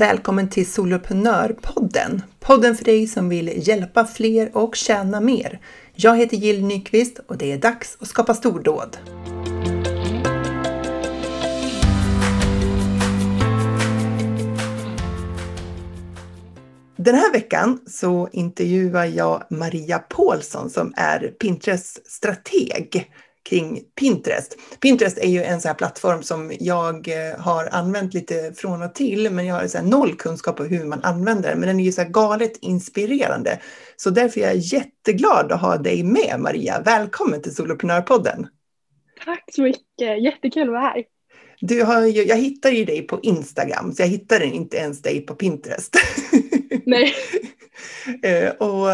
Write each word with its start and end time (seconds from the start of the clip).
Välkommen 0.00 0.48
till 0.48 0.70
Soloprenörpodden! 0.72 2.22
Podden 2.38 2.76
för 2.76 2.84
dig 2.84 3.06
som 3.06 3.28
vill 3.28 3.68
hjälpa 3.68 4.04
fler 4.04 4.56
och 4.56 4.76
tjäna 4.76 5.20
mer. 5.20 5.60
Jag 5.94 6.16
heter 6.16 6.36
Jill 6.36 6.64
Nyqvist 6.64 7.20
och 7.26 7.38
det 7.38 7.52
är 7.52 7.58
dags 7.58 7.96
att 8.00 8.08
skapa 8.08 8.34
stordåd. 8.34 8.96
Den 16.96 17.14
här 17.14 17.32
veckan 17.32 17.80
så 17.86 18.28
intervjuar 18.32 19.04
jag 19.04 19.42
Maria 19.50 19.98
Paulsson 19.98 20.70
som 20.70 20.92
är 20.96 21.20
Pinterests 21.20 22.00
strateg 22.04 23.10
kring 23.50 23.80
Pinterest. 24.00 24.56
Pinterest 24.80 25.18
är 25.18 25.28
ju 25.28 25.42
en 25.42 25.60
sån 25.60 25.68
här 25.68 25.74
plattform 25.74 26.22
som 26.22 26.52
jag 26.60 27.08
eh, 27.08 27.40
har 27.40 27.68
använt 27.72 28.14
lite 28.14 28.52
från 28.56 28.82
och 28.82 28.94
till, 28.94 29.30
men 29.30 29.46
jag 29.46 29.54
har 29.54 29.66
så 29.66 29.82
noll 29.82 30.14
kunskap 30.16 30.60
om 30.60 30.66
hur 30.66 30.84
man 30.84 31.02
använder 31.02 31.50
den. 31.50 31.58
Men 31.58 31.68
den 31.68 31.80
är 31.80 31.84
ju 31.84 31.92
så 31.92 32.04
galet 32.04 32.52
inspirerande. 32.60 33.60
Så 33.96 34.10
därför 34.10 34.40
är 34.40 34.44
jag 34.44 34.56
jätteglad 34.56 35.52
att 35.52 35.60
ha 35.60 35.76
dig 35.76 36.02
med 36.02 36.36
Maria. 36.38 36.82
Välkommen 36.84 37.42
till 37.42 37.54
Soloprenörpodden! 37.54 38.46
Tack 39.24 39.44
så 39.52 39.62
mycket, 39.62 40.22
jättekul 40.22 40.62
att 40.62 40.68
vara 40.68 40.80
här. 40.80 41.04
Du 41.60 41.82
har 41.82 42.06
ju, 42.06 42.22
jag 42.22 42.36
hittar 42.36 42.70
ju 42.70 42.84
dig 42.84 43.02
på 43.02 43.20
Instagram, 43.22 43.92
så 43.92 44.02
jag 44.02 44.08
hittade 44.08 44.46
inte 44.46 44.76
ens 44.76 45.02
dig 45.02 45.20
på 45.20 45.34
Pinterest. 45.34 45.96
Nej. 46.86 47.14
Eh, 48.22 48.50
och 48.50 48.88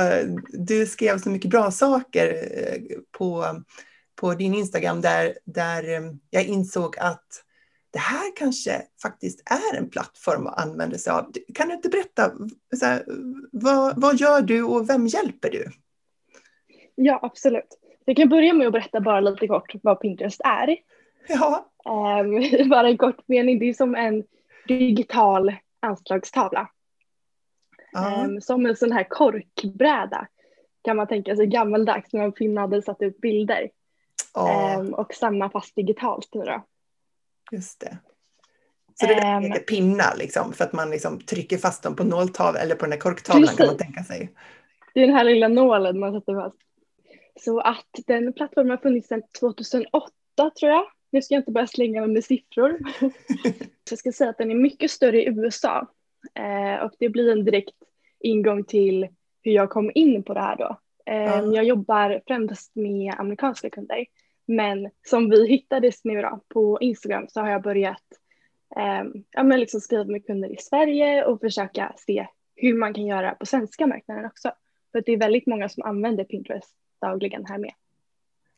du 0.52 0.86
skrev 0.86 1.18
så 1.18 1.30
mycket 1.30 1.50
bra 1.50 1.70
saker 1.70 2.34
eh, 2.34 2.80
på 3.18 3.44
på 4.16 4.34
din 4.34 4.54
Instagram 4.54 5.00
där, 5.00 5.38
där 5.44 5.94
eh, 5.94 6.12
jag 6.30 6.44
insåg 6.44 6.98
att 6.98 7.42
det 7.90 7.98
här 7.98 8.36
kanske 8.36 8.82
faktiskt 9.02 9.42
är 9.50 9.78
en 9.78 9.90
plattform 9.90 10.46
att 10.46 10.60
använda 10.60 10.98
sig 10.98 11.12
av. 11.12 11.32
Kan 11.54 11.68
du 11.68 11.74
inte 11.74 11.88
berätta, 11.88 12.32
här, 12.82 13.04
vad, 13.52 14.00
vad 14.00 14.16
gör 14.16 14.40
du 14.40 14.62
och 14.62 14.90
vem 14.90 15.06
hjälper 15.06 15.50
du? 15.50 15.70
Ja, 16.94 17.18
absolut. 17.22 17.78
Jag 18.04 18.16
kan 18.16 18.28
börja 18.28 18.54
med 18.54 18.66
att 18.66 18.72
berätta 18.72 19.00
bara 19.00 19.20
lite 19.20 19.46
kort 19.46 19.72
vad 19.82 20.00
Pinterest 20.00 20.40
är. 20.44 20.76
Ja. 21.28 21.72
Um, 21.84 22.68
bara 22.70 22.88
en 22.88 22.98
kort 22.98 23.28
mening, 23.28 23.58
det 23.58 23.68
är 23.68 23.74
som 23.74 23.94
en 23.94 24.24
digital 24.68 25.54
anslagstavla. 25.80 26.68
Ja. 27.92 28.24
Um, 28.24 28.40
som 28.40 28.66
en 28.66 28.76
sån 28.76 28.92
här 28.92 29.04
korkbräda 29.08 30.28
kan 30.84 30.96
man 30.96 31.06
tänka 31.06 31.36
sig 31.36 31.46
gammaldags 31.46 32.12
när 32.12 32.20
man 32.20 32.32
pinnade 32.32 32.82
satt 32.82 33.02
upp 33.02 33.20
bilder. 33.20 33.70
Um, 34.36 34.94
och 34.94 35.14
samma 35.14 35.50
fast 35.50 35.76
digitalt 35.76 36.28
nu 36.32 36.44
då. 36.44 36.64
Just 37.52 37.80
det. 37.80 37.98
Så 38.94 39.06
det 39.06 39.14
är 39.14 39.36
um, 39.36 39.52
pinnar 39.68 40.16
liksom 40.16 40.52
för 40.52 40.64
att 40.64 40.72
man 40.72 40.90
liksom 40.90 41.20
trycker 41.20 41.58
fast 41.58 41.82
dem 41.82 41.96
på 41.96 42.04
nåltavlan 42.04 42.62
eller 42.62 42.74
på 42.74 42.84
den 42.84 42.90
där 42.90 42.98
korktavlan 42.98 43.42
precis. 43.42 43.56
kan 43.56 43.66
man 43.66 43.76
tänka 43.76 44.04
sig. 44.04 44.32
Det 44.94 45.00
är 45.00 45.06
den 45.06 45.16
här 45.16 45.24
lilla 45.24 45.48
nålen 45.48 45.98
man 45.98 46.12
sätter 46.12 46.34
fast. 46.34 46.56
Så 47.40 47.60
att 47.60 47.88
den 48.06 48.32
plattformen 48.32 48.70
har 48.70 48.76
funnits 48.76 49.08
sedan 49.08 49.22
2008 49.40 50.10
tror 50.36 50.72
jag. 50.72 50.84
Nu 51.10 51.22
ska 51.22 51.34
jag 51.34 51.40
inte 51.40 51.52
börja 51.52 51.66
slänga 51.66 52.00
mig 52.00 52.10
med 52.10 52.24
siffror. 52.24 52.78
Jag 53.90 53.98
ska 53.98 54.12
säga 54.12 54.30
att 54.30 54.38
den 54.38 54.50
är 54.50 54.54
mycket 54.54 54.90
större 54.90 55.22
i 55.22 55.28
USA. 55.28 55.86
Eh, 56.34 56.84
och 56.84 56.92
det 56.98 57.08
blir 57.08 57.32
en 57.32 57.44
direkt 57.44 57.76
ingång 58.20 58.64
till 58.64 59.08
hur 59.42 59.52
jag 59.52 59.70
kom 59.70 59.90
in 59.94 60.22
på 60.22 60.34
det 60.34 60.40
här 60.40 60.56
då. 60.56 60.78
Eh, 61.06 61.16
ja. 61.16 61.54
Jag 61.54 61.64
jobbar 61.64 62.20
främst 62.26 62.74
med 62.74 63.14
amerikanska 63.18 63.70
kunder. 63.70 64.06
Men 64.46 64.90
som 65.06 65.30
vi 65.30 65.48
hittades 65.48 66.04
nu 66.04 66.22
då 66.22 66.40
på 66.48 66.78
Instagram 66.80 67.26
så 67.28 67.40
har 67.40 67.50
jag 67.50 67.62
börjat 67.62 68.02
eh, 68.76 69.04
ja, 69.30 69.42
men 69.42 69.60
liksom 69.60 69.80
skriva 69.80 70.04
med 70.04 70.26
kunder 70.26 70.52
i 70.52 70.56
Sverige 70.56 71.24
och 71.24 71.40
försöka 71.40 71.94
se 71.96 72.26
hur 72.54 72.74
man 72.74 72.94
kan 72.94 73.06
göra 73.06 73.34
på 73.34 73.46
svenska 73.46 73.86
marknaden 73.86 74.24
också. 74.24 74.52
För 74.92 75.02
det 75.06 75.12
är 75.12 75.16
väldigt 75.16 75.46
många 75.46 75.68
som 75.68 75.82
använder 75.82 76.24
Pinterest 76.24 76.74
dagligen 77.00 77.46
här 77.46 77.58
med. 77.58 77.72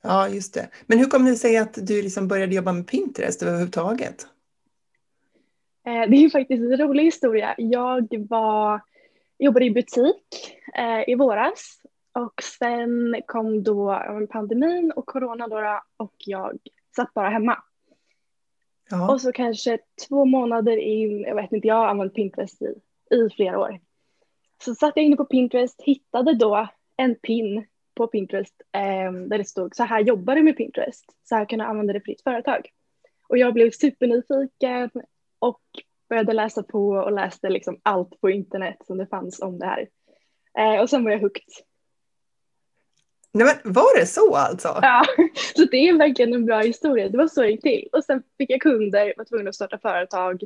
Ja, 0.03 0.29
just 0.29 0.55
det. 0.55 0.69
Men 0.87 0.99
hur 0.99 1.07
kom 1.07 1.25
det 1.25 1.37
sig 1.37 1.57
att 1.57 1.87
du 1.87 2.03
liksom 2.03 2.29
började 2.29 2.55
jobba 2.55 2.73
med 2.73 2.87
Pinterest 2.87 3.43
överhuvudtaget? 3.43 4.27
Eh, 5.87 6.11
det 6.11 6.17
är 6.17 6.31
faktiskt 6.31 6.63
en 6.63 6.77
rolig 6.77 7.05
historia. 7.05 7.55
Jag 7.59 8.27
var, 8.29 8.81
jobbade 9.39 9.67
i 9.67 9.71
butik 9.71 10.57
eh, 10.75 11.09
i 11.09 11.15
våras 11.15 11.78
och 12.19 12.43
sen 12.59 13.17
kom 13.27 13.63
då 13.63 14.03
pandemin 14.31 14.93
och 14.97 15.07
corona 15.07 15.49
då 15.49 15.81
och 15.97 16.15
jag 16.19 16.59
satt 16.97 17.15
bara 17.15 17.29
hemma. 17.29 17.63
Ja. 18.91 19.13
Och 19.13 19.21
så 19.21 19.33
kanske 19.33 19.79
två 20.09 20.25
månader 20.25 20.77
in, 20.77 21.21
jag 21.21 21.35
vet 21.35 21.53
inte, 21.53 21.69
jag 21.69 21.75
har 21.75 21.87
använt 21.87 22.15
Pinterest 22.15 22.63
i, 22.63 22.75
i 23.15 23.31
flera 23.37 23.59
år. 23.59 23.81
Så 24.65 24.75
satt 24.75 24.93
jag 24.97 25.05
inne 25.05 25.17
på 25.17 25.25
Pinterest, 25.25 25.83
hittade 25.83 26.35
då 26.35 26.69
en 26.97 27.15
pin 27.15 27.67
på 27.95 28.07
Pinterest 28.07 28.63
eh, 28.73 29.13
där 29.13 29.39
det 29.39 29.45
stod 29.45 29.77
så 29.77 29.85
här 29.85 30.01
jobbar 30.01 30.35
du 30.35 30.43
med 30.43 30.57
Pinterest, 30.57 31.05
så 31.25 31.35
här 31.35 31.45
kan 31.45 31.59
du 31.59 31.65
använda 31.65 31.93
det 31.93 32.01
för 32.01 32.07
ditt 32.07 32.23
företag. 32.23 32.69
Och 33.29 33.39
jag 33.39 33.55
blev 33.55 33.71
supernyfiken 33.71 34.91
och 35.39 35.63
började 36.09 36.33
läsa 36.33 36.63
på 36.63 36.89
och 36.89 37.13
läste 37.13 37.49
liksom 37.49 37.81
allt 37.83 38.21
på 38.21 38.31
internet 38.31 38.77
som 38.87 38.99
det 38.99 39.07
fanns 39.07 39.43
om 39.43 39.59
det 39.59 39.67
här. 39.67 39.89
Eh, 40.59 40.81
och 40.81 40.91
sen 40.91 41.05
var 41.05 41.11
jag 41.11 41.21
hooked 41.21 41.68
Nej, 43.33 43.47
men 43.47 43.73
var 43.73 44.01
det 44.01 44.07
så 44.07 44.35
alltså? 44.35 44.79
Ja, 44.83 45.05
så 45.57 45.65
det 45.65 45.77
är 45.77 45.99
verkligen 45.99 46.35
en 46.35 46.45
bra 46.45 46.61
historia. 46.61 47.09
Det 47.09 47.19
var 47.19 47.29
så 47.29 47.43
det 47.43 47.51
gick 47.51 47.63
till. 47.63 47.89
Och 47.93 48.05
sen 48.05 48.23
fick 48.39 48.51
jag 48.51 48.61
kunder, 48.61 49.15
var 49.17 49.25
tvungen 49.25 49.49
att 49.49 49.55
starta 49.55 49.79
företag 49.79 50.43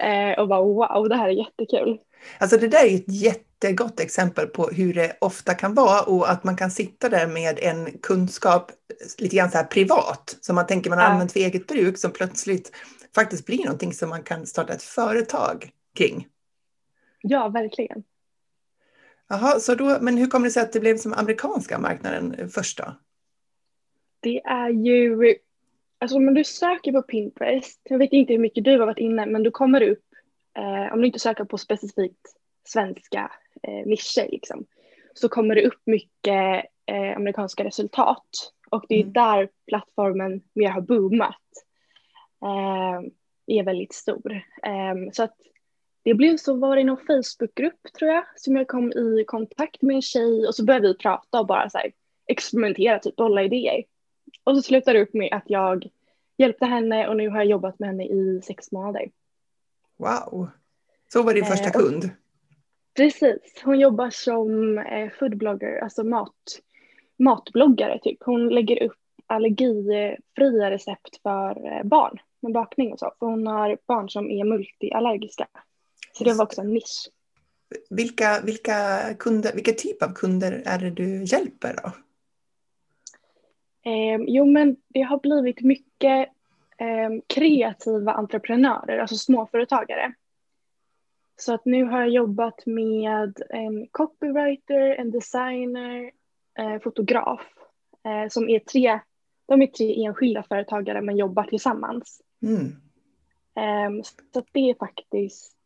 eh, 0.00 0.40
och 0.40 0.48
bara 0.48 0.62
wow, 0.62 1.08
det 1.08 1.16
här 1.16 1.28
är 1.28 1.32
jättekul. 1.32 1.98
Alltså 2.38 2.56
det 2.56 2.68
där 2.68 2.84
är 2.84 2.94
ett 2.94 3.12
jättegott 3.12 4.00
exempel 4.00 4.46
på 4.46 4.66
hur 4.66 4.94
det 4.94 5.16
ofta 5.20 5.54
kan 5.54 5.74
vara 5.74 6.02
och 6.02 6.30
att 6.30 6.44
man 6.44 6.56
kan 6.56 6.70
sitta 6.70 7.08
där 7.08 7.26
med 7.26 7.58
en 7.62 7.98
kunskap 8.02 8.72
lite 9.18 9.36
grann 9.36 9.50
så 9.50 9.58
här 9.58 9.64
privat 9.64 10.36
som 10.40 10.54
man 10.54 10.66
tänker 10.66 10.90
man 10.90 10.98
har 10.98 11.06
ja. 11.06 11.12
använt 11.12 11.32
för 11.32 11.40
eget 11.40 11.66
bruk 11.66 11.98
som 11.98 12.10
plötsligt 12.10 12.72
faktiskt 13.14 13.46
blir 13.46 13.64
någonting 13.64 13.92
som 13.92 14.08
man 14.08 14.22
kan 14.22 14.46
starta 14.46 14.72
ett 14.72 14.82
företag 14.82 15.70
kring. 15.94 16.26
Ja, 17.22 17.48
verkligen. 17.48 18.02
Jaha, 19.28 19.60
så 19.60 19.74
då, 19.74 19.98
men 20.00 20.16
hur 20.16 20.26
kommer 20.26 20.46
det 20.46 20.50
sig 20.50 20.62
att 20.62 20.72
det 20.72 20.80
blev 20.80 20.96
som 20.96 21.12
amerikanska 21.12 21.78
marknaden 21.78 22.48
först 22.48 22.78
då? 22.78 22.94
Det 24.20 24.40
är 24.40 24.68
ju, 24.68 25.34
alltså 25.98 26.16
om 26.16 26.34
du 26.34 26.44
söker 26.44 26.92
på 26.92 27.02
Pinterest, 27.02 27.80
jag 27.82 27.98
vet 27.98 28.12
inte 28.12 28.32
hur 28.32 28.40
mycket 28.40 28.64
du 28.64 28.78
har 28.78 28.86
varit 28.86 28.98
inne, 28.98 29.26
men 29.26 29.42
du 29.42 29.50
kommer 29.50 29.82
upp, 29.82 30.04
eh, 30.58 30.92
om 30.92 31.00
du 31.00 31.06
inte 31.06 31.18
söker 31.18 31.44
på 31.44 31.58
specifikt 31.58 32.34
svenska 32.64 33.32
eh, 33.62 33.86
nischer 33.86 34.30
liksom, 34.30 34.66
så 35.14 35.28
kommer 35.28 35.54
det 35.54 35.66
upp 35.66 35.82
mycket 35.86 36.64
eh, 36.86 37.16
amerikanska 37.16 37.64
resultat 37.64 38.52
och 38.70 38.84
det 38.88 38.94
är 38.94 39.02
mm. 39.02 39.12
där 39.12 39.48
plattformen 39.66 40.42
mer 40.54 40.68
har 40.68 40.80
boomat. 40.80 41.36
Eh, 42.42 43.10
är 43.46 43.64
väldigt 43.64 43.92
stor. 43.92 44.32
Eh, 44.62 44.94
så 45.12 45.22
att 45.22 45.36
det 46.08 46.14
blev 46.14 46.36
så 46.36 46.54
var 46.54 46.76
det 46.76 46.84
någon 46.84 47.06
Facebookgrupp 47.06 47.92
tror 47.98 48.10
jag 48.10 48.24
som 48.36 48.56
jag 48.56 48.68
kom 48.68 48.92
i 48.92 49.24
kontakt 49.26 49.82
med 49.82 49.96
en 49.96 50.02
tjej 50.02 50.46
och 50.46 50.54
så 50.54 50.64
började 50.64 50.88
vi 50.88 50.96
prata 50.96 51.40
och 51.40 51.46
bara 51.46 51.70
så 51.70 51.78
här, 51.78 51.92
experimentera, 52.26 52.98
typ 52.98 53.16
bolla 53.16 53.42
idéer. 53.42 53.84
Och 54.44 54.56
så 54.56 54.62
slutade 54.62 54.98
det 54.98 55.02
upp 55.02 55.14
med 55.14 55.32
att 55.32 55.42
jag 55.46 55.88
hjälpte 56.36 56.66
henne 56.66 57.08
och 57.08 57.16
nu 57.16 57.28
har 57.28 57.36
jag 57.36 57.46
jobbat 57.46 57.78
med 57.78 57.88
henne 57.88 58.04
i 58.04 58.40
sex 58.44 58.72
månader. 58.72 59.10
Wow! 59.96 60.48
Så 61.12 61.22
var 61.22 61.34
din 61.34 61.44
första 61.44 61.66
eh, 61.66 61.72
kund? 61.72 62.10
Precis, 62.96 63.62
hon 63.64 63.80
jobbar 63.80 64.10
som 64.10 64.78
eh, 64.78 65.10
foodblogger, 65.18 65.80
alltså 65.82 66.04
mat, 66.04 66.60
matbloggare 67.18 67.98
typ. 67.98 68.18
Hon 68.20 68.48
lägger 68.48 68.82
upp 68.82 68.98
allergifria 69.26 70.70
recept 70.70 71.22
för 71.22 71.72
eh, 71.72 71.84
barn 71.84 72.18
med 72.40 72.52
bakning 72.52 72.92
och 72.92 72.98
så. 72.98 73.12
För 73.18 73.26
hon 73.26 73.46
har 73.46 73.78
barn 73.86 74.10
som 74.10 74.30
är 74.30 74.44
multiallergiska. 74.44 75.46
Så 76.18 76.24
det 76.24 76.32
var 76.32 76.44
också 76.44 76.60
en 76.60 76.72
nisch. 76.72 77.08
Vilka, 77.90 78.40
vilka, 78.40 78.98
kunder, 79.18 79.54
vilka 79.54 79.72
typ 79.72 80.02
av 80.02 80.12
kunder 80.12 80.62
är 80.66 80.78
det 80.78 80.90
du 80.90 81.24
hjälper 81.24 81.76
då? 81.82 81.92
Eh, 83.90 84.20
jo 84.26 84.44
men 84.46 84.76
det 84.88 85.00
har 85.02 85.18
blivit 85.18 85.60
mycket 85.60 86.28
eh, 86.78 87.10
kreativa 87.26 88.12
entreprenörer, 88.12 88.98
alltså 88.98 89.16
småföretagare. 89.16 90.14
Så 91.36 91.54
att 91.54 91.64
nu 91.64 91.84
har 91.84 92.00
jag 92.00 92.10
jobbat 92.10 92.66
med 92.66 93.42
en 93.50 93.86
copywriter, 93.90 94.80
en 94.80 95.10
designer, 95.10 96.10
eh, 96.58 96.78
fotograf 96.82 97.40
eh, 98.04 98.28
som 98.28 98.48
är 98.48 98.58
tre, 98.58 99.00
de 99.46 99.62
är 99.62 99.66
tre 99.66 100.04
enskilda 100.04 100.42
företagare 100.42 101.00
men 101.00 101.16
jobbar 101.16 101.44
tillsammans. 101.44 102.20
Mm. 102.42 102.76
Ehm, 103.58 104.02
så 104.04 104.42
det 104.52 104.70
är 104.70 104.74
faktiskt 104.74 105.57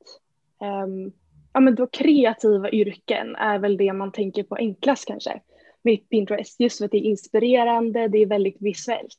ja, 1.52 1.60
men 1.60 1.74
då 1.74 1.86
kreativa 1.86 2.70
yrken 2.70 3.36
är 3.36 3.58
väl 3.58 3.76
det 3.76 3.92
man 3.92 4.12
tänker 4.12 4.42
på 4.42 4.54
enklast 4.54 5.06
kanske 5.06 5.40
med 5.82 6.08
Pinterest. 6.08 6.60
Just 6.60 6.78
för 6.78 6.84
att 6.84 6.90
det 6.90 6.96
är 6.98 7.10
inspirerande, 7.10 8.08
det 8.08 8.18
är 8.18 8.26
väldigt 8.26 8.56
visuellt. 8.62 9.18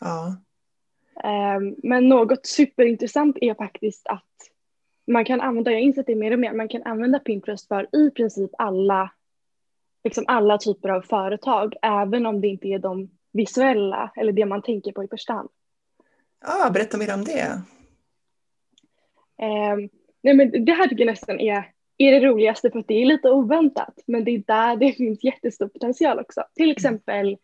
Ja. 0.00 0.36
Um, 1.24 1.76
men 1.82 2.08
något 2.08 2.46
superintressant 2.46 3.36
är 3.40 3.54
faktiskt 3.54 4.06
att 4.06 4.22
man 5.06 5.24
kan 5.24 5.40
använda, 5.40 5.70
jag 5.70 5.78
har 5.78 5.82
insett 5.82 6.06
det 6.06 6.14
mer 6.14 6.32
och 6.32 6.38
mer, 6.38 6.52
man 6.52 6.68
kan 6.68 6.82
använda 6.82 7.18
Pinterest 7.18 7.68
för 7.68 7.96
i 7.96 8.10
princip 8.10 8.50
alla, 8.58 9.12
liksom 10.04 10.24
alla 10.26 10.58
typer 10.58 10.88
av 10.88 11.02
företag, 11.02 11.74
även 11.82 12.26
om 12.26 12.40
det 12.40 12.48
inte 12.48 12.68
är 12.68 12.78
de 12.78 13.10
visuella 13.32 14.12
eller 14.16 14.32
det 14.32 14.46
man 14.46 14.62
tänker 14.62 14.92
på 14.92 15.04
i 15.04 15.08
första 15.08 15.32
hand. 15.32 15.48
Ja, 16.40 16.70
berätta 16.70 16.98
mer 16.98 17.14
om 17.14 17.24
det. 17.24 17.62
Nej 20.26 20.34
men 20.34 20.64
det 20.64 20.72
här 20.72 20.88
tycker 20.88 21.04
jag 21.04 21.12
nästan 21.12 21.40
är, 21.40 21.72
är 21.98 22.12
det 22.12 22.26
roligaste 22.26 22.70
för 22.70 22.78
att 22.78 22.88
det 22.88 23.02
är 23.02 23.06
lite 23.06 23.30
oväntat, 23.30 23.94
men 24.06 24.24
det 24.24 24.30
är 24.30 24.42
där 24.46 24.76
det 24.76 24.92
finns 24.96 25.24
jättestor 25.24 25.68
potential 25.68 26.18
också. 26.18 26.44
Till 26.54 26.64
mm. 26.64 26.72
exempel 26.72 27.36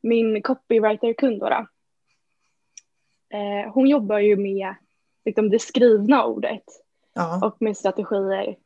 min 0.00 0.42
copywriter-kund 0.42 1.40
då, 1.40 1.66
eh, 3.38 3.72
hon 3.72 3.88
jobbar 3.88 4.18
ju 4.18 4.36
med 4.36 4.74
liksom, 5.24 5.50
det 5.50 5.58
skrivna 5.58 6.24
ordet 6.24 6.64
ja. 7.12 7.46
och 7.46 7.56
med 7.62 7.76
strategier. 7.76 8.56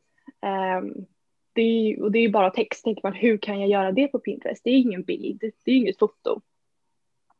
Um, 0.80 1.06
det 1.52 1.62
är, 1.62 2.02
och 2.02 2.12
det 2.12 2.18
är 2.18 2.28
bara 2.28 2.50
text. 2.50 2.84
Tänker 2.84 3.02
man, 3.02 3.12
hur 3.12 3.38
kan 3.38 3.60
jag 3.60 3.68
göra 3.68 3.92
det 3.92 4.08
på 4.08 4.18
Pinterest? 4.18 4.64
Det 4.64 4.70
är 4.70 4.78
ingen 4.78 5.02
bild, 5.02 5.40
det 5.40 5.70
är 5.70 5.76
inget 5.76 5.98
foto. 5.98 6.40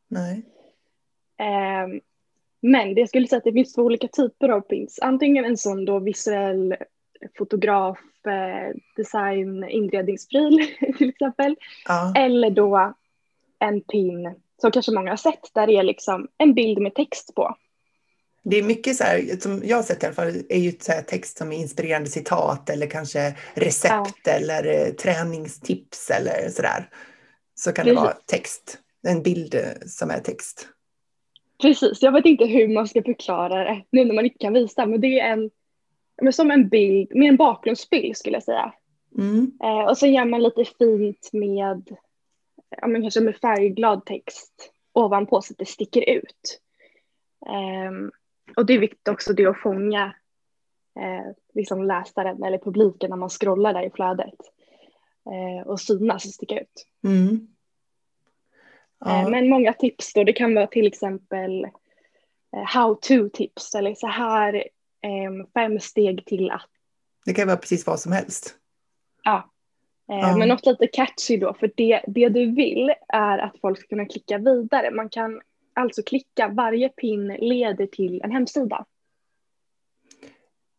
Nej. 0.07 0.43
Um, 1.85 2.01
men 2.61 2.95
det 2.95 3.07
skulle 3.07 3.27
säga 3.27 3.37
att 3.37 3.43
det 3.43 3.53
finns 3.53 3.73
två 3.73 3.81
olika 3.81 4.07
typer 4.07 4.49
av 4.49 4.61
pins. 4.61 4.99
Antingen 5.01 5.45
en 5.45 5.57
sån 5.57 5.85
då 5.85 5.99
visuell 5.99 6.75
fotograf, 7.37 7.99
eh, 8.25 8.75
design, 8.95 9.63
inredningspryl 9.69 10.67
till 10.97 11.09
exempel. 11.09 11.55
Ja. 11.85 12.13
Eller 12.15 12.49
då 12.49 12.93
en 13.59 13.81
pin 13.81 14.35
som 14.61 14.71
kanske 14.71 14.91
många 14.91 15.09
har 15.09 15.17
sett 15.17 15.53
där 15.53 15.67
det 15.67 15.73
är 15.73 15.83
liksom 15.83 16.27
en 16.37 16.53
bild 16.53 16.79
med 16.79 16.95
text 16.95 17.35
på. 17.35 17.55
Det 18.43 18.57
är 18.57 18.63
mycket 18.63 18.95
så 18.95 19.03
här, 19.03 19.39
som 19.39 19.61
jag 19.65 19.77
har 19.77 19.83
sett 19.83 20.03
i 20.03 20.05
alla 20.05 20.15
fall, 20.15 20.43
är 20.49 20.59
ju 20.59 20.71
så 20.79 20.91
text 21.07 21.37
som 21.37 21.51
är 21.51 21.57
inspirerande 21.57 22.09
citat 22.09 22.69
eller 22.69 22.87
kanske 22.87 23.35
recept 23.53 24.19
ja. 24.23 24.31
eller 24.31 24.65
eh, 24.65 24.93
träningstips 24.93 26.09
eller 26.09 26.49
sådär. 26.49 26.89
Så 27.55 27.71
kan 27.71 27.85
det 27.85 27.93
vara 27.93 28.13
text, 28.25 28.77
en 29.07 29.23
bild 29.23 29.55
eh, 29.55 29.61
som 29.85 30.11
är 30.11 30.19
text. 30.19 30.67
Precis, 31.61 32.01
jag 32.01 32.11
vet 32.11 32.25
inte 32.25 32.45
hur 32.45 32.67
man 32.67 32.87
ska 32.87 33.03
förklara 33.03 33.63
det 33.63 33.83
nu 33.89 34.05
när 34.05 34.13
man 34.13 34.25
inte 34.25 34.37
kan 34.37 34.53
visa, 34.53 34.85
men 34.85 35.01
det 35.01 35.19
är 35.19 35.31
en, 35.33 35.49
men 36.21 36.33
som 36.33 36.51
en 36.51 36.69
bild, 36.69 37.15
med 37.15 37.29
en 37.29 37.37
bakgrundsbild 37.37 38.17
skulle 38.17 38.35
jag 38.35 38.43
säga. 38.43 38.73
Mm. 39.17 39.51
Eh, 39.63 39.89
och 39.89 39.97
så 39.97 40.07
gör 40.07 40.25
man 40.25 40.43
lite 40.43 40.65
fint 40.65 41.29
med, 41.33 41.97
ja, 42.81 42.87
men 42.87 43.01
kanske 43.01 43.21
med 43.21 43.35
färgglad 43.35 44.05
text 44.05 44.71
ovanpå 44.93 45.41
så 45.41 45.53
att 45.53 45.57
det 45.57 45.65
sticker 45.65 46.09
ut. 46.09 46.61
Um, 47.89 48.11
och 48.57 48.65
det 48.65 48.73
är 48.73 48.79
viktigt 48.79 49.07
också 49.07 49.33
det 49.33 49.45
att 49.45 49.61
fånga 49.61 50.15
eh, 50.99 51.31
liksom 51.53 51.83
läsaren 51.83 52.43
eller 52.43 52.57
publiken 52.57 53.09
när 53.09 53.17
man 53.17 53.29
scrollar 53.29 53.73
där 53.73 53.83
i 53.83 53.89
flödet. 53.89 54.39
Eh, 55.25 55.67
och 55.67 55.79
synas 55.79 56.25
och 56.25 56.31
sticka 56.31 56.59
ut. 56.59 56.85
Mm. 57.03 57.47
Ja. 58.99 59.21
Eh, 59.21 59.29
men 59.29 59.49
många 59.49 59.73
tips 59.73 60.13
då, 60.13 60.23
det 60.23 60.33
kan 60.33 60.55
vara 60.55 60.67
till 60.67 60.87
exempel 60.87 61.63
eh, 62.55 62.63
how 62.65 62.95
to 62.95 63.29
tips 63.33 63.75
eller 63.75 63.95
så 63.95 64.07
här 64.07 64.63
ehm, 65.01 65.47
fem 65.53 65.79
steg 65.79 66.25
till 66.25 66.51
att. 66.51 66.69
Det 67.25 67.33
kan 67.33 67.47
vara 67.47 67.57
precis 67.57 67.87
vad 67.87 67.99
som 67.99 68.11
helst. 68.11 68.55
Ja. 69.23 69.51
Eh, 70.11 70.19
ja. 70.19 70.37
Men 70.37 70.47
något 70.47 70.65
lite 70.65 70.87
catchy 70.87 71.37
då, 71.37 71.53
för 71.53 71.71
det, 71.75 72.01
det 72.07 72.29
du 72.29 72.51
vill 72.51 72.93
är 73.07 73.37
att 73.37 73.59
folk 73.61 73.79
ska 73.79 73.87
kunna 73.87 74.05
klicka 74.05 74.37
vidare. 74.37 74.91
Man 74.91 75.09
kan 75.09 75.41
alltså 75.73 76.03
klicka, 76.03 76.47
varje 76.47 76.89
pin 76.89 77.27
leder 77.27 77.85
till 77.85 78.21
en 78.21 78.31
hemsida. 78.31 78.85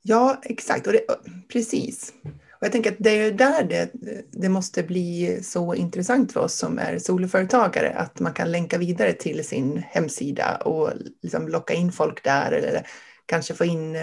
Ja, 0.03 0.41
exakt. 0.43 0.87
Och 0.87 0.93
det, 0.93 1.01
precis. 1.49 2.15
Och 2.61 2.67
jag 2.67 2.73
tänker 2.73 2.93
att 2.93 2.97
det 3.01 3.11
är 3.11 3.33
där 3.33 3.65
det, 3.65 3.91
det 4.31 4.49
måste 4.49 4.83
bli 4.83 5.39
så 5.43 5.75
intressant 5.75 6.33
för 6.33 6.41
oss 6.41 6.55
som 6.55 6.79
är 6.79 6.99
soloföretagare, 6.99 7.91
att 7.91 8.21
man 8.21 8.33
kan 8.33 8.51
länka 8.51 8.79
vidare 8.79 9.13
till 9.13 9.45
sin 9.45 9.83
hemsida 9.87 10.57
och 10.57 10.91
liksom 11.23 11.49
locka 11.49 11.75
in 11.75 11.93
folk 11.93 12.25
där 12.25 12.53
eller 12.53 12.87
kanske 13.27 13.55
få 13.55 13.65
in, 13.65 13.97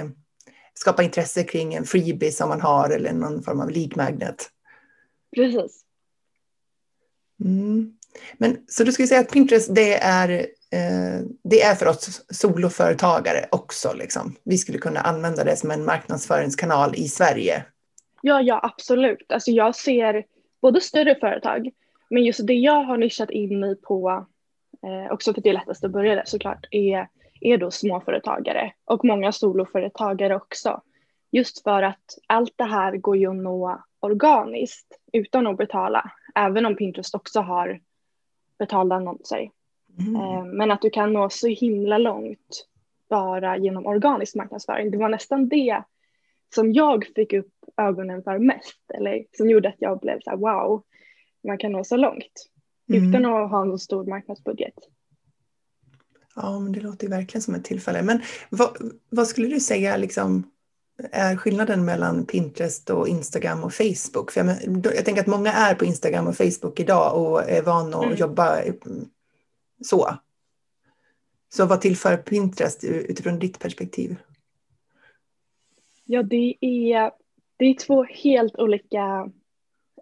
skapa 0.74 1.04
intresse 1.04 1.44
kring 1.44 1.74
en 1.74 1.86
freebie 1.86 2.32
som 2.32 2.50
man 2.50 2.62
har 2.62 2.90
eller 2.90 3.14
någon 3.14 3.44
form 3.44 3.60
av 3.60 3.70
lead 3.70 3.98
magnet. 3.98 4.50
Precis. 5.36 5.82
Mm. 7.44 7.94
Men 8.38 8.58
så 8.68 8.84
du 8.84 8.92
skulle 8.92 9.08
säga 9.08 9.22
att 9.22 9.32
Pinterest 9.32 9.76
det 9.76 9.94
är 9.94 10.48
Eh, 10.72 11.22
det 11.44 11.62
är 11.62 11.76
för 11.76 11.88
oss 11.88 12.22
soloföretagare 12.30 13.48
också. 13.52 13.94
Liksom. 13.94 14.36
Vi 14.44 14.58
skulle 14.58 14.78
kunna 14.78 15.00
använda 15.00 15.44
det 15.44 15.58
som 15.58 15.72
en 15.72 15.86
marknadsföringskanal 15.86 16.96
i 16.96 17.08
Sverige. 17.08 17.66
Ja, 18.28 18.42
ja 18.42 18.60
absolut. 18.64 19.32
Alltså 19.32 19.52
jag 19.52 19.76
ser 19.76 20.26
både 20.62 20.82
större 20.82 21.16
företag, 21.16 21.72
men 22.10 22.24
just 22.24 22.48
det 22.48 22.54
jag 22.54 22.84
har 22.84 22.98
nischat 22.98 23.30
in 23.30 23.60
mig 23.60 23.82
på, 23.82 24.26
eh, 24.84 25.14
också 25.14 25.34
för 25.34 25.40
att 25.40 25.44
det 25.44 25.50
är 25.50 25.54
lättast 25.54 25.84
att 25.84 25.92
börja 25.92 26.16
där 26.16 26.24
såklart, 26.26 26.66
är, 26.72 27.08
är 27.42 27.58
då 27.58 27.72
småföretagare 27.72 28.74
och 28.86 29.06
många 29.06 29.32
soloföretagare 29.32 30.36
också. 30.36 30.82
Just 31.32 31.64
för 31.64 31.84
att 31.84 32.18
allt 32.28 32.54
det 32.56 32.64
här 32.64 32.98
går 32.98 33.18
ju 33.18 33.30
att 33.30 33.36
nå 33.36 33.84
organiskt 34.00 35.00
utan 35.14 35.48
att 35.48 35.58
betala, 35.58 36.12
även 36.36 36.66
om 36.66 36.76
Pinterest 36.76 37.16
också 37.16 37.40
har 37.40 37.80
betalda 38.60 38.96
annonser. 38.96 39.50
Mm. 40.00 40.16
Eh, 40.16 40.46
men 40.46 40.72
att 40.72 40.82
du 40.82 40.90
kan 40.90 41.14
nå 41.14 41.30
så 41.30 41.48
himla 41.48 41.98
långt 41.98 42.68
bara 43.10 43.58
genom 43.58 43.86
organisk 43.86 44.36
marknadsföring. 44.36 44.92
Det 44.92 44.98
var 44.98 45.10
nästan 45.10 45.50
det 45.50 45.84
som 46.56 46.74
jag 46.74 47.06
fick 47.16 47.34
upp 47.34 47.52
ögonen 47.78 48.24
för 48.24 48.40
mest, 48.40 48.92
eller 48.94 49.26
som 49.38 49.50
gjorde 49.50 49.70
att 49.70 49.76
jag 49.80 50.00
blev 50.00 50.20
så 50.24 50.30
här 50.30 50.38
wow, 50.38 50.84
man 51.48 51.58
kan 51.58 51.72
nå 51.72 51.84
så 51.84 51.98
långt 51.98 52.50
mm. 52.90 53.10
utan 53.10 53.26
att 53.26 53.52
ha 53.52 53.64
någon 53.64 53.80
stor 53.80 54.06
marknadsbudget. 54.06 54.74
Ja, 56.36 56.60
men 56.60 56.72
det 56.72 56.80
låter 56.80 57.08
verkligen 57.08 57.42
som 57.42 57.56
ett 57.56 57.64
tillfälle. 57.64 58.04
Men 58.04 58.22
vad, 58.50 58.92
vad, 59.10 59.28
skulle 59.28 59.48
du 59.48 59.60
säga 59.60 59.98
liksom, 59.98 60.52
är 61.12 61.36
skillnaden 61.36 61.86
mellan 61.86 62.26
Pinterest 62.26 62.90
och 62.90 63.08
Instagram 63.08 63.64
och 63.64 63.74
Facebook? 63.74 64.32
För 64.32 64.46
jag, 64.46 64.96
jag 64.96 65.06
tänker 65.06 65.22
att 65.22 65.28
många 65.28 65.54
är 65.54 65.76
på 65.76 65.86
Instagram 65.86 66.28
och 66.28 66.38
Facebook 66.38 66.80
idag 66.80 67.22
och 67.22 67.50
är 67.50 67.62
vana 67.62 67.98
att 67.98 68.06
mm. 68.06 68.18
jobba 68.18 68.62
så. 69.86 70.18
Så 71.54 71.66
vad 71.66 71.82
tillför 71.82 72.18
Pinterest 72.18 72.84
utifrån 72.84 73.40
ditt 73.40 73.60
perspektiv? 73.60 74.16
Ja, 76.10 76.24
det 76.24 76.56
är, 76.62 77.12
det 77.58 77.66
är 77.66 77.74
två 77.74 78.04
helt 78.04 78.60
olika, 78.60 79.32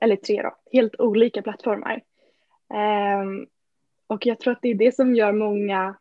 eller 0.01 0.15
tre 0.15 0.41
då, 0.41 0.55
helt 0.71 1.00
olika 1.00 1.41
plattformar. 1.41 2.01
Um, 3.21 3.47
och 4.07 4.25
jag 4.25 4.39
tror 4.39 4.53
att 4.53 4.62
det 4.62 4.69
är 4.69 4.75
det 4.75 4.95
som 4.95 5.15
gör 5.15 5.31
många 5.31 5.95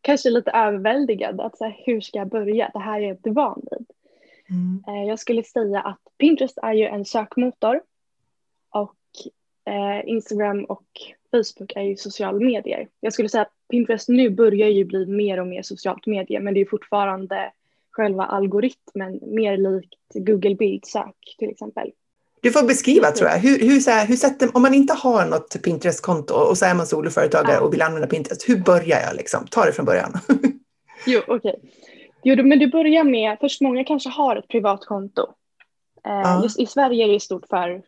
kanske 0.00 0.30
lite 0.30 0.50
överväldigade. 0.50 1.44
Att 1.44 1.58
så 1.58 1.64
här, 1.64 1.82
hur 1.86 2.00
ska 2.00 2.18
jag 2.18 2.28
börja? 2.28 2.70
Det 2.72 2.78
här 2.78 3.00
är 3.00 3.02
jag 3.02 3.16
inte 3.16 3.30
van 3.30 3.62
vid. 3.70 3.86
Mm. 4.50 4.84
Uh, 4.88 5.08
jag 5.08 5.18
skulle 5.18 5.42
säga 5.42 5.80
att 5.80 6.00
Pinterest 6.18 6.58
är 6.62 6.72
ju 6.72 6.84
en 6.84 7.04
sökmotor 7.04 7.80
och 8.70 8.96
uh, 9.70 10.08
Instagram 10.08 10.64
och 10.64 10.86
Facebook 11.30 11.72
är 11.76 11.82
ju 11.82 11.96
sociala 11.96 12.38
medier. 12.38 12.88
Jag 13.00 13.12
skulle 13.12 13.28
säga 13.28 13.42
att 13.42 13.54
Pinterest 13.70 14.08
nu 14.08 14.30
börjar 14.30 14.68
ju 14.68 14.84
bli 14.84 15.06
mer 15.06 15.40
och 15.40 15.46
mer 15.46 15.62
socialt 15.62 16.06
medie, 16.06 16.40
men 16.40 16.54
det 16.54 16.60
är 16.60 16.64
fortfarande 16.64 17.52
själva 17.96 18.24
algoritmen 18.24 19.20
mer 19.22 19.56
likt 19.56 20.14
Google 20.14 20.54
bildsök 20.54 21.36
till 21.38 21.50
exempel. 21.50 21.90
Du 22.40 22.50
får 22.50 22.62
beskriva 22.62 23.10
tror 23.10 23.30
jag. 23.30 23.38
Hur, 23.38 23.58
hur, 23.58 23.80
så 23.80 23.90
här, 23.90 24.06
hur 24.06 24.16
sätter, 24.16 24.56
om 24.56 24.62
man 24.62 24.74
inte 24.74 24.94
har 24.94 25.26
något 25.26 25.62
Pinterest-konto 25.62 26.34
och 26.34 26.58
så 26.58 26.64
är 26.64 26.74
man 26.74 26.86
soloföretagare 26.86 27.54
ja. 27.54 27.60
och 27.60 27.72
vill 27.72 27.82
använda 27.82 28.06
Pinterest, 28.06 28.48
hur 28.48 28.56
börjar 28.56 29.00
jag? 29.00 29.16
Liksom? 29.16 29.46
Ta 29.50 29.64
det 29.64 29.72
från 29.72 29.86
början. 29.86 30.12
jo, 31.06 31.20
okej. 31.26 31.36
Okay. 31.36 31.70
Jo, 32.22 32.44
men 32.44 32.58
du 32.58 32.66
börjar 32.66 33.04
med, 33.04 33.36
först 33.40 33.60
många 33.60 33.84
kanske 33.84 34.08
har 34.08 34.36
ett 34.36 34.48
privat 34.48 34.86
konto. 34.86 35.22
Eh, 36.06 36.12
ja. 36.12 36.42
Just 36.42 36.60
i 36.60 36.66
Sverige 36.66 37.04
är 37.04 37.08
det 37.08 37.20
stort 37.20 37.46
för 37.50 37.82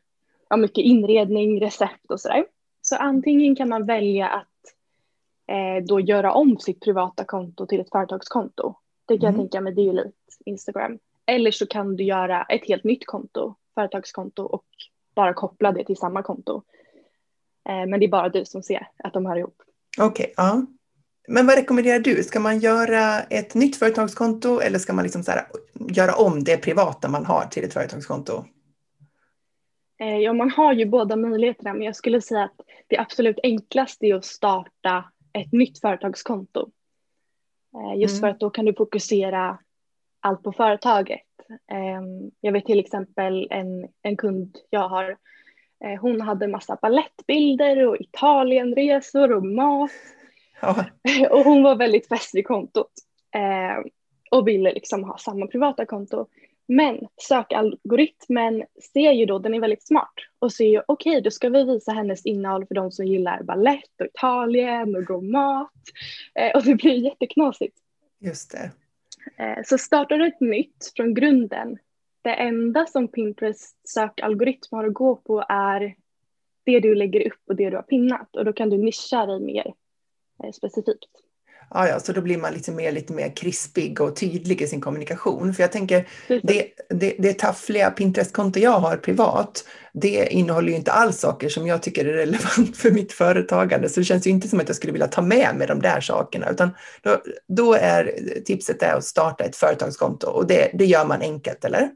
ja, 0.50 0.56
mycket 0.56 0.84
inredning, 0.84 1.60
recept 1.60 2.10
och 2.10 2.20
sådär. 2.20 2.44
Så 2.82 2.96
antingen 2.96 3.56
kan 3.56 3.68
man 3.68 3.86
välja 3.86 4.28
att 4.28 4.46
eh, 5.48 5.84
då 5.84 6.00
göra 6.00 6.32
om 6.32 6.58
sitt 6.58 6.80
privata 6.80 7.24
konto 7.24 7.66
till 7.66 7.80
ett 7.80 7.90
företagskonto. 7.90 8.74
Det 9.08 9.18
kan 9.18 9.28
mm. 9.28 9.40
jag 9.40 9.50
tänka 9.50 9.60
mig, 9.60 9.74
det 9.74 9.80
är 9.80 9.84
ju 9.84 9.92
likt 9.92 10.16
Instagram. 10.44 10.98
Eller 11.26 11.50
så 11.50 11.66
kan 11.66 11.96
du 11.96 12.04
göra 12.04 12.42
ett 12.42 12.68
helt 12.68 12.84
nytt 12.84 13.06
konto, 13.06 13.54
företagskonto 13.74 14.42
och 14.42 14.64
bara 15.14 15.34
koppla 15.34 15.72
det 15.72 15.84
till 15.84 15.96
samma 15.96 16.22
konto. 16.22 16.62
Eh, 17.68 17.86
men 17.86 18.00
det 18.00 18.06
är 18.06 18.08
bara 18.08 18.28
du 18.28 18.44
som 18.44 18.62
ser 18.62 18.88
att 19.04 19.12
de 19.12 19.26
hör 19.26 19.36
ihop. 19.36 19.62
Okej, 19.98 20.08
okay, 20.08 20.34
ja. 20.36 20.66
Men 21.28 21.46
vad 21.46 21.56
rekommenderar 21.56 21.98
du? 21.98 22.22
Ska 22.22 22.40
man 22.40 22.58
göra 22.58 23.20
ett 23.20 23.54
nytt 23.54 23.76
företagskonto 23.76 24.60
eller 24.60 24.78
ska 24.78 24.92
man 24.92 25.02
liksom 25.02 25.22
så 25.22 25.30
här, 25.30 25.46
göra 25.90 26.14
om 26.14 26.44
det 26.44 26.56
privata 26.56 27.08
man 27.08 27.26
har 27.26 27.44
till 27.44 27.64
ett 27.64 27.72
företagskonto? 27.72 28.44
Eh, 30.00 30.18
ja, 30.18 30.32
man 30.32 30.50
har 30.50 30.72
ju 30.72 30.86
båda 30.86 31.16
möjligheterna, 31.16 31.74
men 31.74 31.82
jag 31.82 31.96
skulle 31.96 32.20
säga 32.20 32.44
att 32.44 32.60
det 32.86 32.98
absolut 32.98 33.38
enklaste 33.42 34.06
är 34.06 34.14
att 34.14 34.24
starta 34.24 35.04
ett 35.32 35.52
nytt 35.52 35.80
företagskonto. 35.80 36.70
Eh, 37.78 38.00
just 38.00 38.12
mm. 38.12 38.20
för 38.20 38.28
att 38.28 38.40
då 38.40 38.50
kan 38.50 38.64
du 38.64 38.74
fokusera 38.74 39.58
allt 40.20 40.42
på 40.42 40.52
företaget 40.52 41.20
Ehm, 41.72 42.30
jag 42.40 42.52
vet 42.52 42.66
till 42.66 42.80
exempel 42.80 43.48
en, 43.50 43.88
en 44.02 44.16
kund 44.16 44.56
jag 44.70 44.88
har, 44.88 45.16
eh, 45.84 46.00
hon 46.00 46.20
hade 46.20 46.48
massa 46.48 46.78
ballettbilder 46.82 47.86
och 47.86 47.96
Italienresor 48.00 49.32
och 49.32 49.46
mat. 49.46 49.90
Ja. 50.60 50.84
Och 51.30 51.44
hon 51.44 51.62
var 51.62 51.76
väldigt 51.76 52.08
fäst 52.08 52.34
vid 52.34 52.46
kontot 52.46 52.92
ehm, 53.34 53.84
och 54.30 54.48
ville 54.48 54.72
liksom 54.72 55.04
ha 55.04 55.18
samma 55.18 55.46
privata 55.46 55.86
konto. 55.86 56.26
Men 56.70 57.08
sökalgoritmen 57.16 58.64
ser 58.92 59.12
ju 59.12 59.26
då, 59.26 59.38
den 59.38 59.54
är 59.54 59.60
väldigt 59.60 59.86
smart 59.86 60.12
och 60.38 60.52
ser 60.52 60.64
ju 60.64 60.82
okej 60.86 61.10
okay, 61.10 61.20
då 61.20 61.30
ska 61.30 61.48
vi 61.48 61.64
visa 61.64 61.92
hennes 61.92 62.26
innehåll 62.26 62.66
för 62.66 62.74
de 62.74 62.92
som 62.92 63.06
gillar 63.06 63.42
ballett 63.42 64.00
och 64.00 64.06
Italien 64.06 64.96
och 64.96 65.04
god 65.04 65.24
mat. 65.24 65.72
Eh, 66.34 66.56
och 66.56 66.64
det 66.64 66.74
blir 66.74 67.04
jätteknasigt. 67.04 67.76
Just 68.18 68.50
det. 68.50 68.70
Eh, 69.44 69.58
så 69.64 69.78
startar 69.78 70.18
du 70.18 70.26
ett 70.26 70.40
nytt 70.40 70.92
från 70.96 71.14
grunden. 71.14 71.78
Det 72.22 72.34
enda 72.34 72.86
som 72.86 73.08
Pinterest 73.08 73.88
sökalgoritm 73.88 74.68
har 74.70 74.86
att 74.86 74.94
gå 74.94 75.16
på 75.16 75.44
är 75.48 75.94
det 76.64 76.80
du 76.80 76.94
lägger 76.94 77.26
upp 77.26 77.42
och 77.48 77.56
det 77.56 77.70
du 77.70 77.76
har 77.76 77.82
pinnat 77.82 78.36
och 78.36 78.44
då 78.44 78.52
kan 78.52 78.70
du 78.70 78.78
nischa 78.78 79.26
dig 79.26 79.40
mer 79.40 79.74
eh, 80.44 80.52
specifikt. 80.52 81.27
Ja, 81.70 81.88
ja, 81.88 82.00
så 82.00 82.12
då 82.12 82.20
blir 82.20 82.38
man 82.38 82.52
lite 82.52 82.72
mer, 82.72 82.92
lite 82.92 83.12
mer 83.12 83.36
krispig 83.36 84.00
och 84.00 84.16
tydlig 84.16 84.62
i 84.62 84.66
sin 84.66 84.80
kommunikation. 84.80 85.54
För 85.54 85.62
jag 85.62 85.72
tänker, 85.72 86.08
det, 86.28 86.66
det, 86.88 87.14
det 87.18 87.38
taffliga 87.38 87.90
Pinterest-konto 87.90 88.60
jag 88.60 88.78
har 88.78 88.96
privat, 88.96 89.64
det 89.92 90.32
innehåller 90.32 90.68
ju 90.68 90.76
inte 90.76 90.92
alls 90.92 91.20
saker 91.20 91.48
som 91.48 91.66
jag 91.66 91.82
tycker 91.82 92.04
är 92.04 92.12
relevant 92.12 92.76
för 92.76 92.90
mitt 92.90 93.12
företagande. 93.12 93.88
Så 93.88 94.00
det 94.00 94.04
känns 94.04 94.26
ju 94.26 94.30
inte 94.30 94.48
som 94.48 94.60
att 94.60 94.68
jag 94.68 94.76
skulle 94.76 94.92
vilja 94.92 95.08
ta 95.08 95.22
med 95.22 95.56
mig 95.56 95.66
de 95.66 95.82
där 95.82 96.00
sakerna. 96.00 96.50
Utan 96.50 96.70
då, 97.02 97.16
då 97.48 97.74
är 97.74 98.12
tipset 98.44 98.82
är 98.82 98.94
att 98.94 99.04
starta 99.04 99.44
ett 99.44 99.56
företagskonto 99.56 100.26
och 100.26 100.46
det, 100.46 100.70
det 100.74 100.84
gör 100.84 101.06
man 101.06 101.22
enkelt, 101.22 101.64
eller? 101.64 101.90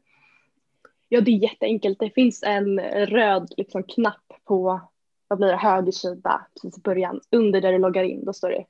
Ja, 1.08 1.20
det 1.20 1.30
är 1.30 1.42
jätteenkelt. 1.42 1.98
Det 1.98 2.10
finns 2.10 2.42
en 2.42 2.80
röd 3.06 3.52
liksom, 3.56 3.82
knapp 3.82 4.24
på 4.48 4.80
vad 5.28 5.38
blir 5.38 5.48
det, 5.48 5.56
höger 5.56 5.92
sida 5.92 6.46
precis 6.54 6.78
i 6.78 6.80
början. 6.80 7.20
Under 7.30 7.60
där 7.60 7.72
du 7.72 7.78
loggar 7.78 8.02
in, 8.02 8.24
då 8.24 8.32
står 8.32 8.50
det 8.50 8.64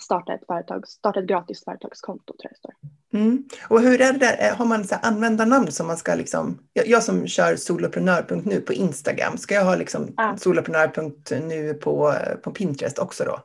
starta 0.00 0.34
ett, 0.34 0.46
företag, 0.46 0.88
starta 0.88 1.20
ett 1.20 1.26
gratis 1.26 1.64
företagskonto 1.64 2.34
tror 2.40 2.50
jag 2.50 2.56
står. 2.56 2.74
Mm. 3.12 3.44
Och 3.68 3.80
hur 3.80 4.00
är 4.00 4.12
det 4.12 4.18
där, 4.18 4.48
eh, 4.48 4.56
har 4.56 4.64
man 4.64 4.84
så 4.84 4.94
användarnamn 5.02 5.72
som 5.72 5.86
man 5.86 5.96
ska 5.96 6.14
liksom, 6.14 6.58
jag, 6.72 6.86
jag 6.86 7.02
som 7.02 7.26
kör 7.26 7.56
soloprenör.nu 7.56 8.60
på 8.60 8.72
Instagram, 8.72 9.36
ska 9.36 9.54
jag 9.54 9.64
ha 9.64 9.76
liksom 9.76 10.14
ah. 10.16 10.36
soloprenör.nu 10.36 11.74
på, 11.74 12.14
på 12.42 12.50
Pinterest 12.50 12.98
också 12.98 13.24
då? 13.24 13.40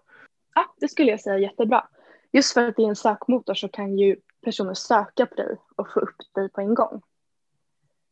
Ja, 0.55 0.75
det 0.79 0.87
skulle 0.87 1.11
jag 1.11 1.21
säga 1.21 1.37
jättebra. 1.37 1.87
Just 2.31 2.53
för 2.53 2.67
att 2.67 2.75
det 2.75 2.83
är 2.83 2.87
en 2.87 2.95
sökmotor 2.95 3.53
så 3.53 3.67
kan 3.67 3.97
ju 3.97 4.15
personer 4.41 4.73
söka 4.73 5.25
på 5.25 5.35
dig 5.35 5.57
och 5.75 5.91
få 5.93 5.99
upp 5.99 6.15
dig 6.35 6.49
på 6.49 6.61
en 6.61 6.73
gång. 6.73 7.01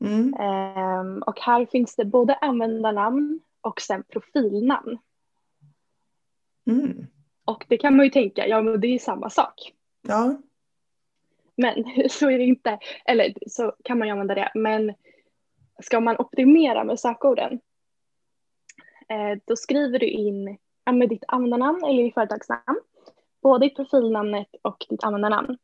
Mm. 0.04 0.34
Um, 0.34 1.22
och 1.22 1.40
här 1.40 1.66
finns 1.66 1.96
det 1.96 2.06
både 2.06 2.36
användarnamn 2.36 3.40
och 3.62 3.82
sen 3.82 4.04
profilnamn. 4.04 4.98
Mm. 6.68 7.08
Och 7.46 7.66
det 7.70 7.78
kan 7.78 7.96
man 7.96 8.06
ju 8.06 8.10
tänka, 8.10 8.48
ja 8.48 8.62
men 8.62 8.82
det 8.82 8.88
är 8.88 9.00
samma 9.00 9.30
sak. 9.30 9.74
Ja. 10.02 10.36
Men 11.56 11.84
så 12.10 12.30
är 12.30 12.38
det 12.38 12.44
inte, 12.44 12.80
eller 13.06 13.34
så 13.48 13.74
kan 13.84 13.98
man 13.98 14.08
ju 14.08 14.12
använda 14.12 14.36
det, 14.36 14.52
men 14.56 14.94
ska 15.82 16.00
man 16.00 16.18
optimera 16.18 16.84
med 16.84 17.00
sökorden, 17.00 17.60
eh, 19.10 19.40
då 19.46 19.56
skriver 19.56 20.00
du 20.00 20.08
in 20.08 20.58
ja, 20.86 20.92
med 20.92 21.10
ditt 21.10 21.24
användarnamn 21.28 21.84
eller 21.84 22.04
ditt 22.04 22.14
företagsnamn, 22.14 22.82
både 23.42 23.66
ditt 23.66 23.76
profilnamnet 23.76 24.48
och 24.62 24.86
ditt 24.90 25.04
användarnamn. 25.04 25.58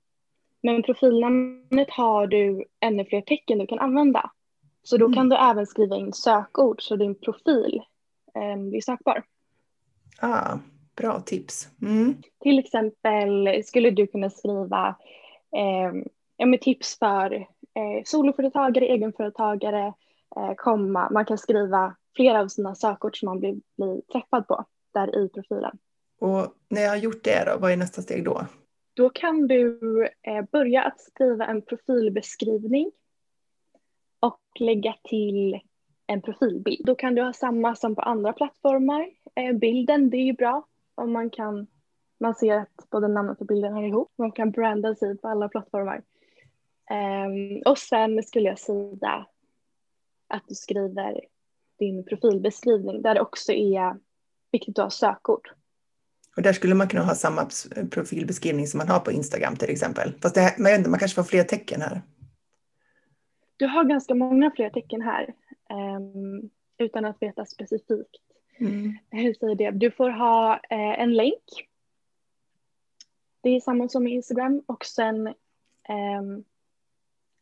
Men 0.61 0.83
profilnamnet 0.83 1.89
har 1.89 2.27
du 2.27 2.65
ännu 2.79 3.05
fler 3.05 3.21
tecken 3.21 3.57
du 3.57 3.67
kan 3.67 3.79
använda. 3.79 4.31
Så 4.83 4.97
då 4.97 5.05
mm. 5.05 5.15
kan 5.15 5.29
du 5.29 5.35
även 5.35 5.67
skriva 5.67 5.95
in 5.95 6.13
sökord 6.13 6.81
så 6.81 6.95
din 6.95 7.15
profil 7.15 7.81
eh, 8.35 8.57
blir 8.57 8.81
sökbar. 8.81 9.23
Ah, 10.21 10.57
Bra 10.99 11.19
tips. 11.19 11.67
Mm. 11.81 12.15
Till 12.39 12.59
exempel 12.59 13.63
skulle 13.63 13.89
du 13.89 14.07
kunna 14.07 14.29
skriva 14.29 14.95
eh, 15.55 16.59
tips 16.61 16.99
för 16.99 17.33
eh, 17.33 18.03
soloföretagare, 18.05 18.85
egenföretagare, 18.85 19.93
eh, 20.35 20.53
komma. 20.57 21.09
Man 21.09 21.25
kan 21.25 21.37
skriva 21.37 21.95
flera 22.15 22.39
av 22.39 22.47
sina 22.47 22.75
sökord 22.75 23.19
som 23.19 23.25
man 23.25 23.39
blir, 23.39 23.55
blir 23.77 24.01
träffad 24.01 24.47
på 24.47 24.65
där 24.93 25.25
i 25.25 25.29
profilen. 25.29 25.77
Och 26.19 26.47
när 26.69 26.81
jag 26.81 26.89
har 26.89 26.97
gjort 26.97 27.23
det 27.23 27.43
då, 27.45 27.57
vad 27.59 27.71
är 27.71 27.77
nästa 27.77 28.01
steg 28.01 28.25
då? 28.25 28.45
Då 28.93 29.09
kan 29.09 29.47
du 29.47 29.79
eh, 30.21 30.45
börja 30.51 30.83
att 30.83 30.99
skriva 30.99 31.45
en 31.45 31.61
profilbeskrivning 31.61 32.91
och 34.19 34.41
lägga 34.59 34.95
till 35.03 35.59
en 36.07 36.21
profilbild. 36.21 36.85
Då 36.85 36.95
kan 36.95 37.15
du 37.15 37.21
ha 37.21 37.33
samma 37.33 37.75
som 37.75 37.95
på 37.95 38.01
andra 38.01 38.33
plattformar. 38.33 39.09
Eh, 39.35 39.53
bilden, 39.53 40.09
det 40.09 40.17
är 40.17 40.25
ju 40.25 40.33
bra 40.33 40.68
om 40.99 41.11
man 41.13 41.29
kan, 41.29 41.67
man 42.19 42.35
ser 42.35 42.55
att 42.55 42.89
både 42.89 43.07
namnet 43.07 43.41
och 43.41 43.47
bilden 43.47 43.73
hör 43.73 43.83
ihop. 43.83 44.11
Man 44.17 44.31
kan 44.31 44.51
branda 44.51 44.95
sig 44.95 45.17
på 45.17 45.27
alla 45.27 45.49
plattformar. 45.49 46.01
Um, 46.91 47.61
och 47.65 47.77
sen 47.77 48.23
skulle 48.23 48.49
jag 48.49 48.59
säga 48.59 49.25
att 50.27 50.43
du 50.47 50.55
skriver 50.55 51.19
din 51.79 52.05
profilbeskrivning 52.05 53.01
där 53.01 53.13
det 53.13 53.21
också 53.21 53.51
är 53.51 53.97
viktigt 54.51 54.79
att 54.79 54.85
ha 54.85 54.89
sökord. 54.89 55.49
Och 56.35 56.43
där 56.43 56.53
skulle 56.53 56.75
man 56.75 56.87
kunna 56.87 57.03
ha 57.03 57.15
samma 57.15 57.49
profilbeskrivning 57.91 58.67
som 58.67 58.77
man 58.77 58.87
har 58.87 58.99
på 58.99 59.11
Instagram 59.11 59.55
till 59.55 59.69
exempel. 59.69 60.13
Fast 60.21 60.35
det, 60.35 60.55
man, 60.57 60.91
man 60.91 60.99
kanske 60.99 61.15
får 61.15 61.23
fler 61.23 61.43
tecken 61.43 61.81
här. 61.81 62.01
Du 63.57 63.67
har 63.67 63.83
ganska 63.83 64.15
många 64.15 64.51
fler 64.55 64.69
tecken 64.69 65.01
här 65.01 65.33
um, 65.69 66.49
utan 66.77 67.05
att 67.05 67.17
veta 67.21 67.45
specifikt. 67.45 68.28
Mm. 68.59 68.97
Hur 69.09 69.33
säger 69.33 69.55
det? 69.55 69.71
Du 69.71 69.91
får 69.91 70.09
ha 70.09 70.53
eh, 70.53 71.01
en 71.01 71.13
länk. 71.13 71.67
Det 73.41 73.49
är 73.49 73.59
samma 73.59 73.89
som 73.89 74.07
Instagram 74.07 74.63
och 74.65 74.85
sen 74.85 75.27
eh, 75.27 76.21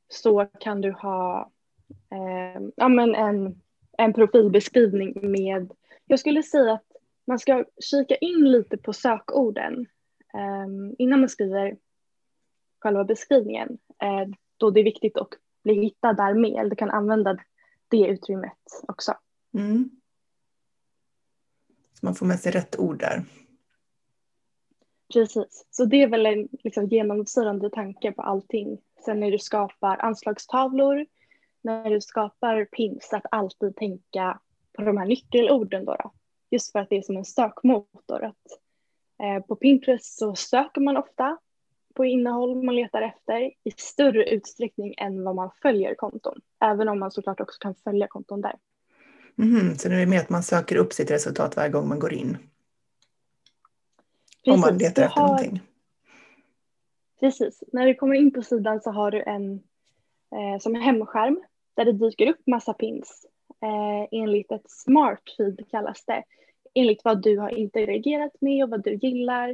så 0.08 0.46
kan 0.46 0.82
du 0.82 0.92
ha 0.92 1.52
eh, 2.12 2.62
ja, 2.76 2.88
men 2.88 3.16
en, 3.16 3.62
en 3.98 4.14
profilbeskrivning 4.14 5.32
med, 5.32 5.72
jag 6.06 6.20
skulle 6.20 6.44
säga 6.44 6.74
att 6.74 6.92
man 7.26 7.40
ska 7.40 7.66
kika 7.84 8.16
in 8.16 8.52
lite 8.52 8.78
på 8.78 8.94
sökorden 8.94 9.88
eh, 10.34 10.94
innan 10.98 11.20
man 11.20 11.30
skriver 11.30 11.78
själva 12.80 13.04
beskrivningen. 13.04 13.78
Eh, 14.02 14.28
då 14.58 14.72
det 14.72 14.80
är 14.80 14.84
viktigt 14.84 15.18
att 15.18 15.30
bli 15.64 15.74
hittad 15.74 16.14
där 16.14 16.34
med, 16.34 16.70
du 16.70 16.76
kan 16.76 16.90
använda 16.90 17.38
det 17.88 18.08
utrymmet 18.08 18.84
också. 18.88 19.14
Mm. 19.54 19.97
Så 22.00 22.06
man 22.06 22.16
får 22.16 22.26
med 22.26 22.40
sig 22.40 22.52
rätt 22.52 22.80
ord 22.80 23.00
där. 23.00 23.24
Precis, 25.14 25.66
så 25.72 25.86
det 25.86 26.04
är 26.04 26.08
väl 26.08 26.26
en 26.26 26.48
liksom, 26.64 26.88
genomsyrande 26.88 27.70
tanke 27.70 28.12
på 28.12 28.22
allting. 28.22 28.78
Sen 29.06 29.20
när 29.20 29.32
du 29.32 29.40
skapar 29.40 29.98
anslagstavlor, 29.98 31.06
när 31.62 31.90
du 31.90 32.02
skapar 32.02 32.66
pins, 32.66 33.14
att 33.14 33.26
alltid 33.32 33.76
tänka 33.76 34.40
på 34.74 34.82
de 34.82 34.98
här 34.98 35.06
nyckelorden 35.06 35.86
då. 35.86 35.96
då. 35.96 36.12
Just 36.52 36.72
för 36.72 36.80
att 36.80 36.90
det 36.90 36.98
är 36.98 37.02
som 37.02 37.18
en 37.18 37.26
sökmotor. 37.26 38.24
Att, 38.24 38.46
eh, 39.24 39.46
på 39.46 39.56
Pinterest 39.56 40.18
så 40.18 40.36
söker 40.36 40.82
man 40.82 40.98
ofta 40.98 41.38
på 41.96 42.06
innehåll 42.06 42.64
man 42.64 42.76
letar 42.76 43.02
efter 43.02 43.42
i 43.64 43.72
större 43.78 44.30
utsträckning 44.30 44.94
än 44.98 45.24
vad 45.24 45.36
man 45.36 45.52
följer 45.62 45.96
konton. 45.96 46.42
Även 46.60 46.90
om 46.90 47.00
man 47.00 47.12
såklart 47.12 47.40
också 47.40 47.58
kan 47.60 47.76
följa 47.76 48.08
konton 48.08 48.42
där. 48.42 48.56
Mm, 49.38 49.78
så 49.78 49.90
det 49.90 49.96
är 49.96 50.06
mer 50.06 50.20
att 50.20 50.30
man 50.30 50.44
söker 50.44 50.76
upp 50.76 50.94
sitt 50.94 51.12
resultat 51.12 51.56
varje 51.56 51.70
gång 51.70 51.88
man 51.88 52.00
går 52.00 52.14
in? 52.14 52.38
Precis, 54.46 54.54
om 54.54 54.60
man 54.60 54.78
letar 54.78 55.04
efter 55.04 55.22
har... 55.22 55.28
någonting? 55.28 55.62
Precis, 57.20 57.64
när 57.74 57.86
du 57.86 57.96
kommer 57.96 58.16
in 58.16 58.34
på 58.34 58.42
sidan 58.42 58.82
så 58.82 58.92
har 58.92 59.12
du 59.12 59.24
en 59.24 59.54
eh, 60.32 60.60
som 60.60 60.76
hemskärm 60.76 61.42
där 61.74 61.86
det 61.86 61.92
dyker 61.92 62.28
upp 62.28 62.48
massa 62.48 62.74
pins 62.74 63.26
eh, 63.62 64.20
enligt 64.20 64.52
ett 64.52 64.70
smart 64.70 65.22
feed 65.38 65.70
kallas 65.72 66.06
det. 66.06 66.24
Enligt 66.74 67.04
vad 67.04 67.22
du 67.22 67.40
har 67.40 67.58
interagerat 67.58 68.32
med 68.42 68.64
och 68.64 68.70
vad 68.70 68.84
du 68.84 68.94
gillar. 68.94 69.50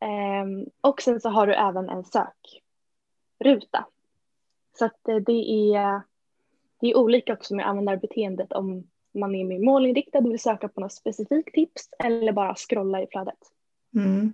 Eh, 0.00 0.66
och 0.80 1.02
sen 1.02 1.20
så 1.20 1.28
har 1.28 1.46
du 1.46 1.54
även 1.54 1.88
en 1.88 2.04
sökruta. 2.04 3.86
Så 4.78 4.84
att 4.84 5.08
eh, 5.08 5.16
det 5.16 5.72
är 5.74 6.02
det 6.84 6.90
är 6.90 6.96
olika 6.96 7.32
också 7.32 7.54
med 7.54 7.68
användarbeteendet 7.68 8.52
om 8.52 8.86
man 9.14 9.34
är 9.34 9.44
mer 9.44 9.58
målinriktad 9.58 10.18
och 10.18 10.30
vill 10.30 10.40
söka 10.40 10.68
på 10.68 10.80
något 10.80 10.92
specifikt 10.92 11.54
tips 11.54 11.88
eller 11.98 12.32
bara 12.32 12.54
scrolla 12.54 13.02
i 13.02 13.06
flödet. 13.06 13.38
Mm. 13.94 14.32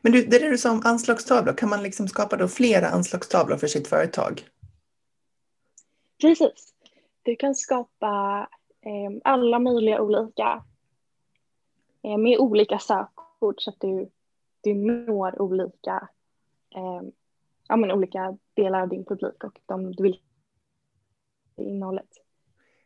Men 0.00 0.12
du, 0.12 0.24
det 0.24 0.38
där 0.38 0.50
du 0.50 0.58
sa 0.58 0.72
om 0.72 0.82
anslagstavlor, 0.84 1.52
kan 1.52 1.68
man 1.68 1.82
liksom 1.82 2.08
skapa 2.08 2.36
då 2.36 2.48
flera 2.48 2.88
anslagstavlor 2.88 3.56
för 3.56 3.66
sitt 3.66 3.88
företag? 3.88 4.42
Precis. 6.20 6.74
Du 7.22 7.36
kan 7.36 7.54
skapa 7.54 8.48
eh, 8.80 9.20
alla 9.24 9.58
möjliga 9.58 10.00
olika 10.00 10.64
eh, 12.02 12.18
med 12.18 12.38
olika 12.38 12.78
sökord 12.78 13.54
så 13.58 13.70
att 13.70 13.80
du, 13.80 14.08
du 14.60 14.74
når 14.74 15.42
olika 15.42 16.08
eh, 16.74 17.02
ja, 17.68 17.76
men 17.76 17.90
olika 17.92 18.38
delar 18.54 18.80
av 18.80 18.88
din 18.88 19.04
publik 19.04 19.44
och 19.44 19.58
de 19.66 19.92
du 19.92 20.02
vill 20.02 20.18
innehållet. 21.56 22.08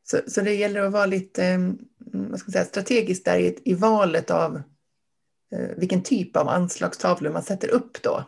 Så, 0.02 0.20
så 0.26 0.40
det 0.40 0.54
gäller 0.54 0.82
att 0.82 0.92
vara 0.92 1.06
lite 1.06 1.44
mm, 1.44 1.78
vad 2.12 2.38
ska 2.38 2.48
man 2.48 2.52
säga, 2.52 2.64
strategiskt 2.64 3.24
där 3.24 3.38
i, 3.38 3.58
i 3.64 3.74
valet 3.74 4.30
av 4.30 4.56
eh, 5.52 5.76
vilken 5.76 6.02
typ 6.02 6.36
av 6.36 6.48
anslagstavlor 6.48 7.30
man 7.30 7.42
sätter 7.42 7.70
upp 7.70 8.02
då? 8.02 8.24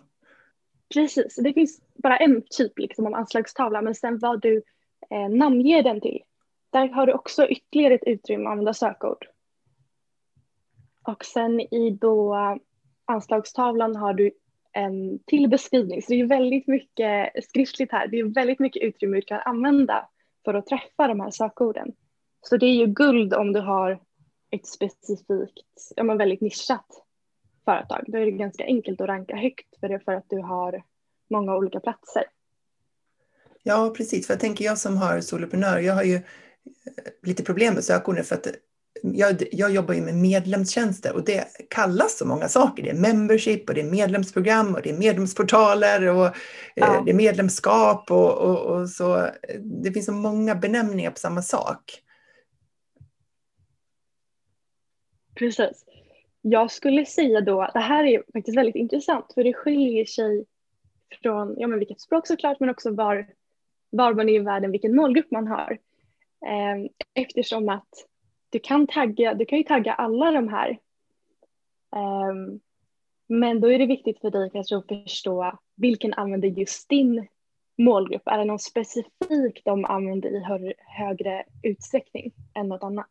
Precis, 0.95 1.37
det 1.37 1.52
finns 1.52 1.80
bara 1.95 2.16
en 2.16 2.42
typ 2.50 2.78
liksom 2.78 3.07
av 3.07 3.14
anslagstavla 3.14 3.83
men 3.83 3.95
sen 3.95 4.18
vad 4.18 4.40
du 4.40 4.62
eh, 5.11 5.28
namnger 5.28 5.83
den 5.83 6.00
till. 6.00 6.23
Där 6.71 6.88
har 6.88 7.07
du 7.07 7.12
också 7.12 7.49
ytterligare 7.49 7.95
ett 7.95 8.07
utrymme 8.07 8.45
att 8.45 8.50
använda 8.50 8.75
sökord. 8.75 9.26
Och 11.02 11.25
sen 11.25 11.61
i 11.61 11.99
då 12.00 12.37
anslagstavlan 13.04 13.97
har 13.97 14.14
du 14.14 14.30
en 14.73 15.18
till 15.26 15.49
beskrivning. 15.49 16.02
Så 16.02 16.12
det 16.12 16.21
är 16.21 16.26
väldigt 16.26 16.66
mycket 16.66 17.45
skriftligt 17.45 17.92
här. 17.92 18.09
Det 18.09 18.18
är 18.18 18.25
väldigt 18.25 18.59
mycket 18.59 18.83
utrymme 18.83 19.16
du 19.16 19.23
kan 19.23 19.40
använda 19.45 20.09
för 20.48 20.54
att 20.54 20.66
träffa 20.66 21.08
de 21.08 21.20
här 21.20 21.30
sökorden. 21.30 21.92
Så 22.42 22.56
det 22.56 22.66
är 22.66 22.74
ju 22.74 22.86
guld 22.86 23.34
om 23.34 23.52
du 23.52 23.60
har 23.60 24.00
ett 24.50 24.66
specifikt, 24.66 25.92
ja 25.96 26.02
men 26.02 26.18
väldigt 26.18 26.40
nischat 26.40 26.86
företag. 27.64 28.04
Då 28.06 28.18
är 28.18 28.24
det 28.24 28.30
ganska 28.30 28.64
enkelt 28.64 29.00
att 29.00 29.08
ranka 29.08 29.36
högt 29.36 29.80
för 29.80 29.88
det 29.88 30.00
för 30.00 30.12
att 30.12 30.24
du 30.28 30.38
har 30.38 30.82
många 31.30 31.56
olika 31.56 31.80
platser. 31.80 32.24
Ja, 33.62 33.94
precis. 33.96 34.26
För 34.26 34.34
jag 34.34 34.40
tänker 34.40 34.64
jag 34.64 34.78
som 34.78 34.96
har 34.96 35.20
soloprenör, 35.20 35.78
jag 35.78 35.94
har 35.94 36.02
ju 36.02 36.14
eh, 36.14 36.22
lite 37.22 37.42
problem 37.42 37.74
med 37.74 37.84
sökorden 37.84 38.24
för 38.24 38.34
att 38.34 38.46
jag, 39.02 39.42
jag, 39.52 39.74
jobbar 39.74 39.94
ju 39.94 40.00
med 40.00 40.14
medlemstjänster 40.14 41.14
och 41.14 41.24
det 41.24 41.44
kallas 41.70 42.18
så 42.18 42.26
många 42.26 42.48
saker. 42.48 42.82
Det 42.82 42.90
är 42.90 42.94
membership 42.94 43.68
och 43.68 43.74
det 43.74 43.80
är 43.80 43.90
medlemsprogram 43.90 44.74
och 44.74 44.82
det 44.82 44.90
är 44.90 44.98
medlemsportaler 44.98 46.06
och 46.06 46.26
eh, 46.26 46.32
ja. 46.74 47.02
det 47.04 47.10
är 47.10 47.14
medlemskap 47.14 48.10
och, 48.10 48.38
och, 48.38 48.58
och, 48.58 48.88
så. 48.88 49.28
Det 49.58 49.92
finns 49.92 50.06
så 50.06 50.12
många 50.12 50.54
benämningar 50.54 51.10
på 51.10 51.18
samma 51.18 51.42
sak. 51.42 52.02
Precis. 55.34 55.84
Jag 56.42 56.70
skulle 56.70 57.06
säga 57.06 57.40
då, 57.40 57.70
det 57.74 57.80
här 57.80 58.04
är 58.04 58.22
faktiskt 58.32 58.58
väldigt 58.58 58.76
intressant 58.76 59.32
för 59.34 59.44
det 59.44 59.54
skiljer 59.54 60.04
sig 60.04 60.44
från 61.22 61.56
ja, 61.58 61.66
men 61.66 61.78
vilket 61.78 62.00
språk 62.00 62.26
såklart 62.26 62.60
men 62.60 62.70
också 62.70 62.90
var, 62.90 63.26
var 63.90 64.14
man 64.14 64.28
är 64.28 64.32
i 64.32 64.38
världen, 64.38 64.72
vilken 64.72 64.96
målgrupp 64.96 65.30
man 65.30 65.46
har. 65.46 65.78
Ehm, 66.46 66.88
eftersom 67.14 67.68
att 67.68 67.88
du 68.50 68.58
kan 68.58 68.86
tagga, 68.86 69.34
du 69.34 69.44
kan 69.44 69.58
ju 69.58 69.64
tagga 69.64 69.92
alla 69.92 70.30
de 70.30 70.48
här. 70.48 70.78
Um, 71.90 72.60
men 73.26 73.60
då 73.60 73.72
är 73.72 73.78
det 73.78 73.86
viktigt 73.86 74.20
för 74.20 74.30
dig 74.30 74.50
kanske 74.50 74.76
att 74.76 74.88
förstå 74.88 75.58
vilken 75.76 76.14
använder 76.14 76.48
just 76.48 76.88
din 76.88 77.28
målgrupp. 77.78 78.22
Är 78.26 78.38
det 78.38 78.44
någon 78.44 78.58
specifik 78.58 79.62
de 79.64 79.84
använder 79.84 80.30
i 80.30 80.40
hö 80.40 80.72
högre 80.78 81.44
utsträckning 81.62 82.32
än 82.54 82.68
något 82.68 82.82
annat? 82.82 83.10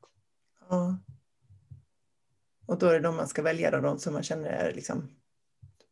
Ja. 0.69 0.97
Och 2.65 2.79
då 2.79 2.85
är 2.85 2.93
det 2.93 2.99
de 2.99 3.15
man 3.15 3.27
ska 3.27 3.41
välja, 3.41 3.71
då, 3.71 3.79
de 3.79 3.99
som 3.99 4.13
man 4.13 4.23
känner 4.23 4.49
är 4.49 4.73
liksom, 4.73 5.09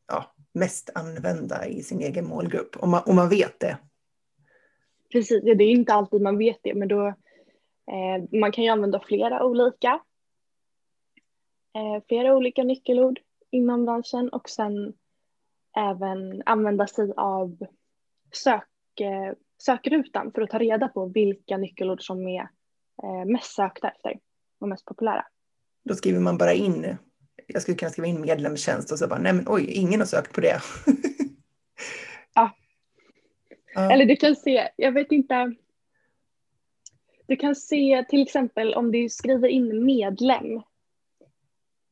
ja, 0.08 0.36
mest 0.54 0.90
använda 0.96 1.68
i 1.68 1.84
sin 1.84 2.02
egen 2.02 2.28
målgrupp, 2.28 2.76
om 2.80 2.90
man, 2.90 3.04
om 3.06 3.16
man 3.16 3.30
vet 3.30 3.60
det. 3.60 3.78
Precis, 5.12 5.44
det 5.44 5.52
är 5.52 5.62
inte 5.62 5.94
alltid 5.94 6.22
man 6.22 6.38
vet 6.38 6.60
det, 6.64 6.74
men 6.74 6.88
då 6.88 7.14
Eh, 7.92 8.40
man 8.40 8.52
kan 8.52 8.64
ju 8.64 8.70
använda 8.70 9.00
flera 9.00 9.44
olika, 9.44 10.00
eh, 11.74 12.04
flera 12.08 12.36
olika 12.36 12.64
nyckelord 12.64 13.20
inom 13.52 13.86
branschen 13.86 14.30
och 14.30 14.50
sen 14.50 14.94
även 15.78 16.44
använda 16.46 16.88
sig 16.88 17.14
av 17.18 17.58
sök, 18.32 19.00
eh, 19.00 19.34
sökrutan 19.58 20.32
för 20.32 20.42
att 20.42 20.50
ta 20.50 20.60
reda 20.60 20.88
på 20.88 21.06
vilka 21.06 21.58
nyckelord 21.58 22.06
som 22.06 22.28
är 22.28 22.50
mest 23.26 23.56
sökta 23.56 23.90
efter 23.90 24.20
och 24.60 24.68
mest 24.68 24.86
populära. 24.86 25.26
Då 25.84 25.96
skriver 25.96 26.20
man 26.20 26.38
bara 26.38 26.54
in, 26.54 26.98
jag 27.48 27.62
skulle 27.62 27.78
kunna 27.78 27.92
skriva 27.92 28.08
in 28.08 28.22
medlemstjänst 28.22 28.92
och 28.92 29.00
så 29.00 29.08
bara, 29.08 29.20
nej 29.20 29.34
men 29.34 29.46
oj, 29.48 29.66
ingen 29.72 30.00
har 30.00 30.08
sökt 30.08 30.34
på 30.34 30.42
det. 30.42 30.62
ja. 32.36 32.52
ja. 33.74 33.92
Eller 33.92 34.06
du 34.06 34.16
kan 34.16 34.36
se, 34.36 34.70
jag 34.76 34.92
vet 34.92 35.12
inte, 35.12 35.56
du 37.28 37.36
kan 37.36 37.56
se 37.56 38.06
till 38.10 38.22
exempel 38.22 38.74
om 38.74 38.92
du 38.92 39.10
skriver 39.10 39.48
in 39.48 39.86
medlem. 39.86 40.62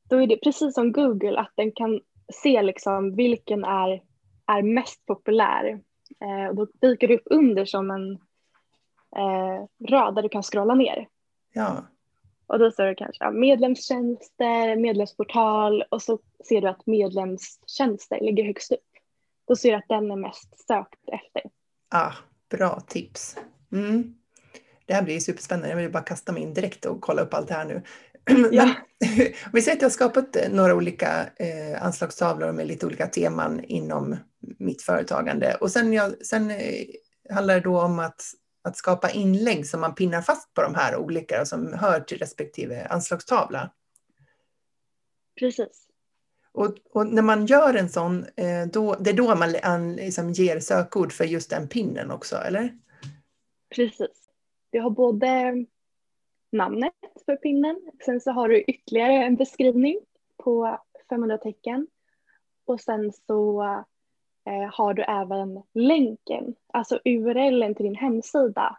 Då 0.09 0.21
är 0.21 0.27
det 0.27 0.37
precis 0.37 0.73
som 0.73 0.91
Google 0.91 1.39
att 1.39 1.51
den 1.55 1.71
kan 1.71 2.01
se 2.33 2.61
liksom 2.61 3.15
vilken 3.15 3.63
är, 3.63 4.01
är 4.45 4.61
mest 4.61 5.05
populär. 5.05 5.81
Eh, 6.21 6.49
och 6.49 6.55
då 6.55 6.67
dyker 6.81 7.07
det 7.07 7.15
upp 7.15 7.23
under 7.25 7.65
som 7.65 7.91
en 7.91 8.11
eh, 9.15 9.89
rad 9.89 10.15
där 10.15 10.21
du 10.21 10.29
kan 10.29 10.43
scrolla 10.43 10.75
ner. 10.75 11.07
Ja. 11.53 11.83
Och 12.47 12.59
då 12.59 12.71
står 12.71 12.83
det 12.83 12.95
kanske 12.95 13.23
ja, 13.23 13.31
medlemstjänster, 13.31 14.75
medlemsportal 14.75 15.83
och 15.89 16.01
så 16.01 16.19
ser 16.47 16.61
du 16.61 16.67
att 16.67 16.85
medlemstjänster 16.85 18.19
ligger 18.21 18.43
högst 18.43 18.71
upp. 18.71 18.79
Då 19.47 19.55
ser 19.55 19.71
du 19.71 19.77
att 19.77 19.87
den 19.87 20.11
är 20.11 20.15
mest 20.15 20.67
sökt 20.67 21.09
efter. 21.11 21.41
Ah, 21.89 22.13
bra 22.49 22.79
tips. 22.79 23.37
Mm 23.71 24.22
det 24.85 24.93
här 24.93 25.01
blir 25.01 25.19
superspännande, 25.19 25.69
jag 25.69 25.77
vill 25.77 25.91
bara 25.91 26.03
kasta 26.03 26.31
mig 26.31 26.43
in 26.43 26.53
direkt 26.53 26.85
och 26.85 27.01
kolla 27.01 27.21
upp 27.21 27.33
allt 27.33 27.47
det 27.47 27.53
här 27.53 27.65
nu. 27.65 27.81
Ja. 28.51 28.65
Men, 28.65 28.73
vi 29.53 29.61
säger 29.61 29.75
att 29.77 29.81
jag 29.81 29.89
har 29.89 29.93
skapat 29.93 30.35
eh, 30.35 30.49
några 30.51 30.75
olika 30.75 31.29
eh, 31.35 31.83
anslagstavlor 31.83 32.51
med 32.51 32.67
lite 32.67 32.85
olika 32.85 33.07
teman 33.07 33.63
inom 33.63 34.17
mitt 34.59 34.81
företagande 34.81 35.55
och 35.55 35.71
sen, 35.71 35.93
jag, 35.93 36.25
sen 36.25 36.51
eh, 36.51 36.85
handlar 37.29 37.53
det 37.53 37.59
då 37.59 37.81
om 37.81 37.99
att, 37.99 38.21
att 38.63 38.77
skapa 38.77 39.09
inlägg 39.09 39.67
som 39.67 39.81
man 39.81 39.95
pinnar 39.95 40.21
fast 40.21 40.53
på 40.53 40.61
de 40.61 40.75
här 40.75 40.95
olika 40.95 41.41
och 41.41 41.47
som 41.47 41.73
hör 41.73 41.99
till 41.99 42.17
respektive 42.17 42.87
anslagstavla. 42.89 43.71
Precis. 45.39 45.87
Och, 46.53 46.75
och, 46.93 47.07
när 47.07 47.21
man 47.21 47.45
gör 47.45 47.73
en 47.73 47.89
sån, 47.89 48.25
eh, 48.35 48.67
då, 48.73 48.95
det 48.95 49.09
är 49.09 49.13
då 49.13 49.35
man 49.35 49.51
liksom 49.95 50.31
ger 50.31 50.59
sökord 50.59 51.13
för 51.13 51.25
just 51.25 51.49
den 51.49 51.67
pinnen 51.67 52.11
också, 52.11 52.35
eller? 52.35 52.73
Precis. 53.75 54.22
Du 54.73 54.79
har 54.79 54.89
både 54.89 55.65
namnet 56.51 56.93
för 57.25 57.35
pinnen, 57.35 57.91
sen 58.05 58.21
så 58.21 58.31
har 58.31 58.49
du 58.49 58.61
ytterligare 58.61 59.13
en 59.13 59.35
beskrivning 59.35 59.99
på 60.43 60.79
500 61.09 61.37
tecken 61.37 61.87
och 62.65 62.81
sen 62.81 63.11
så 63.27 63.63
eh, 64.45 64.73
har 64.73 64.93
du 64.93 65.03
även 65.03 65.63
länken, 65.73 66.55
alltså 66.73 66.99
URLen 67.05 67.75
till 67.75 67.85
din 67.85 67.95
hemsida. 67.95 68.77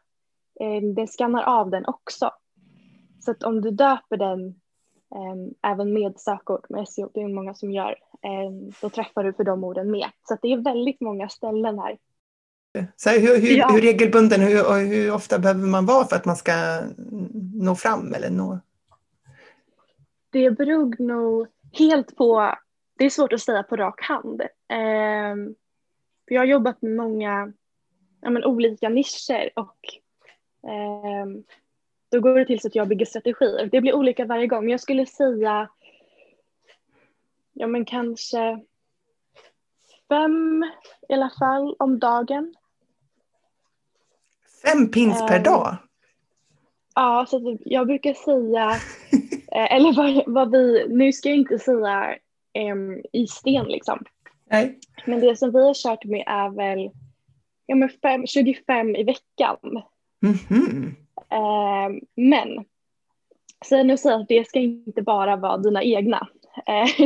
Eh, 0.60 0.82
den 0.82 1.06
skannar 1.06 1.42
av 1.42 1.70
den 1.70 1.86
också. 1.86 2.30
Så 3.20 3.30
att 3.30 3.42
om 3.42 3.60
du 3.60 3.70
döper 3.70 4.16
den 4.16 4.46
eh, 5.14 5.70
även 5.72 5.92
med 5.92 6.20
sökord 6.20 6.66
med 6.68 6.88
SEO, 6.88 7.10
det 7.14 7.20
är 7.20 7.28
många 7.28 7.54
som 7.54 7.72
gör, 7.72 7.98
ehm, 8.22 8.70
då 8.80 8.90
träffar 8.90 9.24
du 9.24 9.32
för 9.32 9.44
de 9.44 9.64
orden 9.64 9.90
med. 9.90 10.06
Så 10.22 10.34
att 10.34 10.42
det 10.42 10.52
är 10.52 10.56
väldigt 10.56 11.00
många 11.00 11.28
ställen 11.28 11.78
här 11.78 11.98
så 12.96 13.10
hur, 13.10 13.40
hur, 13.40 13.56
ja. 13.56 13.68
hur 13.68 13.80
regelbunden 13.80 14.40
hur, 14.40 14.86
hur 14.86 15.12
ofta 15.12 15.38
behöver 15.38 15.66
man 15.66 15.86
vara 15.86 16.04
för 16.04 16.16
att 16.16 16.24
man 16.24 16.36
ska 16.36 16.52
nå 17.54 17.74
fram 17.74 18.14
eller 18.14 18.30
nå? 18.30 18.58
Det 20.30 20.50
beror 20.50 21.02
nog 21.02 21.46
helt 21.72 22.16
på, 22.16 22.54
det 22.98 23.04
är 23.04 23.10
svårt 23.10 23.32
att 23.32 23.40
säga 23.40 23.62
på 23.62 23.76
rak 23.76 24.00
hand. 24.02 24.40
Eh, 24.68 25.36
jag 26.26 26.40
har 26.40 26.46
jobbat 26.46 26.82
med 26.82 26.92
många 26.92 27.52
ja, 28.20 28.30
men, 28.30 28.44
olika 28.44 28.88
nischer 28.88 29.50
och 29.54 29.78
eh, 30.70 31.26
då 32.10 32.20
går 32.20 32.38
det 32.38 32.44
till 32.44 32.60
så 32.60 32.68
att 32.68 32.74
jag 32.74 32.88
bygger 32.88 33.06
strategier. 33.06 33.68
Det 33.72 33.80
blir 33.80 33.94
olika 33.94 34.24
varje 34.24 34.46
gång, 34.46 34.60
men 34.60 34.70
jag 34.70 34.80
skulle 34.80 35.06
säga 35.06 35.68
ja 37.52 37.66
men 37.66 37.84
kanske 37.84 38.60
fem 40.08 40.64
i 41.08 41.12
alla 41.12 41.30
fall 41.38 41.76
om 41.78 41.98
dagen. 41.98 42.54
Fem 44.64 44.90
pins 44.90 45.26
per 45.26 45.36
ehm, 45.36 45.42
dag? 45.42 45.76
Ja, 46.94 47.26
så 47.28 47.58
jag 47.64 47.86
brukar 47.86 48.14
säga, 48.14 48.70
eh, 49.52 49.76
eller 49.76 49.92
vad, 49.92 50.34
vad, 50.34 50.50
vi, 50.50 50.86
nu 50.88 51.12
ska 51.12 51.28
jag 51.28 51.38
inte 51.38 51.58
säga 51.58 52.16
um, 52.72 53.02
i 53.12 53.26
sten 53.26 53.66
liksom. 53.66 54.04
Nej. 54.50 54.78
Men 55.06 55.20
det 55.20 55.36
som 55.36 55.52
vi 55.52 55.66
har 55.66 55.74
kört 55.74 56.04
med 56.04 56.24
är 56.26 56.50
väl 56.50 56.90
ja, 57.66 57.74
men 57.74 57.88
fem, 57.88 58.26
25 58.26 58.96
i 58.96 59.04
veckan. 59.04 59.58
Mm 60.22 60.34
-hmm. 60.34 60.86
uh, 61.32 62.00
men, 62.16 62.64
så 63.64 63.82
nu 63.82 63.96
säger 63.96 64.16
att 64.20 64.28
det 64.28 64.48
ska 64.48 64.58
inte 64.58 65.02
bara 65.02 65.36
vara 65.36 65.56
dina 65.56 65.82
egna. 65.82 66.28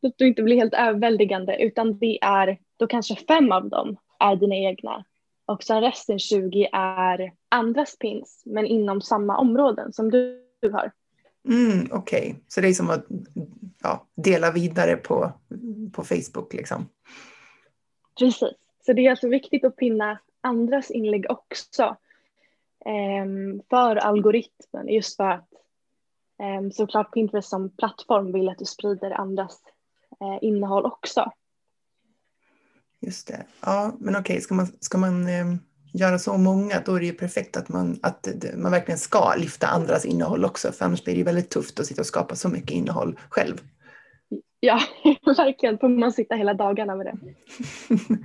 så 0.00 0.06
att 0.06 0.14
du 0.16 0.26
inte 0.28 0.42
blir 0.42 0.56
helt 0.56 0.74
överväldigande 0.74 1.56
utan 1.62 1.98
det 1.98 2.18
är 2.22 2.58
då 2.76 2.86
kanske 2.86 3.16
fem 3.16 3.52
av 3.52 3.68
dem 3.68 3.96
är 4.18 4.36
dina 4.36 4.56
egna 4.56 5.04
och 5.50 5.62
sen 5.62 5.80
resten 5.80 6.18
20 6.18 6.68
är 6.72 7.32
andras 7.48 7.98
pins 7.98 8.42
men 8.46 8.66
inom 8.66 9.00
samma 9.00 9.38
områden 9.38 9.92
som 9.92 10.10
du 10.10 10.44
har. 10.62 10.92
Mm, 11.48 11.88
Okej, 11.90 12.20
okay. 12.30 12.34
så 12.48 12.60
det 12.60 12.68
är 12.68 12.72
som 12.72 12.90
att 12.90 13.06
ja, 13.82 14.06
dela 14.14 14.50
vidare 14.50 14.96
på, 14.96 15.32
på 15.92 16.04
Facebook 16.04 16.52
liksom? 16.52 16.88
Precis. 18.18 18.54
Så 18.86 18.92
det 18.92 19.06
är 19.06 19.10
alltså 19.10 19.28
viktigt 19.28 19.64
att 19.64 19.76
pinna 19.76 20.18
andras 20.40 20.90
inlägg 20.90 21.26
också 21.28 21.96
ehm, 22.86 23.62
för 23.70 23.96
algoritmen 23.96 24.88
just 24.88 25.16
för 25.16 25.30
att 25.30 25.48
ehm, 26.38 26.72
såklart 26.72 27.12
Pinterest 27.12 27.48
som 27.48 27.70
plattform 27.70 28.32
vill 28.32 28.48
att 28.48 28.58
du 28.58 28.64
sprider 28.64 29.10
andras 29.10 29.62
eh, 30.20 30.38
innehåll 30.48 30.86
också. 30.86 31.32
Just 33.00 33.26
det. 33.26 33.44
Ja, 33.60 33.96
men 34.00 34.16
okej, 34.16 34.40
ska 34.40 34.54
man, 34.54 34.66
ska 34.80 34.98
man 34.98 35.28
eh, 35.28 35.54
göra 35.92 36.18
så 36.18 36.36
många, 36.36 36.82
då 36.84 36.94
är 36.94 37.00
det 37.00 37.06
ju 37.06 37.12
perfekt 37.12 37.56
att 37.56 37.68
man, 37.68 37.98
att 38.02 38.28
man 38.56 38.72
verkligen 38.72 38.98
ska 38.98 39.34
lyfta 39.34 39.66
andras 39.66 40.04
innehåll 40.04 40.44
också, 40.44 40.72
för 40.72 40.84
annars 40.84 41.04
blir 41.04 41.16
det 41.16 41.22
väldigt 41.22 41.50
tufft 41.50 41.80
att 41.80 41.86
sitta 41.86 42.02
och 42.02 42.06
skapa 42.06 42.36
så 42.36 42.48
mycket 42.48 42.70
innehåll 42.70 43.18
själv. 43.28 43.60
Ja, 44.60 44.80
verkligen. 45.36 45.78
Får 45.78 45.88
man 45.88 46.12
sitta 46.12 46.34
hela 46.34 46.54
dagarna 46.54 46.96
med 46.96 47.06
det. 47.06 47.18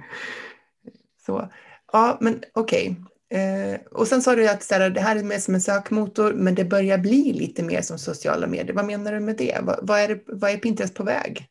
så. 1.25 1.49
Ja, 1.91 2.17
men 2.21 2.43
okej. 2.53 2.95
Eh, 3.29 3.79
och 3.91 4.07
sen 4.07 4.21
sa 4.21 4.35
du 4.35 4.49
att 4.49 4.63
så 4.63 4.73
här, 4.73 4.89
det 4.89 5.01
här 5.01 5.15
är 5.15 5.23
mer 5.23 5.39
som 5.39 5.55
en 5.55 5.61
sökmotor, 5.61 6.33
men 6.33 6.55
det 6.55 6.65
börjar 6.65 6.97
bli 6.97 7.33
lite 7.33 7.63
mer 7.63 7.81
som 7.81 7.97
sociala 7.97 8.47
medier. 8.47 8.75
Vad 8.75 8.85
menar 8.85 9.13
du 9.13 9.19
med 9.19 9.37
det? 9.37 9.59
Vad, 9.61 9.79
vad 9.81 9.99
är, 9.99 10.07
det, 10.07 10.23
vad 10.27 10.51
är 10.51 10.57
Pinterest 10.57 10.93
på 10.93 11.03
väg? 11.03 11.47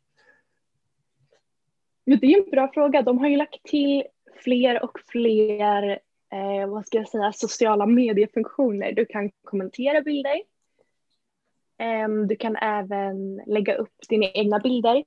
Det 2.05 2.27
är 2.27 2.45
en 2.45 2.51
bra 2.51 2.71
fråga. 2.75 3.03
De 3.03 3.19
har 3.19 3.29
ju 3.29 3.37
lagt 3.37 3.63
till 3.63 4.05
fler 4.45 4.85
och 4.85 4.99
fler 5.09 5.99
eh, 6.33 6.69
vad 6.69 6.87
ska 6.87 6.99
jag 6.99 7.09
säga, 7.09 7.33
sociala 7.33 7.87
mediefunktioner. 7.87 8.93
Du 8.93 9.07
kan 9.07 9.31
kommentera 9.45 10.01
bilder. 10.01 10.43
Eh, 11.79 12.09
du 12.29 12.37
kan 12.37 12.57
även 12.57 13.37
lägga 13.47 13.75
upp 13.75 13.95
dina 14.09 14.27
egna 14.27 14.59
bilder 14.59 15.05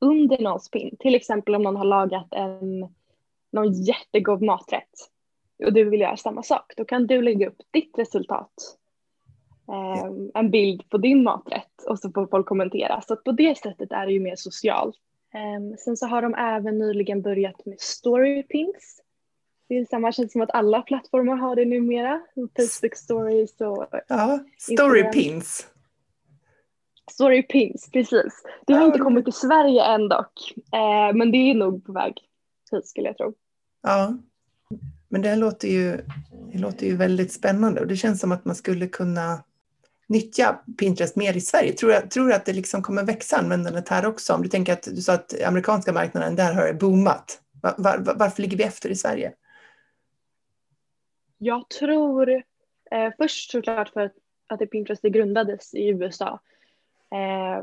under 0.00 0.38
någons 0.38 0.70
pin. 0.70 0.96
Till 0.98 1.14
exempel 1.14 1.54
om 1.54 1.62
någon 1.62 1.76
har 1.76 1.84
lagat 1.84 2.28
en, 2.30 2.88
någon 3.52 3.72
jättegod 3.72 4.42
maträtt 4.42 5.10
och 5.64 5.72
du 5.72 5.84
vill 5.84 6.00
göra 6.00 6.16
samma 6.16 6.42
sak. 6.42 6.72
Då 6.76 6.84
kan 6.84 7.06
du 7.06 7.22
lägga 7.22 7.48
upp 7.48 7.62
ditt 7.70 7.98
resultat. 7.98 8.52
Eh, 9.68 10.10
en 10.34 10.50
bild 10.50 10.88
på 10.88 10.98
din 10.98 11.22
maträtt 11.22 11.84
och 11.88 11.98
så 11.98 12.10
får 12.10 12.26
folk 12.26 12.46
kommentera. 12.46 13.00
Så 13.00 13.16
på 13.16 13.32
det 13.32 13.58
sättet 13.58 13.92
är 13.92 14.06
det 14.06 14.12
ju 14.12 14.20
mer 14.20 14.36
socialt. 14.36 14.96
Um, 15.34 15.76
sen 15.78 15.96
så 15.96 16.06
har 16.06 16.22
de 16.22 16.34
även 16.34 16.78
nyligen 16.78 17.22
börjat 17.22 17.66
med 17.66 17.80
storypins. 17.80 19.00
Det 19.68 19.78
är 19.78 19.84
samma, 19.84 20.12
känns 20.12 20.32
som 20.32 20.40
att 20.40 20.50
alla 20.50 20.82
plattformar 20.82 21.36
har 21.36 21.56
det 21.56 21.64
numera. 21.64 22.20
Facebook 22.34 22.96
stories 22.96 23.60
och 23.60 23.86
Ja, 24.08 24.38
storypins. 24.58 25.66
Storypins, 27.10 27.90
precis. 27.92 28.42
Det 28.66 28.72
har 28.72 28.86
inte 28.86 28.98
kommit 28.98 29.24
till 29.24 29.32
Sverige 29.32 29.84
än 29.84 30.08
dock. 30.08 30.52
Uh, 30.56 31.16
men 31.16 31.32
det 31.32 31.38
är 31.38 31.54
nog 31.54 31.86
på 31.86 31.92
väg 31.92 32.14
hit 32.72 32.86
skulle 32.86 33.06
jag 33.06 33.16
tro. 33.16 33.34
Ja, 33.82 34.18
men 35.08 35.22
det 35.22 35.36
låter 35.36 35.68
ju, 35.68 35.96
det 36.52 36.58
låter 36.58 36.86
ju 36.86 36.96
väldigt 36.96 37.32
spännande 37.32 37.80
och 37.80 37.86
det 37.86 37.96
känns 37.96 38.20
som 38.20 38.32
att 38.32 38.44
man 38.44 38.54
skulle 38.54 38.86
kunna 38.86 39.44
nyttja 40.10 40.60
Pinterest 40.78 41.16
mer 41.16 41.36
i 41.36 41.40
Sverige? 41.40 41.72
Tror 41.72 41.90
du 41.90 42.08
tror 42.08 42.32
att 42.32 42.44
det 42.44 42.52
liksom 42.52 42.82
kommer 42.82 43.04
växa 43.04 43.36
användandet 43.36 43.88
här 43.88 44.06
också? 44.06 44.34
Om 44.34 44.42
du 44.42 44.48
tänker 44.48 44.72
att 44.72 44.82
du 44.82 45.02
sa 45.02 45.12
att 45.12 45.42
amerikanska 45.42 45.92
marknaden, 45.92 46.36
där 46.36 46.54
har 46.54 46.66
det 46.66 46.74
boomat. 46.74 47.40
Var, 47.62 47.74
var, 47.78 48.14
varför 48.16 48.42
ligger 48.42 48.56
vi 48.56 48.64
efter 48.64 48.88
i 48.88 48.96
Sverige? 48.96 49.32
Jag 51.38 51.68
tror 51.68 52.30
eh, 52.90 53.12
först 53.16 53.50
såklart 53.50 53.88
för 53.88 54.00
att, 54.00 54.12
att 54.46 54.70
Pinterest 54.70 55.02
grundades 55.02 55.74
i 55.74 55.88
USA. 55.88 56.40
Eh, 57.12 57.62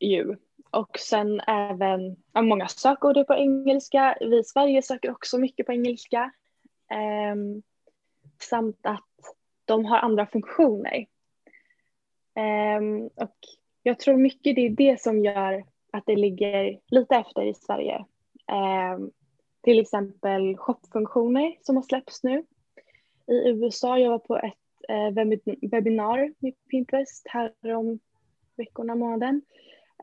ju. 0.00 0.36
Och 0.70 0.98
sen 0.98 1.40
även 1.40 2.16
ja, 2.32 2.42
många 2.42 2.68
sökord 2.68 3.26
på 3.26 3.34
engelska. 3.34 4.16
Vi 4.20 4.38
i 4.38 4.44
Sverige 4.44 4.82
söker 4.82 5.10
också 5.10 5.38
mycket 5.38 5.66
på 5.66 5.72
engelska. 5.72 6.32
Eh, 6.90 7.62
samt 8.40 8.80
att 8.82 9.04
de 9.64 9.84
har 9.84 9.98
andra 9.98 10.26
funktioner. 10.26 11.06
Um, 12.38 13.06
och 13.06 13.36
jag 13.82 13.98
tror 13.98 14.16
mycket 14.16 14.54
det 14.54 14.66
är 14.66 14.70
det 14.70 15.00
som 15.00 15.24
gör 15.24 15.64
att 15.92 16.06
det 16.06 16.16
ligger 16.16 16.80
lite 16.90 17.16
efter 17.16 17.42
i 17.42 17.54
Sverige. 17.54 18.04
Um, 18.94 19.10
till 19.62 19.80
exempel 19.80 20.56
shopfunktioner 20.56 21.56
som 21.62 21.76
har 21.76 21.82
släppts 21.82 22.22
nu. 22.22 22.44
I 23.26 23.48
USA, 23.48 23.98
jag 23.98 24.10
var 24.10 24.18
på 24.18 24.36
ett 24.36 24.54
uh, 24.90 25.68
webbinar 25.70 26.32
med 26.38 26.54
Pinterest 26.70 27.26
här 27.28 27.52
om 27.64 27.98
veckorna, 28.56 28.94
månaden, 28.94 29.42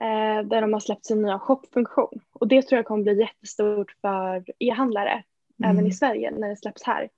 uh, 0.02 0.48
där 0.48 0.62
de 0.62 0.74
har 0.74 0.80
släppt 0.80 1.06
sin 1.06 1.22
nya 1.22 1.40
shopfunktion. 1.40 2.22
Och 2.34 2.48
det 2.48 2.62
tror 2.62 2.78
jag 2.78 2.86
kommer 2.86 3.04
bli 3.04 3.20
jättestort 3.20 3.92
för 4.02 4.44
e-handlare, 4.60 5.24
mm. 5.60 5.72
även 5.72 5.88
i 5.88 5.92
Sverige 5.92 6.32
när 6.32 6.50
det 6.50 6.58
släpps 6.58 6.84
här. 6.84 7.10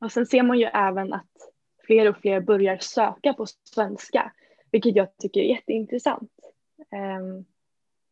Och 0.00 0.12
sen 0.12 0.26
ser 0.26 0.42
man 0.42 0.58
ju 0.58 0.64
även 0.64 1.12
att 1.12 1.52
fler 1.86 2.08
och 2.08 2.16
fler 2.16 2.40
börjar 2.40 2.78
söka 2.78 3.32
på 3.32 3.46
svenska, 3.74 4.32
vilket 4.70 4.96
jag 4.96 5.16
tycker 5.18 5.40
är 5.40 5.44
jätteintressant. 5.44 6.30
Um, 6.78 7.44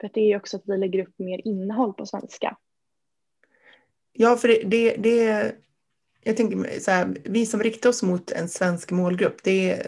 för 0.01 0.11
det 0.15 0.33
är 0.33 0.37
också 0.37 0.57
att 0.57 0.63
vi 0.67 0.77
lägger 0.77 1.03
upp 1.03 1.19
mer 1.19 1.41
innehåll 1.45 1.93
på 1.93 2.07
svenska. 2.07 2.57
Ja, 4.13 4.37
för 4.37 4.49
det, 4.49 4.63
det, 4.65 4.97
det 4.97 5.53
jag 6.25 6.37
tänker 6.37 6.81
så 6.81 6.91
här, 6.91 7.17
vi 7.25 7.47
som 7.47 7.63
riktar 7.63 7.91
oss 7.91 8.03
mot 8.03 8.31
en 8.31 8.49
svensk 8.49 8.91
målgrupp, 8.91 9.43
det 9.43 9.83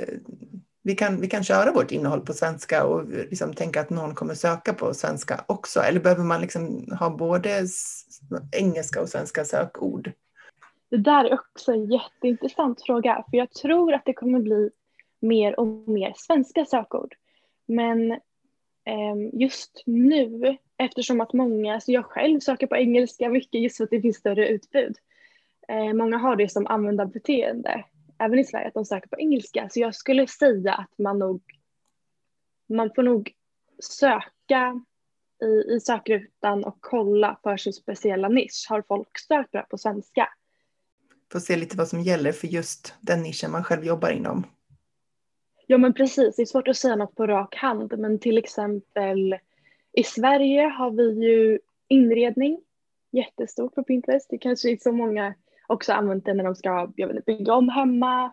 vi, 0.83 0.95
kan, 0.95 1.21
vi 1.21 1.27
kan 1.27 1.45
köra 1.45 1.73
vårt 1.73 1.91
innehåll 1.91 2.21
på 2.21 2.33
svenska 2.33 2.85
och 2.85 3.09
liksom 3.09 3.55
tänka 3.55 3.81
att 3.81 3.91
någon 3.91 4.15
kommer 4.15 4.35
söka 4.35 4.75
på 4.75 4.95
svenska 4.95 5.45
också. 5.47 5.81
Eller 5.81 6.01
behöver 6.01 6.25
man 6.25 6.41
liksom 6.41 6.93
ha 6.99 7.11
både 7.11 7.67
engelska 8.53 9.01
och 9.01 9.09
svenska 9.09 9.45
sökord? 9.45 10.13
Det 10.91 10.97
där 10.97 11.25
är 11.25 11.35
också 11.35 11.73
en 11.73 11.91
jätteintressant 11.91 12.83
fråga 12.83 13.25
för 13.31 13.37
jag 13.37 13.51
tror 13.51 13.93
att 13.93 14.05
det 14.05 14.15
kommer 14.15 14.41
bli 14.41 14.71
mer 15.21 15.61
och 15.61 15.67
mer 15.67 16.13
svenska 16.17 16.65
sökord. 16.65 17.15
Men 17.67 18.13
eh, 18.85 19.17
just 19.33 19.83
nu, 19.87 20.57
eftersom 20.77 21.21
att 21.21 21.33
många, 21.33 21.81
så 21.81 21.93
jag 21.93 22.05
själv 22.05 22.41
söker 22.41 22.67
på 22.67 22.77
engelska 22.77 23.29
mycket 23.29 23.61
just 23.61 23.77
för 23.77 23.85
att 23.85 23.91
det 23.91 24.01
finns 24.01 24.17
större 24.17 24.49
utbud. 24.49 24.97
Eh, 25.69 25.93
många 25.93 26.19
har 26.19 26.37
det 26.37 26.49
som 26.49 26.67
användarbeteende, 26.67 27.85
även 28.19 28.39
i 28.39 28.45
Sverige, 28.45 28.69
att 28.69 28.75
de 28.75 28.85
söker 28.85 29.09
på 29.09 29.21
engelska. 29.21 29.69
Så 29.71 29.81
jag 29.81 29.95
skulle 29.95 30.27
säga 30.27 30.73
att 30.75 30.99
man 30.99 31.19
nog, 31.19 31.43
man 32.69 32.91
får 32.95 33.03
nog 33.03 33.33
söka 33.79 34.81
i, 35.43 35.75
i 35.75 35.81
sökrutan 35.81 36.65
och 36.65 36.77
kolla 36.81 37.39
för 37.43 37.57
sin 37.57 37.73
speciella 37.73 38.29
nisch. 38.29 38.67
Har 38.69 38.83
folk 38.83 39.19
sökt 39.19 39.69
på 39.69 39.79
svenska? 39.79 40.29
Få 41.33 41.41
se 41.41 41.57
lite 41.57 41.77
vad 41.77 41.89
som 41.89 42.01
gäller 42.01 42.33
för 42.33 42.47
just 42.47 42.95
den 43.01 43.23
nischen 43.23 43.51
man 43.51 43.65
själv 43.65 43.85
jobbar 43.85 44.11
inom. 44.11 44.47
Ja 45.67 45.79
men 45.79 45.95
precis, 45.95 46.37
det 46.37 46.43
är 46.43 46.47
svårt 46.47 46.69
att 46.69 46.77
säga 46.77 46.97
något 46.97 47.15
på 47.15 47.27
rak 47.27 47.55
hand 47.55 47.99
men 47.99 48.19
till 48.19 48.39
exempel 48.39 49.37
i 49.93 50.03
Sverige 50.03 50.63
har 50.63 50.91
vi 50.91 51.27
ju 51.27 51.59
inredning 51.89 52.61
jättestort 53.13 53.75
på 53.75 53.83
Pinterest. 53.83 54.31
Det 54.31 54.39
kanske 54.39 54.71
är 54.71 54.77
så 54.77 54.93
många 54.93 55.35
också 55.67 55.93
använt 55.93 56.25
det 56.25 56.35
när 56.35 56.45
de 56.45 56.55
ska 56.55 56.93
jag 56.97 57.09
vet, 57.09 57.25
bygga 57.25 57.55
om 57.55 57.69
hemma, 57.69 58.33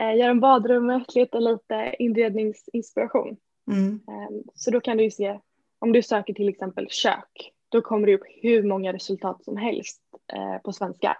eh, 0.00 0.16
göra 0.16 0.30
om 0.30 0.40
badrummet, 0.40 1.14
leta 1.14 1.38
lite 1.38 1.94
inredningsinspiration. 1.98 3.36
Mm. 3.70 4.00
Eh, 4.08 4.52
så 4.54 4.70
då 4.70 4.80
kan 4.80 4.96
du 4.96 5.04
ju 5.04 5.10
se, 5.10 5.40
om 5.78 5.92
du 5.92 6.02
söker 6.02 6.34
till 6.34 6.48
exempel 6.48 6.86
kök, 6.90 7.52
då 7.68 7.82
kommer 7.82 8.06
det 8.06 8.14
upp 8.14 8.26
hur 8.42 8.62
många 8.62 8.92
resultat 8.92 9.44
som 9.44 9.56
helst 9.56 10.00
eh, 10.32 10.62
på 10.62 10.72
svenska 10.72 11.16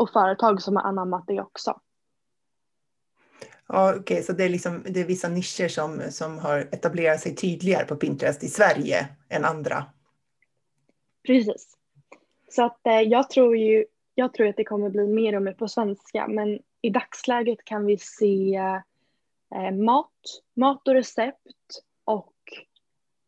och 0.00 0.10
företag 0.10 0.62
som 0.62 0.76
har 0.76 0.82
anammat 0.82 1.24
det 1.26 1.40
också. 1.40 1.80
Ja, 3.66 3.90
Okej, 3.90 4.00
okay, 4.00 4.22
så 4.22 4.32
det 4.32 4.44
är, 4.44 4.48
liksom, 4.48 4.82
det 4.88 5.00
är 5.00 5.04
vissa 5.04 5.28
nischer 5.28 5.68
som, 5.68 6.02
som 6.10 6.38
har 6.38 6.58
etablerat 6.58 7.20
sig 7.20 7.36
tydligare 7.36 7.84
på 7.84 7.96
Pinterest 7.96 8.44
i 8.44 8.48
Sverige 8.48 9.08
än 9.28 9.44
andra. 9.44 9.84
Precis. 11.26 11.76
Så 12.48 12.64
att 12.64 12.86
eh, 12.86 13.00
jag 13.00 13.30
tror 13.30 13.56
ju 13.56 13.84
jag 14.14 14.34
tror 14.34 14.48
att 14.48 14.56
det 14.56 14.64
kommer 14.64 14.90
bli 14.90 15.06
mer 15.06 15.36
och 15.36 15.42
mer 15.42 15.52
på 15.52 15.68
svenska 15.68 16.28
men 16.28 16.58
i 16.82 16.90
dagsläget 16.90 17.64
kan 17.64 17.86
vi 17.86 17.98
se 17.98 18.54
eh, 19.54 19.70
mat, 19.72 20.42
mat 20.56 20.88
och 20.88 20.94
recept 20.94 21.82
och 22.04 22.34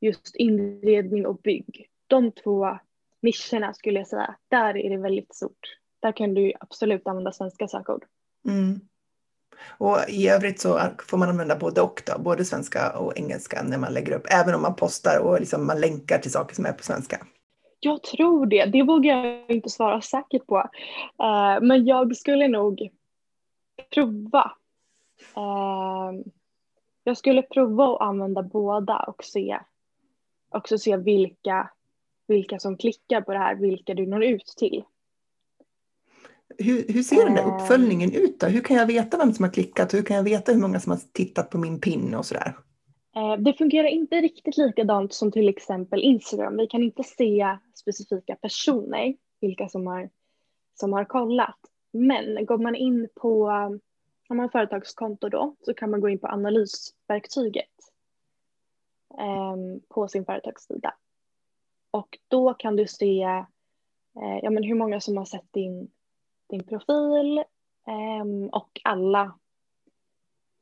just 0.00 0.36
inredning 0.36 1.26
och 1.26 1.36
bygg. 1.36 1.88
De 2.06 2.32
två 2.32 2.78
nischerna 3.20 3.74
skulle 3.74 3.98
jag 3.98 4.08
säga, 4.08 4.36
där 4.48 4.76
är 4.76 4.90
det 4.90 4.96
väldigt 4.96 5.34
stort 5.34 5.81
där 6.02 6.12
kan 6.12 6.34
du 6.34 6.52
absolut 6.60 7.06
använda 7.06 7.32
svenska 7.32 7.68
sökord. 7.68 8.04
Mm. 8.48 8.80
Och 9.78 9.98
i 10.08 10.28
övrigt 10.28 10.60
så 10.60 10.80
får 11.08 11.18
man 11.18 11.28
använda 11.28 11.56
både 11.56 11.80
och, 11.80 12.02
då, 12.06 12.22
både 12.22 12.44
svenska 12.44 12.98
och 12.98 13.18
engelska 13.18 13.62
när 13.62 13.78
man 13.78 13.92
lägger 13.92 14.12
upp, 14.12 14.26
även 14.30 14.54
om 14.54 14.62
man 14.62 14.76
postar 14.76 15.18
och 15.18 15.40
liksom 15.40 15.66
man 15.66 15.80
länkar 15.80 16.18
till 16.18 16.32
saker 16.32 16.54
som 16.54 16.66
är 16.66 16.72
på 16.72 16.82
svenska. 16.82 17.26
Jag 17.80 18.02
tror 18.02 18.46
det, 18.46 18.64
det 18.64 18.82
vågar 18.82 19.24
jag 19.24 19.50
inte 19.50 19.70
svara 19.70 20.00
säkert 20.00 20.46
på. 20.46 20.56
Uh, 20.56 21.60
men 21.62 21.86
jag 21.86 22.16
skulle 22.16 22.48
nog 22.48 22.90
prova. 23.94 24.52
Uh, 25.36 26.20
jag 27.04 27.16
skulle 27.16 27.42
prova 27.42 27.94
att 27.94 28.00
använda 28.00 28.42
båda 28.42 28.98
och 28.98 29.24
se, 29.24 29.58
också 30.50 30.78
se 30.78 30.96
vilka 30.96 31.70
vilka 32.26 32.58
som 32.58 32.76
klickar 32.76 33.20
på 33.20 33.32
det 33.32 33.38
här, 33.38 33.54
vilka 33.54 33.94
du 33.94 34.06
når 34.06 34.24
ut 34.24 34.54
till. 34.56 34.84
Hur, 36.58 36.84
hur 36.88 37.02
ser 37.02 37.24
den 37.24 37.34
där 37.34 37.42
ehm. 37.42 37.54
uppföljningen 37.54 38.12
ut 38.12 38.40
då? 38.40 38.46
Hur 38.46 38.60
kan 38.60 38.76
jag 38.76 38.86
veta 38.86 39.18
vem 39.18 39.32
som 39.32 39.44
har 39.44 39.52
klickat? 39.52 39.94
Hur 39.94 40.02
kan 40.02 40.16
jag 40.16 40.24
veta 40.24 40.52
hur 40.52 40.60
många 40.60 40.80
som 40.80 40.92
har 40.92 41.00
tittat 41.12 41.50
på 41.50 41.58
min 41.58 41.80
pin 41.80 42.14
och 42.14 42.26
sådär? 42.26 42.56
Eh, 43.16 43.36
det 43.36 43.54
fungerar 43.54 43.88
inte 43.88 44.20
riktigt 44.20 44.56
likadant 44.56 45.12
som 45.12 45.32
till 45.32 45.48
exempel 45.48 46.02
Instagram. 46.02 46.56
Vi 46.56 46.66
kan 46.66 46.82
inte 46.82 47.02
se 47.02 47.58
specifika 47.74 48.36
personer, 48.36 49.14
vilka 49.40 49.68
som 49.68 49.86
har, 49.86 50.10
som 50.74 50.92
har 50.92 51.04
kollat. 51.04 51.58
Men 51.92 52.46
går 52.46 52.58
man 52.58 52.74
in 52.74 53.08
på, 53.14 53.44
om 54.28 54.36
man 54.36 54.38
har 54.38 54.48
företagskonto 54.48 55.28
då, 55.28 55.56
så 55.60 55.74
kan 55.74 55.90
man 55.90 56.00
gå 56.00 56.08
in 56.08 56.18
på 56.18 56.26
analysverktyget 56.26 57.70
eh, 59.18 59.56
på 59.88 60.08
sin 60.08 60.24
företagssida. 60.24 60.94
Och 61.90 62.18
då 62.28 62.54
kan 62.54 62.76
du 62.76 62.86
se 62.86 63.22
eh, 63.22 64.38
ja, 64.42 64.50
men 64.50 64.62
hur 64.62 64.74
många 64.74 65.00
som 65.00 65.16
har 65.16 65.24
sett 65.24 65.52
din, 65.52 65.90
din 66.52 66.64
profil 66.64 67.44
ehm, 67.86 68.48
och 68.48 68.80
alla 68.84 69.38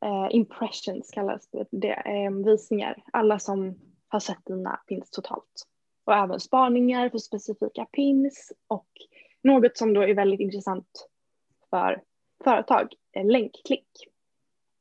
eh, 0.04 0.28
impressions 0.30 1.10
kallas 1.10 1.48
det, 1.70 1.92
ehm, 1.92 2.42
visningar. 2.42 3.02
Alla 3.12 3.38
som 3.38 3.78
har 4.08 4.20
sett 4.20 4.44
dina 4.46 4.76
pins 4.76 5.10
totalt. 5.10 5.66
Och 6.04 6.14
även 6.14 6.40
spaningar 6.40 7.08
för 7.08 7.18
specifika 7.18 7.84
pins 7.84 8.52
och 8.66 8.88
något 9.42 9.76
som 9.76 9.94
då 9.94 10.02
är 10.02 10.14
väldigt 10.14 10.40
intressant 10.40 11.08
för 11.70 12.02
företag, 12.44 12.94
eh, 13.12 13.26
länkklick. 13.26 13.88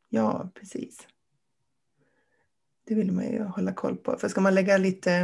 Ja, 0.10 0.50
precis. 0.54 1.08
Det 2.86 2.96
vill 2.96 3.12
man 3.12 3.26
ju 3.26 3.44
hålla 3.44 3.74
koll 3.74 3.98
på. 3.98 4.18
För 4.18 4.28
ska 4.28 4.42
man 4.42 4.56
lägga 4.56 4.78
lite, 4.78 5.22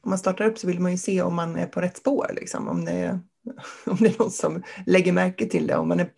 om 0.00 0.10
man 0.10 0.18
startar 0.18 0.44
upp 0.44 0.58
så 0.58 0.66
vill 0.66 0.80
man 0.80 0.90
ju 0.90 0.98
se 0.98 1.22
om 1.22 1.34
man 1.34 1.56
är 1.56 1.66
på 1.66 1.80
rätt 1.80 1.96
spår. 1.96 2.30
Liksom. 2.34 2.68
Om, 2.68 2.84
det 2.84 2.92
är, 2.92 3.20
om 3.86 3.96
det 4.00 4.06
är 4.06 4.18
någon 4.18 4.30
som 4.30 4.62
lägger 4.86 5.12
märke 5.12 5.46
till 5.46 5.66
det, 5.66 5.76
om 5.76 5.88
man 5.88 6.00
är, 6.00 6.10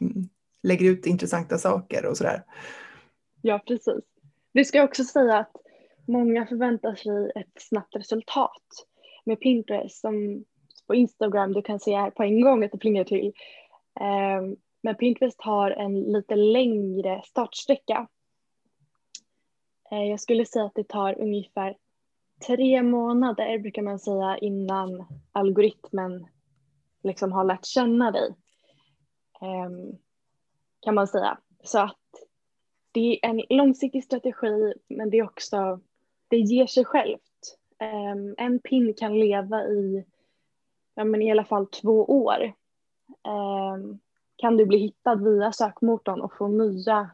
lägger 0.63 0.91
ut 0.91 1.07
intressanta 1.07 1.59
saker 1.59 2.07
och 2.07 2.17
sådär. 2.17 2.43
Ja, 3.43 3.59
precis. 3.67 4.05
Vi 4.53 4.65
ska 4.65 4.83
också 4.83 5.05
säga 5.05 5.39
att 5.39 5.57
många 6.07 6.47
förväntar 6.47 6.95
sig 6.95 7.33
ett 7.35 7.63
snabbt 7.63 7.97
resultat 7.97 8.63
med 9.25 9.41
Pinterest 9.41 10.01
som 10.01 10.45
på 10.87 10.95
Instagram, 10.95 11.53
du 11.53 11.63
kan 11.63 11.81
se 11.81 11.97
här 11.97 12.11
på 12.11 12.23
en 12.23 12.41
gång 12.41 12.65
att 12.65 12.73
det 12.73 12.79
plingar 12.79 13.05
till. 13.05 13.33
Ehm, 14.01 14.57
men 14.83 14.95
Pinterest 14.95 15.41
har 15.41 15.71
en 15.71 16.01
lite 16.01 16.37
längre 16.37 17.23
startsträcka. 17.25 18.09
Ehm, 19.91 20.07
jag 20.07 20.21
skulle 20.21 20.47
säga 20.47 20.65
att 20.65 20.75
det 20.75 20.89
tar 20.89 21.21
ungefär 21.21 21.77
tre 22.47 22.83
månader 22.83 23.59
brukar 23.59 23.83
man 23.83 23.99
säga 23.99 24.39
innan 24.39 25.05
algoritmen 25.33 26.27
liksom 27.05 27.33
har 27.33 27.45
lärt 27.45 27.65
känna 27.65 28.11
dig. 28.11 28.35
Ehm, 29.41 29.99
kan 30.81 30.95
man 30.95 31.07
säga. 31.07 31.39
Så 31.65 31.79
att 31.79 31.99
det 32.93 33.01
är 33.25 33.29
en 33.29 33.43
långsiktig 33.49 34.05
strategi 34.05 34.75
men 34.89 35.11
det 35.11 35.19
är 35.19 35.25
också, 35.25 35.81
det 36.29 36.37
ger 36.37 36.67
sig 36.67 36.85
självt. 36.85 37.21
Um, 37.81 38.35
en 38.39 38.59
pin 38.59 38.95
kan 38.95 39.19
leva 39.19 39.65
i, 39.65 40.05
ja 40.95 41.05
men 41.05 41.23
i 41.23 41.31
alla 41.31 41.45
fall 41.45 41.67
två 41.67 42.05
år. 42.05 42.53
Um, 43.29 43.99
kan 44.37 44.57
du 44.57 44.67
bli 44.67 44.79
hittad 44.79 45.15
via 45.15 45.53
sökmotorn 45.53 46.21
och 46.21 46.37
få 46.37 46.49
nya 46.49 47.11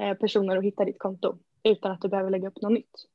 eh, 0.00 0.14
personer 0.14 0.56
att 0.56 0.64
hitta 0.64 0.84
ditt 0.84 0.98
konto 0.98 1.38
utan 1.62 1.92
att 1.92 2.00
du 2.00 2.08
behöver 2.08 2.30
lägga 2.30 2.48
upp 2.48 2.62
något 2.62 2.72
nytt. 2.72 3.06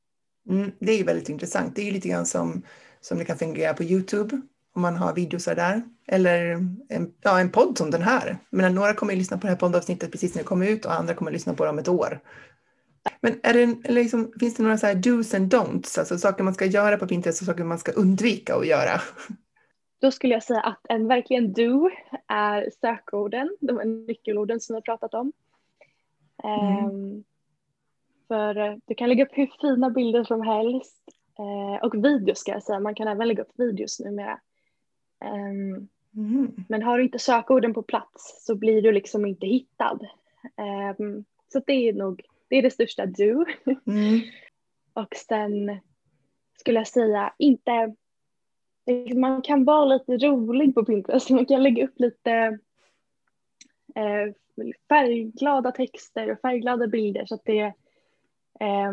Mm, 0.48 0.72
det 0.78 0.92
är 0.92 0.98
ju 0.98 1.04
väldigt 1.04 1.28
intressant. 1.28 1.76
Det 1.76 1.82
är 1.82 1.86
ju 1.86 1.92
lite 1.92 2.08
grann 2.08 2.26
som, 2.26 2.62
som 3.00 3.18
det 3.18 3.24
kan 3.24 3.38
fungera 3.38 3.74
på 3.74 3.82
Youtube 3.82 4.40
om 4.74 4.82
man 4.82 4.96
har 4.96 5.14
videos 5.14 5.44
där. 5.44 5.82
Eller 6.06 6.50
en, 6.88 7.14
ja, 7.22 7.40
en 7.40 7.50
podd 7.50 7.78
som 7.78 7.90
den 7.90 8.02
här. 8.02 8.38
Men 8.50 8.74
några 8.74 8.94
kommer 8.94 9.12
att 9.12 9.18
lyssna 9.18 9.38
på 9.38 9.46
det 9.46 9.52
här 9.52 9.56
poddavsnittet 9.58 10.12
precis 10.12 10.34
när 10.34 10.42
det 10.42 10.46
kommer 10.46 10.68
ut 10.68 10.84
och 10.84 10.92
andra 10.92 11.14
kommer 11.14 11.30
att 11.30 11.34
lyssna 11.34 11.54
på 11.54 11.64
det 11.64 11.70
om 11.70 11.78
ett 11.78 11.88
år. 11.88 12.20
Men 13.20 13.40
är 13.42 13.54
det, 13.54 13.92
liksom, 13.92 14.32
finns 14.40 14.54
det 14.54 14.62
några 14.62 14.78
så 14.78 14.86
här 14.86 14.94
do's 14.94 15.36
and 15.36 15.54
don'ts, 15.54 15.98
alltså 15.98 16.18
saker 16.18 16.44
man 16.44 16.54
ska 16.54 16.66
göra 16.66 16.96
på 16.96 17.06
Pinterest 17.06 17.40
och 17.40 17.46
saker 17.46 17.64
man 17.64 17.78
ska 17.78 17.92
undvika 17.92 18.54
att 18.54 18.66
göra? 18.66 19.00
Då 20.00 20.10
skulle 20.10 20.34
jag 20.34 20.42
säga 20.42 20.60
att 20.60 20.80
en 20.88 21.08
verkligen 21.08 21.52
do 21.52 21.90
är 22.28 22.70
sökorden, 22.80 23.56
de 23.60 23.78
här 23.78 23.84
nyckelorden 23.84 24.60
som 24.60 24.74
vi 24.74 24.76
har 24.76 24.82
pratat 24.82 25.14
om. 25.14 25.32
Mm. 26.44 26.84
Um, 26.84 27.24
för 28.28 28.80
du 28.86 28.94
kan 28.94 29.08
lägga 29.08 29.24
upp 29.24 29.32
hur 29.32 29.50
fina 29.60 29.90
bilder 29.90 30.24
som 30.24 30.42
helst 30.42 31.02
uh, 31.38 31.84
och 31.84 31.94
videos 31.94 32.38
ska 32.38 32.52
jag 32.52 32.62
säga, 32.62 32.80
man 32.80 32.94
kan 32.94 33.08
även 33.08 33.28
lägga 33.28 33.42
upp 33.42 33.52
videos 33.56 34.00
numera. 34.00 34.40
Um, 35.24 35.88
mm. 36.16 36.64
Men 36.68 36.82
har 36.82 36.98
du 36.98 37.04
inte 37.04 37.18
sökorden 37.18 37.74
på 37.74 37.82
plats 37.82 38.44
så 38.46 38.54
blir 38.54 38.82
du 38.82 38.92
liksom 38.92 39.26
inte 39.26 39.46
hittad. 39.46 39.98
Um, 40.98 41.24
så 41.52 41.62
det 41.66 41.88
är 41.88 41.92
nog 41.92 42.22
det, 42.48 42.56
är 42.56 42.62
det 42.62 42.70
största 42.70 43.06
do. 43.06 43.44
Mm. 43.86 44.20
och 44.92 45.14
sen 45.28 45.80
skulle 46.58 46.80
jag 46.80 46.88
säga 46.88 47.34
inte 47.38 47.94
man 49.14 49.42
kan 49.42 49.64
vara 49.64 49.84
lite 49.84 50.16
rolig 50.16 50.74
på 50.74 50.84
Pinterest. 50.84 51.30
Man 51.30 51.46
kan 51.46 51.62
lägga 51.62 51.84
upp 51.84 52.00
lite 52.00 52.58
eh, 53.94 54.34
färgglada 54.88 55.72
texter 55.72 56.32
och 56.32 56.40
färgglada 56.40 56.86
bilder 56.86 57.26
så 57.26 57.34
att 57.34 57.44
det 57.44 57.74
eh, 58.60 58.92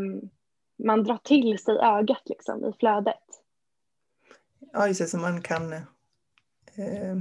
man 0.84 1.04
drar 1.04 1.20
till 1.24 1.60
sig 1.60 1.78
ögat 1.78 2.22
liksom 2.26 2.65
i 2.65 2.74
flödet. 2.80 3.15
Ja, 4.74 4.88
just 4.88 5.00
det, 5.00 5.08
så 5.08 5.18
man 5.18 5.42
kan 5.42 5.74
eh, 5.74 5.82
Eh, 6.80 7.18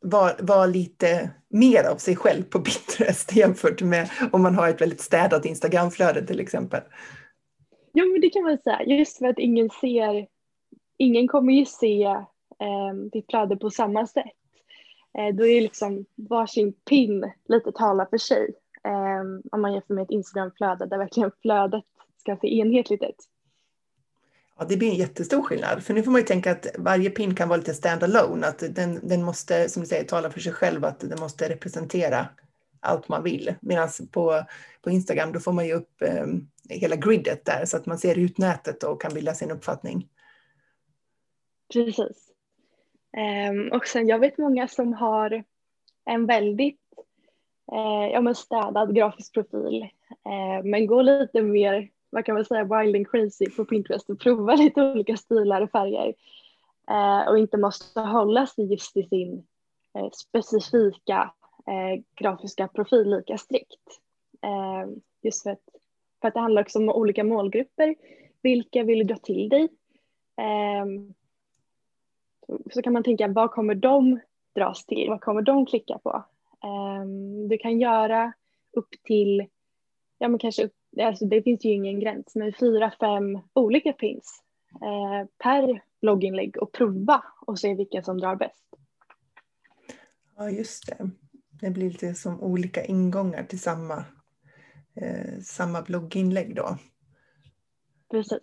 vara 0.00 0.32
var 0.38 0.66
lite 0.66 1.30
mer 1.48 1.84
av 1.84 1.96
sig 1.96 2.16
själv 2.16 2.42
på 2.42 2.58
Pinterest 2.58 3.32
jämfört 3.36 3.82
med 3.82 4.10
om 4.32 4.42
man 4.42 4.54
har 4.54 4.68
ett 4.68 4.80
väldigt 4.80 5.00
städat 5.00 5.44
Instagramflöde 5.44 6.26
till 6.26 6.40
exempel. 6.40 6.80
Ja, 7.92 8.04
men 8.04 8.20
det 8.20 8.30
kan 8.30 8.42
man 8.42 8.58
säga. 8.58 8.82
Just 8.82 9.18
för 9.18 9.26
att 9.26 9.38
ingen 9.38 9.70
ser, 9.70 10.26
ingen 10.98 11.28
kommer 11.28 11.52
ju 11.52 11.64
se 11.64 12.04
eh, 12.04 12.94
ditt 13.12 13.30
flöde 13.30 13.56
på 13.56 13.70
samma 13.70 14.06
sätt. 14.06 14.32
Eh, 15.18 15.34
då 15.34 15.46
är 15.46 15.60
liksom 15.60 16.04
varsin 16.14 16.72
pin 16.72 17.32
lite 17.48 17.72
tala 17.72 18.06
för 18.06 18.18
sig. 18.18 18.54
Eh, 18.84 19.50
om 19.52 19.60
man 19.60 19.72
jämför 19.72 19.94
med 19.94 20.02
ett 20.02 20.10
Instagramflöde 20.10 20.86
där 20.86 20.98
verkligen 20.98 21.30
flödet 21.42 21.84
ska 22.16 22.36
se 22.36 22.58
enhetligt 22.58 23.02
ut. 23.02 23.28
Ja, 24.58 24.64
det 24.68 24.76
blir 24.76 24.88
en 24.88 24.94
jättestor 24.94 25.42
skillnad. 25.42 25.82
För 25.82 25.94
nu 25.94 26.02
får 26.02 26.10
man 26.10 26.20
ju 26.20 26.26
tänka 26.26 26.52
att 26.52 26.66
varje 26.78 27.10
pin 27.10 27.34
kan 27.34 27.48
vara 27.48 27.56
lite 27.56 27.74
stand-alone. 27.74 28.46
Att 28.46 28.74
den, 28.74 29.00
den 29.02 29.22
måste, 29.22 29.68
som 29.68 29.82
du 29.82 29.88
säger, 29.88 30.04
tala 30.04 30.30
för 30.30 30.40
sig 30.40 30.52
själv. 30.52 30.84
Att 30.84 31.00
den 31.00 31.20
måste 31.20 31.48
representera 31.48 32.26
allt 32.80 33.08
man 33.08 33.22
vill. 33.22 33.54
Medan 33.60 33.88
på, 34.12 34.44
på 34.82 34.90
Instagram 34.90 35.32
då 35.32 35.40
får 35.40 35.52
man 35.52 35.66
ju 35.66 35.72
upp 35.72 36.02
eh, 36.02 36.26
hela 36.68 36.96
gridet 36.96 37.44
där 37.44 37.64
så 37.64 37.76
att 37.76 37.86
man 37.86 37.98
ser 37.98 38.18
ut 38.18 38.38
nätet 38.38 38.82
och 38.82 39.00
kan 39.00 39.14
bilda 39.14 39.34
sin 39.34 39.50
uppfattning. 39.50 40.08
Precis. 41.72 42.28
Um, 43.50 43.72
och 43.72 43.86
sen 43.86 44.08
jag 44.08 44.18
vet 44.18 44.38
många 44.38 44.68
som 44.68 44.92
har 44.92 45.44
en 46.04 46.26
väldigt 46.26 46.80
eh, 47.72 48.12
ja, 48.12 48.20
men 48.20 48.34
städad 48.34 48.94
grafisk 48.94 49.34
profil 49.34 49.82
eh, 50.26 50.64
men 50.64 50.86
går 50.86 51.02
lite 51.02 51.42
mer 51.42 51.88
man 52.12 52.22
kan 52.22 52.34
väl 52.34 52.46
säga, 52.46 52.64
wild 52.64 52.96
and 52.96 53.10
crazy 53.10 53.50
på 53.50 53.64
Pinterest 53.64 54.10
och 54.10 54.20
prova 54.20 54.54
lite 54.56 54.82
olika 54.82 55.16
stilar 55.16 55.60
och 55.60 55.70
färger. 55.70 56.14
Eh, 56.90 57.28
och 57.28 57.38
inte 57.38 57.56
måste 57.56 58.00
hålla 58.00 58.46
sig 58.46 58.70
just 58.70 58.96
i 58.96 59.02
sin 59.02 59.46
eh, 59.98 60.10
specifika 60.10 61.32
eh, 61.66 62.02
grafiska 62.14 62.68
profil 62.68 63.10
lika 63.10 63.38
strikt. 63.38 64.00
Eh, 64.42 64.90
just 65.22 65.42
för 65.42 65.50
att, 65.50 65.68
för 66.20 66.28
att 66.28 66.34
det 66.34 66.40
handlar 66.40 66.62
också 66.62 66.78
om 66.78 66.88
olika 66.88 67.24
målgrupper. 67.24 67.94
Vilka 68.42 68.82
vill 68.82 68.98
du 68.98 69.04
dra 69.04 69.16
till 69.16 69.48
dig? 69.48 69.68
Eh, 70.36 70.86
så 72.70 72.82
kan 72.82 72.92
man 72.92 73.02
tänka, 73.02 73.28
vad 73.28 73.50
kommer 73.50 73.74
de 73.74 74.20
dras 74.54 74.86
till? 74.86 75.08
Vad 75.08 75.20
kommer 75.20 75.42
de 75.42 75.66
klicka 75.66 75.98
på? 75.98 76.24
Eh, 76.64 77.04
du 77.48 77.58
kan 77.58 77.80
göra 77.80 78.32
upp 78.72 78.90
till, 79.02 79.46
ja 80.18 80.28
men 80.28 80.38
kanske 80.38 80.64
upp 80.64 80.74
alltså 81.00 81.24
det 81.24 81.42
finns 81.42 81.64
ju 81.64 81.70
ingen 81.70 82.00
gräns, 82.00 82.34
men 82.34 82.52
fyra, 82.60 82.92
fem 83.00 83.38
olika 83.52 83.92
pins 83.92 84.42
eh, 84.72 85.28
per 85.38 85.82
blogginlägg 86.00 86.56
och 86.62 86.72
prova 86.72 87.24
och 87.46 87.58
se 87.58 87.74
vilka 87.74 88.02
som 88.02 88.18
drar 88.18 88.36
bäst. 88.36 88.64
Ja, 90.36 90.50
just 90.50 90.86
det. 90.86 91.10
Det 91.60 91.70
blir 91.70 91.90
lite 91.90 92.14
som 92.14 92.40
olika 92.40 92.84
ingångar 92.84 93.44
till 93.44 93.60
samma, 93.60 94.04
eh, 94.94 95.40
samma 95.42 95.82
blogginlägg 95.82 96.54
då. 96.54 96.78
Precis. 98.10 98.38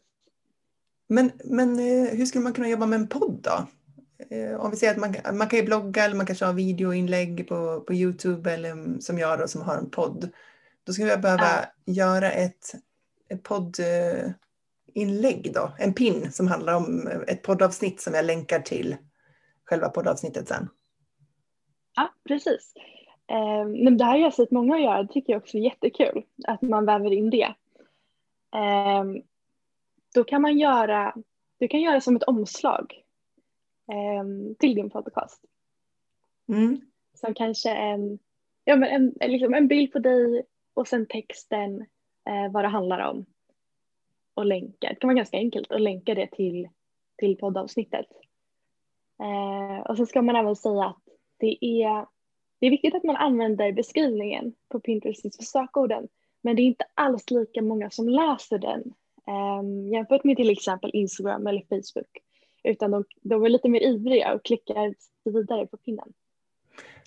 Men, 1.07 1.31
men 1.43 1.79
eh, 1.79 2.17
hur 2.17 2.25
skulle 2.25 2.43
man 2.43 2.53
kunna 2.53 2.69
jobba 2.69 2.85
med 2.85 2.99
en 2.99 3.07
podd 3.07 3.39
då? 3.43 3.67
Eh, 4.35 4.59
om 4.59 4.71
vi 4.71 4.77
säger 4.77 4.93
att 4.93 4.99
man, 4.99 5.37
man 5.37 5.47
kan 5.47 5.59
ju 5.59 5.65
blogga 5.65 6.05
eller 6.05 6.15
man 6.15 6.25
kanske 6.25 6.45
har 6.45 6.53
videoinlägg 6.53 7.47
på, 7.47 7.81
på 7.81 7.93
Youtube 7.93 8.53
eller 8.53 8.99
som 8.99 9.17
jag 9.17 9.39
då 9.39 9.47
som 9.47 9.61
har 9.61 9.77
en 9.77 9.89
podd. 9.89 10.29
Då 10.83 10.93
skulle 10.93 11.09
jag 11.09 11.21
behöva 11.21 11.65
ja. 11.85 11.93
göra 11.93 12.31
ett, 12.31 12.75
ett 13.29 13.43
podd, 13.43 13.75
inlägg 14.93 15.51
då, 15.53 15.71
en 15.79 15.93
pin 15.93 16.31
som 16.31 16.47
handlar 16.47 16.73
om 16.73 17.07
ett 17.27 17.43
poddavsnitt 17.43 18.01
som 18.01 18.13
jag 18.13 18.25
länkar 18.25 18.59
till 18.59 18.95
själva 19.65 19.89
poddavsnittet 19.89 20.47
sen. 20.47 20.69
Ja, 21.95 22.13
precis. 22.27 22.73
Eh, 23.27 23.91
det 23.91 24.03
här 24.03 24.11
har 24.11 24.17
jag 24.17 24.33
sett 24.33 24.51
många 24.51 24.79
göra, 24.79 25.03
det 25.03 25.13
tycker 25.13 25.33
jag 25.33 25.41
också 25.41 25.57
är 25.57 25.61
jättekul, 25.61 26.23
att 26.47 26.61
man 26.61 26.85
väver 26.85 27.13
in 27.13 27.29
det. 27.29 27.55
Eh, 28.55 29.03
då 30.15 30.23
kan 30.23 30.41
man 30.41 30.57
göra, 30.57 31.13
du 31.57 31.67
kan 31.67 31.81
göra 31.81 32.01
som 32.01 32.15
ett 32.15 32.23
omslag 32.23 33.03
eh, 33.91 34.55
till 34.59 34.75
din 34.75 34.89
podcast. 34.89 35.41
Mm. 36.47 36.81
Som 37.13 37.33
kanske 37.33 37.69
en, 37.69 38.19
ja, 38.63 38.75
men 38.75 38.89
en, 38.89 39.31
liksom 39.31 39.53
en 39.53 39.67
bild 39.67 39.91
på 39.91 39.99
dig 39.99 40.45
och 40.79 40.87
sen 40.87 41.05
texten 41.05 41.81
eh, 42.29 42.51
vad 42.51 42.63
det 42.63 42.67
handlar 42.67 43.09
om. 43.09 43.25
Och 44.33 44.45
länka, 44.45 44.89
det 44.89 44.95
kan 44.95 45.07
vara 45.07 45.17
ganska 45.17 45.37
enkelt 45.37 45.71
att 45.71 45.81
länka 45.81 46.15
det 46.15 46.27
till, 46.27 46.69
till 47.17 47.37
poddavsnittet. 47.37 48.05
Eh, 49.21 49.85
och 49.85 49.97
så 49.97 50.05
ska 50.05 50.21
man 50.21 50.35
även 50.35 50.55
säga 50.55 50.83
att 50.83 51.03
det 51.37 51.65
är, 51.65 52.05
det 52.59 52.65
är 52.65 52.71
viktigt 52.71 52.95
att 52.95 53.03
man 53.03 53.15
använder 53.15 53.71
beskrivningen 53.71 54.53
på 54.69 54.79
Pinterest 54.79 55.35
för 55.35 55.43
sökorden. 55.43 56.07
Men 56.41 56.55
det 56.55 56.61
är 56.61 56.65
inte 56.65 56.85
alls 56.93 57.31
lika 57.31 57.61
många 57.61 57.89
som 57.89 58.09
läser 58.09 58.57
den 58.57 58.93
eh, 59.27 59.91
jämfört 59.93 60.23
med 60.23 60.37
till 60.37 60.49
exempel 60.49 60.91
Instagram 60.93 61.47
eller 61.47 61.61
Facebook. 61.61 62.17
Utan 62.63 62.91
de, 62.91 63.03
de 63.21 63.45
är 63.45 63.49
lite 63.49 63.69
mer 63.69 63.81
ivriga 63.81 64.33
och 64.33 64.45
klickar 64.45 64.95
vidare 65.23 65.67
på 65.67 65.77
pinnen. 65.77 66.13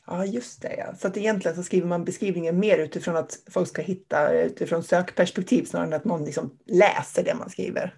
Ja, 0.06 0.24
just 0.24 0.62
det. 0.62 0.74
Ja. 0.78 0.94
Så 0.94 1.08
att 1.08 1.16
egentligen 1.16 1.56
så 1.56 1.62
skriver 1.62 1.88
man 1.88 2.04
beskrivningen 2.04 2.60
mer 2.60 2.78
utifrån 2.78 3.16
att 3.16 3.42
folk 3.50 3.68
ska 3.68 3.82
hitta 3.82 4.32
utifrån 4.32 4.82
sökperspektiv 4.82 5.64
snarare 5.64 5.86
än 5.86 5.92
att 5.92 6.04
någon 6.04 6.24
liksom 6.24 6.58
läser 6.64 7.24
det 7.24 7.34
man 7.34 7.50
skriver. 7.50 7.94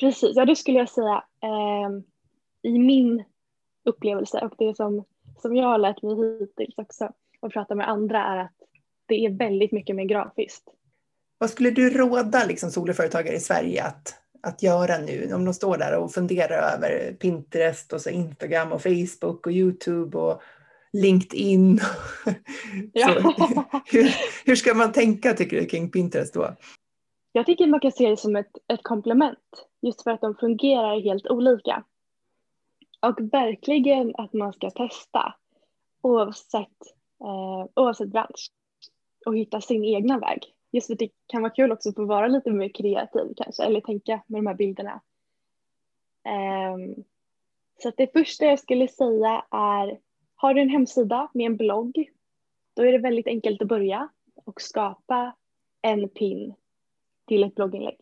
Precis, 0.00 0.36
ja 0.36 0.44
det 0.44 0.56
skulle 0.56 0.78
jag 0.78 0.88
säga. 0.88 1.24
Eh, 1.42 1.90
I 2.62 2.78
min 2.78 3.24
upplevelse 3.84 4.38
och 4.38 4.54
det 4.58 4.76
som, 4.76 5.04
som 5.42 5.56
jag 5.56 5.66
har 5.66 5.78
lärt 5.78 6.02
mig 6.02 6.38
hittills 6.40 6.78
också 6.78 7.12
och 7.40 7.52
prata 7.52 7.74
med 7.74 7.88
andra 7.88 8.24
är 8.24 8.36
att 8.36 8.56
det 9.06 9.24
är 9.26 9.30
väldigt 9.30 9.72
mycket 9.72 9.96
mer 9.96 10.04
grafiskt. 10.04 10.64
Vad 11.38 11.50
skulle 11.50 11.70
du 11.70 11.90
råda 11.90 12.44
liksom 12.44 12.70
soloföretagare 12.70 13.34
i 13.34 13.40
Sverige 13.40 13.84
att, 13.84 14.14
att 14.42 14.62
göra 14.62 14.98
nu? 14.98 15.34
Om 15.34 15.44
de 15.44 15.54
står 15.54 15.78
där 15.78 15.98
och 15.98 16.12
funderar 16.12 16.74
över 16.74 17.12
Pinterest 17.12 17.92
och 17.92 18.00
så 18.00 18.10
Instagram 18.10 18.72
och 18.72 18.82
Facebook 18.82 19.46
och 19.46 19.52
Youtube 19.52 20.18
och 20.18 20.42
LinkedIn. 20.92 21.80
Ja. 22.92 23.08
hur, 23.86 24.14
hur 24.44 24.56
ska 24.56 24.74
man 24.74 24.92
tänka 24.92 25.32
tycker 25.32 25.60
du 25.60 25.66
kring 25.66 25.90
Pinterest 25.90 26.34
då? 26.34 26.56
Jag 27.32 27.46
tycker 27.46 27.66
man 27.66 27.80
kan 27.80 27.92
se 27.92 28.08
det 28.08 28.16
som 28.16 28.36
ett, 28.36 28.50
ett 28.72 28.82
komplement 28.82 29.68
just 29.82 30.02
för 30.02 30.10
att 30.10 30.20
de 30.20 30.34
fungerar 30.34 31.00
helt 31.00 31.26
olika. 31.26 31.84
Och 33.06 33.20
verkligen 33.32 34.14
att 34.16 34.32
man 34.32 34.52
ska 34.52 34.70
testa 34.70 35.34
oavsett, 36.02 36.82
eh, 37.24 37.66
oavsett 37.76 38.08
bransch 38.08 38.50
och 39.26 39.36
hitta 39.36 39.60
sin 39.60 39.84
egna 39.84 40.18
väg. 40.18 40.54
Just 40.72 40.86
för 40.86 40.92
att 40.92 40.98
det 40.98 41.10
kan 41.26 41.42
vara 41.42 41.52
kul 41.52 41.72
också 41.72 41.88
att 41.88 41.94
få 41.94 42.04
vara 42.04 42.28
lite 42.28 42.50
mer 42.50 42.68
kreativ 42.68 43.34
kanske 43.36 43.64
eller 43.64 43.80
tänka 43.80 44.22
med 44.26 44.38
de 44.38 44.46
här 44.46 44.54
bilderna. 44.54 45.00
Um, 46.74 47.04
så 47.82 47.88
att 47.88 47.96
det 47.96 48.12
första 48.12 48.44
jag 48.44 48.58
skulle 48.58 48.88
säga 48.88 49.44
är, 49.50 49.98
har 50.34 50.54
du 50.54 50.60
en 50.60 50.68
hemsida 50.68 51.28
med 51.34 51.46
en 51.46 51.56
blogg, 51.56 52.10
då 52.74 52.82
är 52.82 52.92
det 52.92 52.98
väldigt 52.98 53.26
enkelt 53.26 53.62
att 53.62 53.68
börja 53.68 54.08
och 54.34 54.60
skapa 54.60 55.34
en 55.82 56.08
pin 56.08 56.54
till 57.28 57.44
ett 57.44 57.54
blogginlägg. 57.54 57.98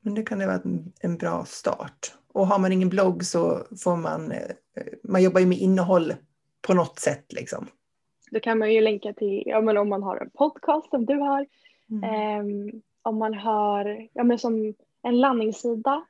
Men 0.00 0.14
det 0.14 0.22
kan 0.22 0.38
det 0.38 0.46
vara 0.46 0.60
en 1.00 1.16
bra 1.16 1.44
start. 1.44 2.14
Och 2.32 2.46
har 2.46 2.58
man 2.58 2.72
ingen 2.72 2.88
blogg 2.88 3.24
så 3.24 3.58
får 3.84 3.96
man, 3.96 4.32
eh, 4.32 4.50
man 5.02 5.22
jobbar 5.22 5.40
ju 5.40 5.46
med 5.46 5.58
innehåll 5.58 6.14
på 6.66 6.74
något 6.74 6.98
sätt 6.98 7.32
liksom. 7.32 7.66
Då 8.30 8.40
kan 8.40 8.58
man 8.58 8.72
ju 8.72 8.80
länka 8.80 9.12
till, 9.12 9.42
ja 9.46 9.60
men 9.60 9.76
om 9.76 9.88
man 9.88 10.02
har 10.02 10.16
en 10.16 10.30
podcast 10.30 10.90
som 10.90 11.06
du 11.06 11.14
har, 11.14 11.46
mm. 11.90 12.40
um, 12.40 12.82
om 13.02 13.18
man 13.18 13.34
har, 13.34 14.08
ja 14.12 14.24
men 14.24 14.38
som 14.38 14.74
en 15.02 15.20
landningssida 15.20 16.06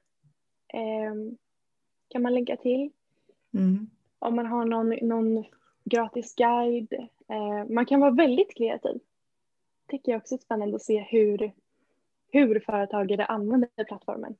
um, 1.11 1.37
kan 2.09 2.23
man 2.23 2.35
länka 2.35 2.57
till. 2.57 2.91
Mm. 3.55 3.91
Om 4.19 4.37
man 4.37 4.47
har 4.47 4.65
någon, 4.65 5.09
någon 5.09 5.45
gratis 5.85 6.35
guide. 6.35 6.93
Uh, 7.33 7.75
man 7.75 7.87
kan 7.87 8.01
vara 8.01 8.11
väldigt 8.11 8.57
kreativ. 8.57 9.01
Tycker 9.91 10.13
jag 10.13 10.19
också 10.19 10.35
är 10.35 10.39
spännande 10.39 10.77
att 10.77 10.83
se 10.83 11.07
hur, 11.11 11.53
hur 12.33 12.61
företagare 12.61 13.25
använder 13.25 13.85
plattformen. 13.85 14.35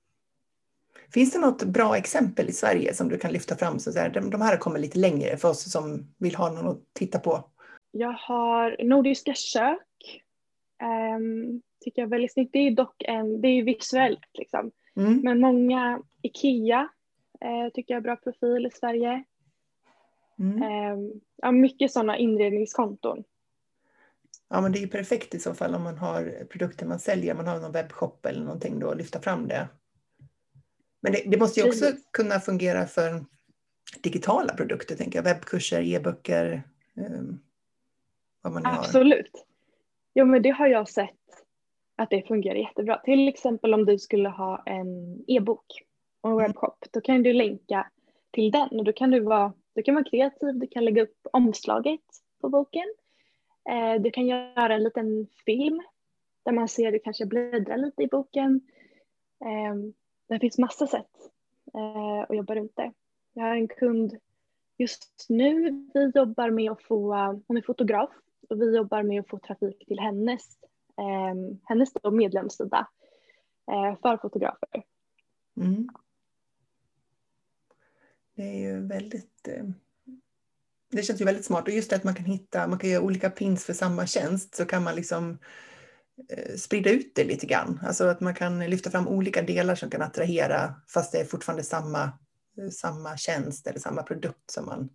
Finns 1.13 1.33
det 1.33 1.39
något 1.39 1.63
bra 1.65 1.97
exempel 1.97 2.49
i 2.49 2.53
Sverige 2.53 2.95
som 2.95 3.09
du 3.09 3.19
kan 3.19 3.33
lyfta 3.33 3.57
fram? 3.57 3.79
Så 3.79 3.91
där, 3.91 4.11
de 4.31 4.41
här 4.41 4.57
kommer 4.57 4.79
lite 4.79 4.99
längre 4.99 5.37
för 5.37 5.49
oss 5.49 5.73
som 5.73 6.15
vill 6.19 6.35
ha 6.35 6.51
någon 6.51 6.67
att 6.67 6.81
titta 6.93 7.19
på. 7.19 7.45
Jag 7.91 8.13
har 8.13 8.77
Nordiska 8.85 9.35
kök. 9.35 9.86
Um, 10.83 11.63
tycker 11.85 12.03
jag 12.03 12.07
är 12.07 12.11
väldigt 12.11 12.33
snyggt. 12.33 12.53
Det 12.53 12.59
är 12.59 12.71
dock 12.71 13.03
en, 13.03 13.41
det 13.41 13.49
är 13.49 13.63
visuellt 13.63 14.31
liksom. 14.39 14.71
Mm. 14.97 15.21
Men 15.21 15.41
många, 15.41 16.03
Ikea 16.23 16.89
uh, 17.45 17.73
tycker 17.75 17.95
jag 17.95 17.99
är 17.99 18.05
bra 18.05 18.17
profil 18.17 18.67
i 18.67 18.71
Sverige. 18.71 19.25
Mm. 20.39 20.93
Um, 20.93 21.21
ja, 21.37 21.53
mycket 21.53 21.93
sådana 21.93 22.19
inredningskonton. 22.19 23.25
Ja 24.49 24.61
men 24.61 24.73
det 24.73 24.79
är 24.79 24.81
ju 24.81 24.89
perfekt 24.89 25.35
i 25.35 25.39
så 25.39 25.55
fall 25.55 25.75
om 25.75 25.83
man 25.83 25.99
har 25.99 26.45
produkter 26.51 26.87
man 26.87 26.99
säljer, 26.99 27.35
man 27.35 27.47
har 27.47 27.61
någon 27.61 27.73
webbshop 27.73 28.27
eller 28.27 28.41
någonting 28.41 28.79
då, 28.79 28.95
lyfta 28.95 29.21
fram 29.21 29.49
det. 29.49 29.69
Men 31.03 31.13
det, 31.13 31.23
det 31.27 31.39
måste 31.39 31.61
ju 31.61 31.67
också 31.67 31.85
Precis. 31.85 32.09
kunna 32.13 32.41
fungera 32.41 32.87
för 32.87 33.25
digitala 34.03 34.55
produkter, 34.55 34.97
tänker 34.97 35.19
jag. 35.19 35.25
Webbkurser, 35.25 35.83
e-böcker. 35.83 36.63
Um, 36.95 37.41
vad 38.43 38.53
man 38.53 38.67
Absolut. 38.67 39.31
Har. 39.33 39.56
Jo, 40.19 40.25
men 40.25 40.43
det 40.43 40.51
har 40.51 40.67
jag 40.67 40.89
sett 40.89 41.45
att 41.97 42.11
det 42.11 42.29
fungerar 42.29 42.55
jättebra. 42.55 42.99
Till 43.05 43.29
exempel 43.29 43.75
om 43.75 43.85
du 43.85 43.99
skulle 43.99 44.29
ha 44.29 44.63
en 44.67 45.25
e-bok 45.27 45.83
och 46.21 46.31
en 46.31 46.37
mm. 46.37 46.47
webbshop, 46.47 46.85
då 46.93 47.01
kan 47.01 47.23
du 47.23 47.33
länka 47.33 47.91
till 48.31 48.51
den 48.51 48.69
och 48.69 48.85
då 48.85 48.93
kan 48.93 49.11
du 49.11 49.21
vara, 49.21 49.53
du 49.75 49.83
kan 49.83 49.95
vara 49.95 50.05
kreativ, 50.05 50.55
du 50.55 50.67
kan 50.67 50.85
lägga 50.85 51.03
upp 51.03 51.27
omslaget 51.33 52.01
på 52.41 52.49
boken. 52.49 52.95
Eh, 53.71 54.03
du 54.03 54.11
kan 54.11 54.27
göra 54.27 54.75
en 54.75 54.83
liten 54.83 55.27
film 55.47 55.83
där 56.45 56.53
man 56.53 56.69
ser 56.69 56.93
du 56.93 56.99
kanske 56.99 57.27
bläddrar 57.27 57.77
lite 57.77 58.03
i 58.03 58.07
boken. 58.07 58.61
Eh, 59.45 59.75
det 60.29 60.41
finns 60.41 60.59
massa 60.59 60.87
sätt 60.87 61.11
eh, 61.75 62.21
att 62.29 62.37
jobba 62.37 62.55
runt 62.55 62.77
det. 62.77 62.93
Jag 63.33 63.43
har 63.43 63.57
en 63.57 63.69
kund 63.69 64.17
just 64.79 65.27
nu, 65.29 65.71
vi 65.95 66.13
jobbar 66.15 66.51
med 66.51 66.71
att 66.71 66.83
få, 66.83 67.15
hon 67.47 67.57
är 67.57 67.63
fotograf 67.63 68.11
och 68.51 68.61
vi 68.61 68.77
jobbar 68.77 69.03
med 69.03 69.21
att 69.21 69.29
få 69.29 69.39
trafik 69.39 69.87
till 69.87 69.99
hennes, 69.99 70.43
eh, 70.99 71.59
hennes 71.65 71.93
medlemssida 72.13 72.89
eh, 73.71 74.01
för 74.03 74.17
fotografer. 74.17 74.85
Mm. 75.57 75.89
Det 78.35 78.43
är 78.43 78.59
ju 78.59 78.87
väldigt 78.87 79.49
eh, 79.49 79.65
det 80.91 81.03
känns 81.03 81.21
ju 81.21 81.25
väldigt 81.25 81.45
smart 81.45 81.69
och 81.69 81.75
just 81.75 81.91
det 81.91 81.97
att 81.97 82.05
man 82.05 82.15
kan 82.15 82.25
hitta, 82.25 82.67
man 82.67 82.79
kan 82.79 82.91
göra 82.91 83.05
olika 83.05 83.31
pins 83.31 83.65
för 83.65 83.73
samma 83.73 84.07
tjänst 84.07 84.55
så 84.55 84.65
kan 84.65 84.85
man 84.85 84.95
liksom 84.95 85.39
Eh, 86.29 86.57
sprida 86.57 86.91
ut 86.91 87.15
det 87.15 87.25
lite 87.25 87.47
grann. 87.47 87.81
Alltså 87.83 88.05
att 88.05 88.21
man 88.21 88.35
kan 88.35 88.59
lyfta 88.59 88.91
fram 88.91 89.09
olika 89.09 89.43
delar 89.43 89.75
som 89.75 89.91
kan 89.91 90.03
attrahera 90.03 90.75
fast 90.89 91.13
det 91.13 91.19
är 91.19 91.25
fortfarande 91.25 91.63
samma, 91.63 92.03
eh, 92.59 92.69
samma 92.73 93.17
tjänst 93.17 93.67
eller 93.67 93.79
samma 93.79 94.03
produkt 94.03 94.51
som 94.51 94.67
man 94.67 94.89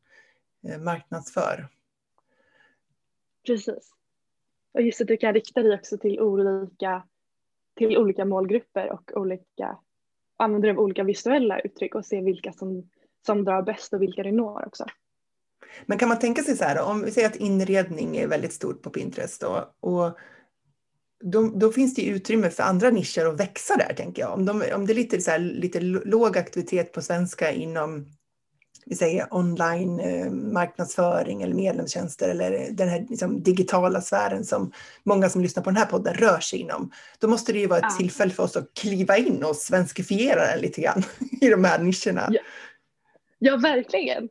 eh, 0.67 0.79
marknadsför. 0.79 1.67
Precis. 3.45 3.93
Och 4.73 4.81
just 4.81 5.01
att 5.01 5.07
du 5.07 5.17
kan 5.17 5.33
rikta 5.33 5.63
dig 5.63 5.75
också 5.75 5.97
till 5.97 6.19
olika, 6.19 7.03
till 7.77 7.97
olika 7.97 8.25
målgrupper 8.25 8.91
och 8.91 9.11
olika, 9.15 9.77
använder 10.37 10.67
dig 10.67 10.77
av 10.77 10.83
olika 10.83 11.03
visuella 11.03 11.59
uttryck 11.59 11.95
och 11.95 12.05
se 12.05 12.21
vilka 12.21 12.53
som, 12.53 12.89
som 13.25 13.43
drar 13.43 13.61
bäst 13.61 13.93
och 13.93 14.01
vilka 14.01 14.23
du 14.23 14.31
når 14.31 14.67
också. 14.67 14.85
Men 15.85 15.97
kan 15.97 16.09
man 16.09 16.19
tänka 16.19 16.43
sig 16.43 16.57
så 16.57 16.63
här, 16.63 16.89
om 16.89 17.03
vi 17.03 17.11
säger 17.11 17.27
att 17.27 17.35
inredning 17.35 18.17
är 18.17 18.27
väldigt 18.27 18.53
stort 18.53 18.81
på 18.81 18.89
Pinterest 18.89 19.41
då, 19.41 19.73
och 19.79 20.17
då, 21.23 21.51
då, 21.55 21.71
finns 21.71 21.95
det 21.95 22.05
utrymme 22.05 22.49
för 22.49 22.63
andra 22.63 22.89
nischer 22.89 23.25
att 23.25 23.39
växa 23.39 23.77
där, 23.77 23.93
tänker 23.93 24.21
jag. 24.21 24.33
Om, 24.33 24.45
de, 24.45 24.63
om 24.73 24.85
det 24.85 24.93
är 24.93 24.95
lite, 24.95 25.21
så 25.21 25.31
här, 25.31 25.39
lite 25.39 25.79
låg 25.81 26.37
aktivitet 26.37 26.91
på 26.93 27.01
svenska 27.01 27.51
inom 27.51 28.05
vi 28.85 28.95
säger 28.95 29.33
online 29.33 29.99
eh, 29.99 30.31
marknadsföring 30.31 31.41
eller 31.41 31.55
medlemstjänster 31.55 32.29
eller 32.29 32.71
den 32.71 32.89
här 32.89 33.05
liksom, 33.09 33.43
digitala 33.43 34.01
sfären 34.01 34.43
som 34.43 34.71
många 35.03 35.29
som 35.29 35.41
lyssnar 35.41 35.63
på 35.63 35.69
den 35.69 35.77
här 35.77 35.85
podden 35.85 36.13
rör 36.13 36.39
sig 36.39 36.59
inom. 36.59 36.91
Då 37.19 37.27
måste 37.27 37.53
det 37.53 37.59
ju 37.59 37.67
vara 37.67 37.79
ett 37.79 37.85
ja. 37.89 37.97
tillfälle 37.97 38.31
för 38.31 38.43
oss 38.43 38.57
att 38.57 38.73
kliva 38.73 39.17
in 39.17 39.43
och 39.43 39.55
svenskifiera 39.55 40.45
den 40.45 40.59
lite 40.59 40.81
grann 40.81 41.03
i 41.41 41.49
de 41.49 41.63
här 41.63 41.79
nischerna. 41.79 42.27
Ja, 42.31 42.41
ja 43.39 43.57
verkligen. 43.57 44.29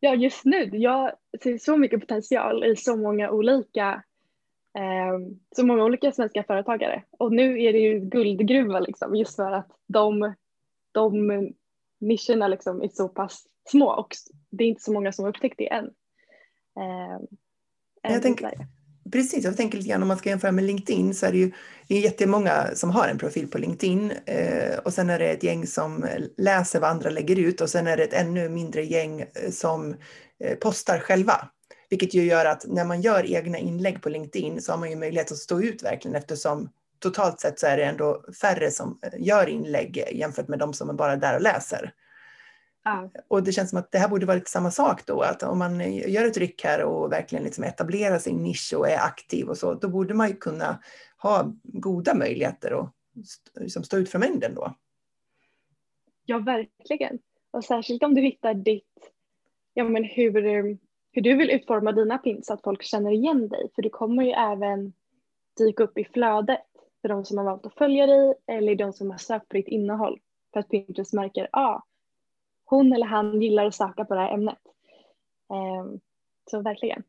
Ja, 0.00 0.14
just 0.14 0.44
nu. 0.44 0.70
Jag 0.72 1.12
ser 1.42 1.58
så 1.58 1.76
mycket 1.76 2.00
potential 2.00 2.64
i 2.64 2.76
så 2.76 2.96
många 2.96 3.30
olika 3.30 4.02
eh, 4.78 5.18
så 5.56 5.66
många 5.66 5.84
olika 5.84 6.12
svenska 6.12 6.44
företagare 6.44 7.02
och 7.10 7.32
nu 7.32 7.62
är 7.62 7.72
det 7.72 7.78
ju 7.78 8.00
guldgruva 8.00 8.80
liksom 8.80 9.16
just 9.16 9.36
för 9.36 9.52
att 9.52 9.68
de, 9.86 10.34
de 10.92 11.28
nischerna 12.00 12.48
liksom 12.48 12.82
är 12.82 12.88
så 12.88 13.08
pass 13.08 13.44
små 13.68 13.86
och 13.86 14.08
det 14.50 14.64
är 14.64 14.68
inte 14.68 14.82
så 14.82 14.92
många 14.92 15.12
som 15.12 15.24
har 15.24 15.30
upptäckt 15.30 15.58
det 15.58 15.72
än. 15.72 15.84
Eh, 16.78 17.18
jag 18.02 18.22
tänker, 18.22 18.50
precis, 19.12 19.44
jag 19.44 19.56
tänker 19.56 19.78
lite 19.78 19.90
grann 19.90 20.02
om 20.02 20.08
man 20.08 20.16
ska 20.16 20.28
jämföra 20.28 20.52
med 20.52 20.64
LinkedIn 20.64 21.14
så 21.14 21.26
är 21.26 21.32
det 21.32 21.38
ju 21.38 21.52
det 21.88 21.96
är 21.96 22.00
jättemånga 22.00 22.74
som 22.74 22.90
har 22.90 23.08
en 23.08 23.18
profil 23.18 23.48
på 23.48 23.58
LinkedIn 23.58 24.12
eh, 24.26 24.78
och 24.78 24.92
sen 24.92 25.10
är 25.10 25.18
det 25.18 25.30
ett 25.30 25.42
gäng 25.42 25.66
som 25.66 26.06
läser 26.36 26.80
vad 26.80 26.90
andra 26.90 27.10
lägger 27.10 27.38
ut 27.38 27.60
och 27.60 27.70
sen 27.70 27.86
är 27.86 27.96
det 27.96 28.04
ett 28.04 28.12
ännu 28.12 28.48
mindre 28.48 28.84
gäng 28.84 29.20
eh, 29.20 29.50
som 29.50 29.96
eh, 30.44 30.56
postar 30.60 30.98
själva. 30.98 31.48
Vilket 31.90 32.14
ju 32.14 32.24
gör 32.24 32.44
att 32.44 32.66
när 32.68 32.84
man 32.84 33.00
gör 33.00 33.26
egna 33.26 33.58
inlägg 33.58 34.02
på 34.02 34.08
LinkedIn 34.08 34.62
så 34.62 34.72
har 34.72 34.78
man 34.78 34.90
ju 34.90 34.96
möjlighet 34.96 35.32
att 35.32 35.38
stå 35.38 35.62
ut 35.62 35.82
verkligen 35.82 36.16
eftersom 36.16 36.68
totalt 36.98 37.40
sett 37.40 37.58
så 37.58 37.66
är 37.66 37.76
det 37.76 37.84
ändå 37.84 38.24
färre 38.40 38.70
som 38.70 38.98
eh, 39.02 39.26
gör 39.26 39.48
inlägg 39.48 40.04
jämfört 40.12 40.48
med 40.48 40.58
de 40.58 40.74
som 40.74 40.90
är 40.90 40.94
bara 40.94 41.16
där 41.16 41.34
och 41.34 41.42
läser. 41.42 41.92
Ja. 42.84 43.10
Och 43.28 43.42
det 43.42 43.52
känns 43.52 43.70
som 43.70 43.78
att 43.78 43.92
det 43.92 43.98
här 43.98 44.08
borde 44.08 44.26
vara 44.26 44.34
lite 44.34 44.50
samma 44.50 44.70
sak 44.70 45.06
då, 45.06 45.20
att 45.20 45.42
om 45.42 45.58
man 45.58 45.92
gör 45.92 46.24
ett 46.24 46.36
ryck 46.36 46.64
här 46.64 46.84
och 46.84 47.12
verkligen 47.12 47.44
liksom 47.44 47.64
etablerar 47.64 48.18
sin 48.18 48.42
nisch 48.42 48.74
och 48.76 48.88
är 48.88 48.98
aktiv 48.98 49.48
och 49.48 49.58
så, 49.58 49.74
då 49.74 49.88
borde 49.88 50.14
man 50.14 50.28
ju 50.28 50.36
kunna 50.36 50.82
ha 51.18 51.52
goda 51.62 52.14
möjligheter 52.14 52.80
att 52.80 52.94
liksom 53.60 53.82
stå 53.82 53.96
ut 53.96 54.10
från 54.10 54.20
mängden 54.20 54.54
då. 54.54 54.74
Ja, 56.24 56.38
verkligen. 56.38 57.18
Och 57.50 57.64
särskilt 57.64 58.02
om 58.02 58.14
du 58.14 58.22
hittar 58.22 58.54
ditt, 58.54 59.12
ja 59.74 59.84
men 59.84 60.04
hur, 60.04 60.42
hur 61.12 61.22
du 61.22 61.36
vill 61.36 61.50
utforma 61.50 61.92
dina 61.92 62.18
pins 62.18 62.46
så 62.46 62.52
att 62.54 62.62
folk 62.62 62.82
känner 62.82 63.10
igen 63.10 63.48
dig, 63.48 63.70
för 63.74 63.82
du 63.82 63.90
kommer 63.90 64.22
ju 64.22 64.30
även 64.30 64.92
dyka 65.58 65.84
upp 65.84 65.98
i 65.98 66.04
flödet 66.04 66.66
för 67.02 67.08
de 67.08 67.24
som 67.24 67.38
har 67.38 67.44
valt 67.44 67.66
att 67.66 67.74
följa 67.74 68.06
dig 68.06 68.34
eller 68.46 68.74
de 68.74 68.92
som 68.92 69.10
har 69.10 69.18
sökt 69.18 69.48
på 69.48 69.56
ditt 69.56 69.68
innehåll. 69.68 70.20
För 70.52 70.60
att 70.60 70.68
Pinterest 70.68 71.12
märker, 71.12 71.48
ja, 71.52 71.60
ah, 71.60 71.82
hon 72.76 72.92
eller 72.92 73.06
han 73.06 73.42
gillar 73.42 73.66
att 73.66 73.74
söka 73.74 74.04
på 74.04 74.14
det 74.14 74.20
här 74.20 74.34
ämnet. 74.34 74.58
Ehm, 75.52 76.00
så 76.50 76.60
verkligen. 76.60 77.02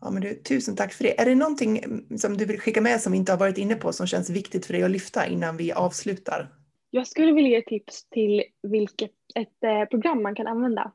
Ja, 0.00 0.10
men 0.10 0.22
du, 0.22 0.34
tusen 0.34 0.76
tack 0.76 0.92
för 0.92 1.04
det. 1.04 1.20
Är 1.20 1.26
det 1.26 1.34
någonting 1.34 1.80
som 2.18 2.36
du 2.36 2.44
vill 2.44 2.60
skicka 2.60 2.80
med 2.80 3.00
som 3.00 3.12
vi 3.12 3.18
inte 3.18 3.32
har 3.32 3.38
varit 3.38 3.58
inne 3.58 3.74
på 3.74 3.92
som 3.92 4.06
känns 4.06 4.30
viktigt 4.30 4.66
för 4.66 4.72
dig 4.72 4.82
att 4.82 4.90
lyfta 4.90 5.26
innan 5.26 5.56
vi 5.56 5.72
avslutar? 5.72 6.48
Jag 6.90 7.06
skulle 7.06 7.32
vilja 7.32 7.50
ge 7.50 7.62
tips 7.62 8.08
till 8.08 8.44
vilket 8.62 9.10
ett 9.34 9.64
eh, 9.64 9.84
program 9.84 10.22
man 10.22 10.34
kan 10.34 10.46
använda 10.46 10.92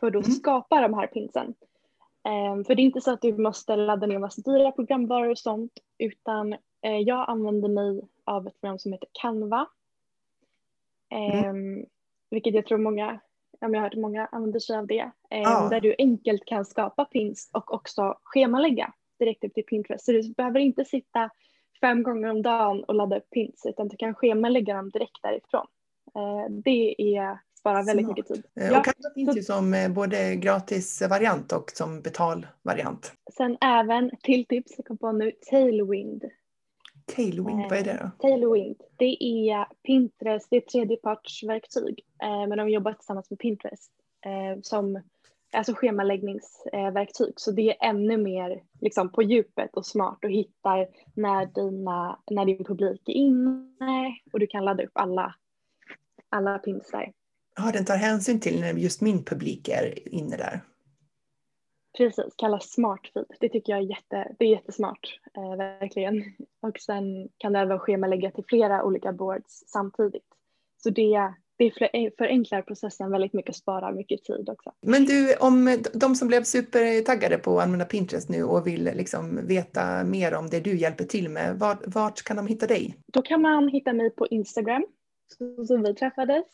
för 0.00 0.06
att 0.06 0.14
mm. 0.14 0.36
skapa 0.36 0.80
de 0.80 0.94
här 0.94 1.06
pinsen. 1.06 1.54
Ehm, 2.28 2.64
för 2.64 2.74
det 2.74 2.82
är 2.82 2.84
inte 2.84 3.00
så 3.00 3.12
att 3.12 3.22
du 3.22 3.36
måste 3.36 3.76
ladda 3.76 4.06
ner 4.06 4.18
massa 4.18 4.42
dyra 4.42 4.72
programvaror 4.72 5.30
och 5.30 5.38
sånt 5.38 5.72
utan 5.98 6.52
eh, 6.82 6.98
jag 6.98 7.30
använder 7.30 7.68
mig 7.68 8.00
av 8.24 8.46
ett 8.46 8.60
program 8.60 8.78
som 8.78 8.92
heter 8.92 9.08
Canva. 9.12 9.66
Mm. 11.10 11.44
Ehm, 11.44 11.86
vilket 12.30 12.54
jag 12.54 12.66
tror 12.66 12.78
många 12.78 13.20
jag 13.58 13.68
har 13.68 13.80
hört 13.80 13.96
många 13.96 14.26
använder 14.26 14.60
sig 14.60 14.76
av 14.76 14.86
det, 14.86 15.10
eh, 15.30 15.40
ja. 15.42 15.68
där 15.70 15.80
du 15.80 15.94
enkelt 15.98 16.44
kan 16.44 16.64
skapa 16.64 17.04
pins 17.04 17.50
och 17.52 17.74
också 17.74 18.18
schemalägga 18.22 18.92
direkt 19.18 19.44
upp 19.44 19.54
till 19.54 19.64
Pinterest. 19.64 20.04
Så 20.04 20.12
du 20.12 20.34
behöver 20.34 20.60
inte 20.60 20.84
sitta 20.84 21.30
fem 21.80 22.02
gånger 22.02 22.28
om 22.30 22.42
dagen 22.42 22.84
och 22.84 22.94
ladda 22.94 23.16
upp 23.18 23.30
pins 23.30 23.66
utan 23.68 23.88
du 23.88 23.96
kan 23.96 24.14
schemalägga 24.14 24.74
dem 24.74 24.90
direkt 24.90 25.22
därifrån. 25.22 25.66
Eh, 26.14 26.52
det 26.64 27.16
är 27.16 27.38
sparar 27.58 27.84
väldigt 27.84 28.06
Smart. 28.06 28.18
mycket 28.18 28.34
tid. 28.34 28.44
Eh, 28.60 28.70
och 28.70 28.76
ja, 28.76 28.82
Canva 28.82 29.14
finns 29.14 29.30
så, 29.30 29.36
ju 29.36 29.42
som 29.42 29.94
både 29.94 30.36
gratisvariant 30.36 31.52
och 31.52 31.70
som 31.70 32.00
betalvariant. 32.00 33.12
Sen 33.36 33.56
även 33.60 34.10
till 34.22 34.46
tips, 34.46 34.72
jag 34.76 34.86
kom 34.86 34.98
på 34.98 35.12
nu, 35.12 35.32
Tailwind 35.50 36.24
Tailwind, 37.16 37.62
vad 37.70 37.78
är 37.78 37.84
det 37.84 37.98
då? 38.00 38.04
Eh, 38.04 38.10
Tailwind, 38.30 38.76
det 38.96 39.24
är 39.24 39.66
Pinterest, 39.86 40.46
det 40.50 40.56
är 40.56 40.60
tredjepartsverktyg, 40.60 42.00
eh, 42.22 42.46
men 42.48 42.58
de 42.58 42.68
jobbar 42.68 42.92
tillsammans 42.92 43.30
med 43.30 43.38
Pinterest 43.38 43.92
eh, 44.24 44.60
som 44.62 45.02
alltså 45.52 45.74
schemaläggningsverktyg. 45.74 47.32
Så 47.36 47.50
det 47.50 47.70
är 47.70 47.88
ännu 47.88 48.16
mer 48.16 48.62
liksom, 48.80 49.12
på 49.12 49.22
djupet 49.22 49.76
och 49.76 49.86
smart 49.86 50.18
och 50.24 50.30
hittar 50.30 50.88
när, 51.14 51.46
dina, 51.46 52.18
när 52.30 52.44
din 52.44 52.64
publik 52.64 53.08
är 53.08 53.12
inne 53.12 54.18
och 54.32 54.40
du 54.40 54.46
kan 54.46 54.64
ladda 54.64 54.84
upp 54.84 54.90
alla, 54.94 55.34
alla 56.28 56.58
pins 56.58 56.90
där. 56.92 57.12
Ja, 57.56 57.70
den 57.72 57.84
tar 57.84 57.96
hänsyn 57.96 58.40
till 58.40 58.60
när 58.60 58.74
just 58.74 59.00
min 59.00 59.24
publik 59.24 59.68
är 59.68 60.08
inne 60.14 60.36
där. 60.36 60.60
Precis, 61.96 62.34
kallas 62.36 62.70
smart 62.70 63.00
feed. 63.14 63.26
Det 63.40 63.48
tycker 63.48 63.72
jag 63.72 63.82
är, 63.82 63.86
jätte, 63.86 64.34
det 64.38 64.44
är 64.44 64.48
jättesmart, 64.48 65.20
eh, 65.36 65.56
verkligen. 65.56 66.24
Och 66.62 66.80
sen 66.80 67.28
kan 67.38 67.52
det 67.52 67.58
även 67.58 67.78
schemalägga 67.78 68.30
till 68.30 68.44
flera 68.48 68.84
olika 68.84 69.12
boards 69.12 69.64
samtidigt. 69.66 70.26
Så 70.82 70.90
det, 70.90 71.34
det 71.56 71.70
förenklar 72.18 72.62
processen 72.62 73.10
väldigt 73.10 73.32
mycket 73.32 73.48
och 73.48 73.56
sparar 73.56 73.92
mycket 73.92 74.24
tid 74.24 74.48
också. 74.48 74.72
Men 74.80 75.04
du, 75.04 75.36
om 75.36 75.78
de 75.94 76.14
som 76.14 76.28
blev 76.28 76.42
supertaggade 76.42 77.38
på 77.38 77.58
att 77.58 77.64
använda 77.64 77.84
Pinterest 77.84 78.28
nu 78.28 78.44
och 78.44 78.66
vill 78.66 78.84
liksom 78.84 79.46
veta 79.46 80.04
mer 80.04 80.34
om 80.34 80.46
det 80.50 80.60
du 80.60 80.78
hjälper 80.78 81.04
till 81.04 81.28
med, 81.28 81.58
vart, 81.58 81.86
vart 81.86 82.22
kan 82.22 82.36
de 82.36 82.46
hitta 82.46 82.66
dig? 82.66 82.98
Då 83.12 83.22
kan 83.22 83.42
man 83.42 83.68
hitta 83.68 83.92
mig 83.92 84.10
på 84.10 84.26
Instagram, 84.26 84.86
som 85.66 85.82
vi 85.82 85.94
träffades. 85.94 86.46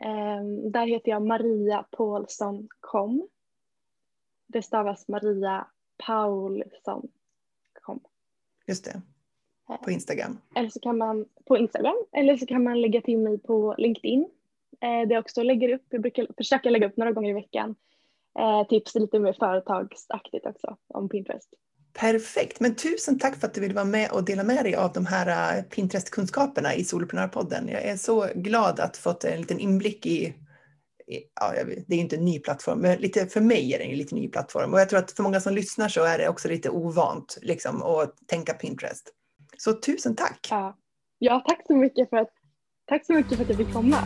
Eh, 0.00 0.70
där 0.70 0.86
heter 0.86 1.10
jag 1.10 1.26
Maria 1.26 1.82
Paulsson 1.82 2.68
kom 2.80 3.28
det 4.48 4.62
stavas 4.62 5.08
Maria 5.08 5.66
Paulsson. 6.06 7.08
Just 8.68 8.84
det. 8.84 9.02
På 9.84 9.90
Instagram. 9.90 10.38
Eller 10.56 10.68
så 10.68 10.80
kan 10.80 10.98
man 10.98 11.24
på 11.44 11.58
Instagram 11.58 11.96
eller 12.12 12.36
så 12.36 12.46
kan 12.46 12.64
man 12.64 12.80
lägga 12.80 13.00
till 13.00 13.18
mig 13.18 13.38
på 13.38 13.74
LinkedIn. 13.78 14.28
Eh, 14.80 15.08
det 15.08 15.14
jag 15.14 15.20
också 15.20 15.42
lägger 15.42 15.74
upp, 15.74 15.86
jag 15.88 16.02
brukar 16.02 16.26
försöka 16.36 16.70
lägga 16.70 16.86
upp 16.86 16.96
några 16.96 17.12
gånger 17.12 17.30
i 17.30 17.32
veckan. 17.32 17.74
Eh, 18.38 18.68
tips 18.68 18.94
lite 18.94 19.18
mer 19.18 19.32
företagsaktigt 19.32 20.46
också 20.46 20.76
om 20.86 21.08
Pinterest. 21.08 21.48
Perfekt, 21.92 22.60
men 22.60 22.74
tusen 22.74 23.18
tack 23.18 23.36
för 23.36 23.46
att 23.46 23.54
du 23.54 23.60
ville 23.60 23.74
vara 23.74 23.84
med 23.84 24.10
och 24.10 24.24
dela 24.24 24.44
med 24.44 24.64
dig 24.64 24.74
av 24.74 24.92
de 24.92 25.06
här 25.06 25.56
eh, 25.58 25.62
Pinterest-kunskaperna 25.62 26.74
i 26.74 26.84
Soloprenörpodden. 26.84 27.68
Jag 27.68 27.82
är 27.82 27.96
så 27.96 28.26
glad 28.34 28.80
att 28.80 28.96
fått 28.96 29.24
en 29.24 29.40
liten 29.40 29.58
inblick 29.58 30.06
i 30.06 30.34
ja, 31.40 31.52
det 31.86 31.94
är 31.94 32.00
inte 32.00 32.16
en 32.16 32.24
ny 32.24 32.38
plattform, 32.38 32.78
men 32.78 32.98
lite, 32.98 33.26
för 33.26 33.40
mig 33.40 33.74
är 33.74 33.78
det 33.78 33.84
en 33.84 33.98
lite 33.98 34.14
ny 34.14 34.28
plattform. 34.28 34.74
Och 34.74 34.80
jag 34.80 34.88
tror 34.88 34.98
att 34.98 35.10
för 35.10 35.22
många 35.22 35.40
som 35.40 35.54
lyssnar 35.54 35.88
så 35.88 36.04
är 36.04 36.18
det 36.18 36.28
också 36.28 36.48
lite 36.48 36.70
ovant 36.70 37.38
liksom, 37.42 37.82
att 37.82 38.14
tänka 38.26 38.54
Pinterest. 38.54 39.08
Så 39.56 39.72
tusen 39.72 40.16
tack! 40.16 40.46
Ja, 40.50 40.78
ja 41.18 41.44
tack, 41.48 41.66
så 41.66 41.76
mycket 41.76 42.10
för 42.10 42.16
att, 42.16 42.30
tack 42.86 43.06
så 43.06 43.12
mycket 43.12 43.36
för 43.36 43.42
att 43.42 43.48
jag 43.48 43.58
fick 43.58 43.72
komma. 43.72 43.98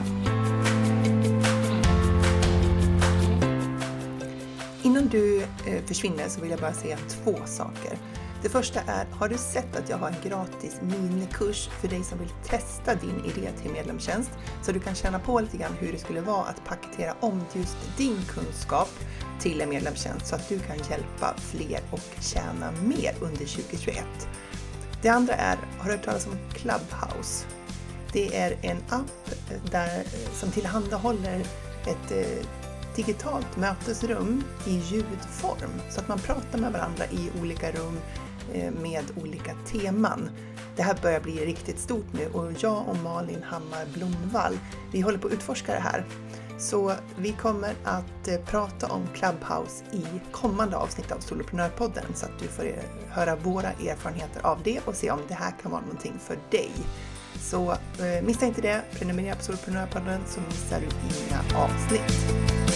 Innan 4.85 5.09
du 5.09 5.43
eh, 5.43 5.85
försvinner 5.87 6.29
så 6.29 6.41
vill 6.41 6.51
jag 6.51 6.61
bara 6.61 6.73
säga 6.73 6.97
två 6.97 7.35
saker. 7.47 7.99
Det 8.43 8.49
första 8.49 8.81
är, 8.81 9.07
har 9.11 9.29
du 9.29 9.39
sett 9.39 9.77
att 9.77 9.89
jag 9.89 9.99
har 9.99 10.09
en 10.09 10.29
gratis 10.29 10.81
minikurs 10.83 11.69
för 11.81 11.89
dig 11.89 12.05
som 12.05 12.19
vill 12.19 12.31
testa 12.45 12.95
din 12.95 13.25
idé 13.25 13.51
till 13.63 13.71
medlemstjänst? 13.71 14.31
Så 14.63 14.73
du 14.73 14.81
kan 14.81 14.95
känna 14.95 15.19
på 15.19 15.41
lite 15.41 15.57
grann 15.57 15.73
hur 15.81 15.93
det 15.93 15.99
skulle 15.99 16.21
vara 16.21 16.45
att 16.45 16.65
paketera 16.65 17.15
om 17.21 17.45
just 17.53 17.77
din 17.97 18.17
kunskap 18.29 18.89
till 19.41 19.61
en 19.61 19.69
medlemstjänst 19.69 20.27
så 20.27 20.35
att 20.35 20.49
du 20.49 20.59
kan 20.59 20.77
hjälpa 20.77 21.35
fler 21.37 21.81
och 21.91 22.01
tjäna 22.21 22.73
mer 22.85 23.15
under 23.21 23.47
2021. 23.47 24.05
Det 25.03 25.09
andra 25.09 25.35
är, 25.35 25.59
har 25.79 25.85
du 25.85 25.91
hört 25.91 26.05
talas 26.05 26.27
om 26.27 26.39
Clubhouse? 26.55 27.47
Det 28.13 28.37
är 28.37 28.57
en 28.63 28.79
app 28.89 29.35
där, 29.71 30.03
som 30.33 30.51
tillhandahåller 30.51 31.41
ett 31.87 32.11
eh, 32.11 32.47
digitalt 32.97 33.57
mötesrum 33.57 34.45
i 34.67 34.71
ljudform 34.71 35.71
så 35.91 36.01
att 36.01 36.09
man 36.09 36.19
pratar 36.19 36.59
med 36.59 36.73
varandra 36.73 37.05
i 37.07 37.31
olika 37.41 37.71
rum 37.73 37.99
Eh, 38.55 38.71
med 38.71 39.05
olika 39.23 39.55
teman. 39.67 40.31
Det 40.77 40.83
här 40.83 40.99
börjar 41.03 41.21
bli 41.21 41.47
riktigt 41.47 41.79
stort 41.79 42.13
nu 42.13 42.27
och 42.27 42.53
jag 42.61 42.89
och 42.89 42.97
Malin 42.97 43.43
Hammar 43.43 43.87
Blomvall, 43.95 44.59
vi 44.93 45.01
håller 45.01 45.19
på 45.19 45.27
att 45.27 45.33
utforska 45.33 45.73
det 45.73 45.81
här. 45.81 46.05
Så 46.59 46.93
vi 47.17 47.33
kommer 47.33 47.75
att 47.85 48.29
eh, 48.29 48.41
prata 48.47 48.87
om 48.87 49.07
Clubhouse 49.15 49.85
i 49.93 50.05
kommande 50.33 50.77
avsnitt 50.77 51.13
av 51.13 51.19
Soloprenörpodden 51.19 52.05
så 52.15 52.27
att 52.27 52.39
du 52.39 52.49
får 52.49 52.65
eh, 52.65 52.73
höra 53.11 53.37
våra 53.37 53.69
erfarenheter 53.69 54.47
av 54.47 54.59
det 54.65 54.81
och 54.85 54.95
se 54.95 55.11
om 55.11 55.21
det 55.29 55.35
här 55.35 55.55
kan 55.63 55.71
vara 55.71 55.83
någonting 55.83 56.15
för 56.19 56.39
dig. 56.51 56.71
Så 57.41 57.75
missa 58.23 58.47
inte 58.47 58.61
det, 58.61 58.83
prenumerera 58.93 59.37
på 59.37 59.43
Soloprenörpodden 59.43 60.21
så 60.27 60.41
missar 60.41 60.81
du 60.81 60.87
inga 60.87 61.63
avsnitt. 61.65 62.72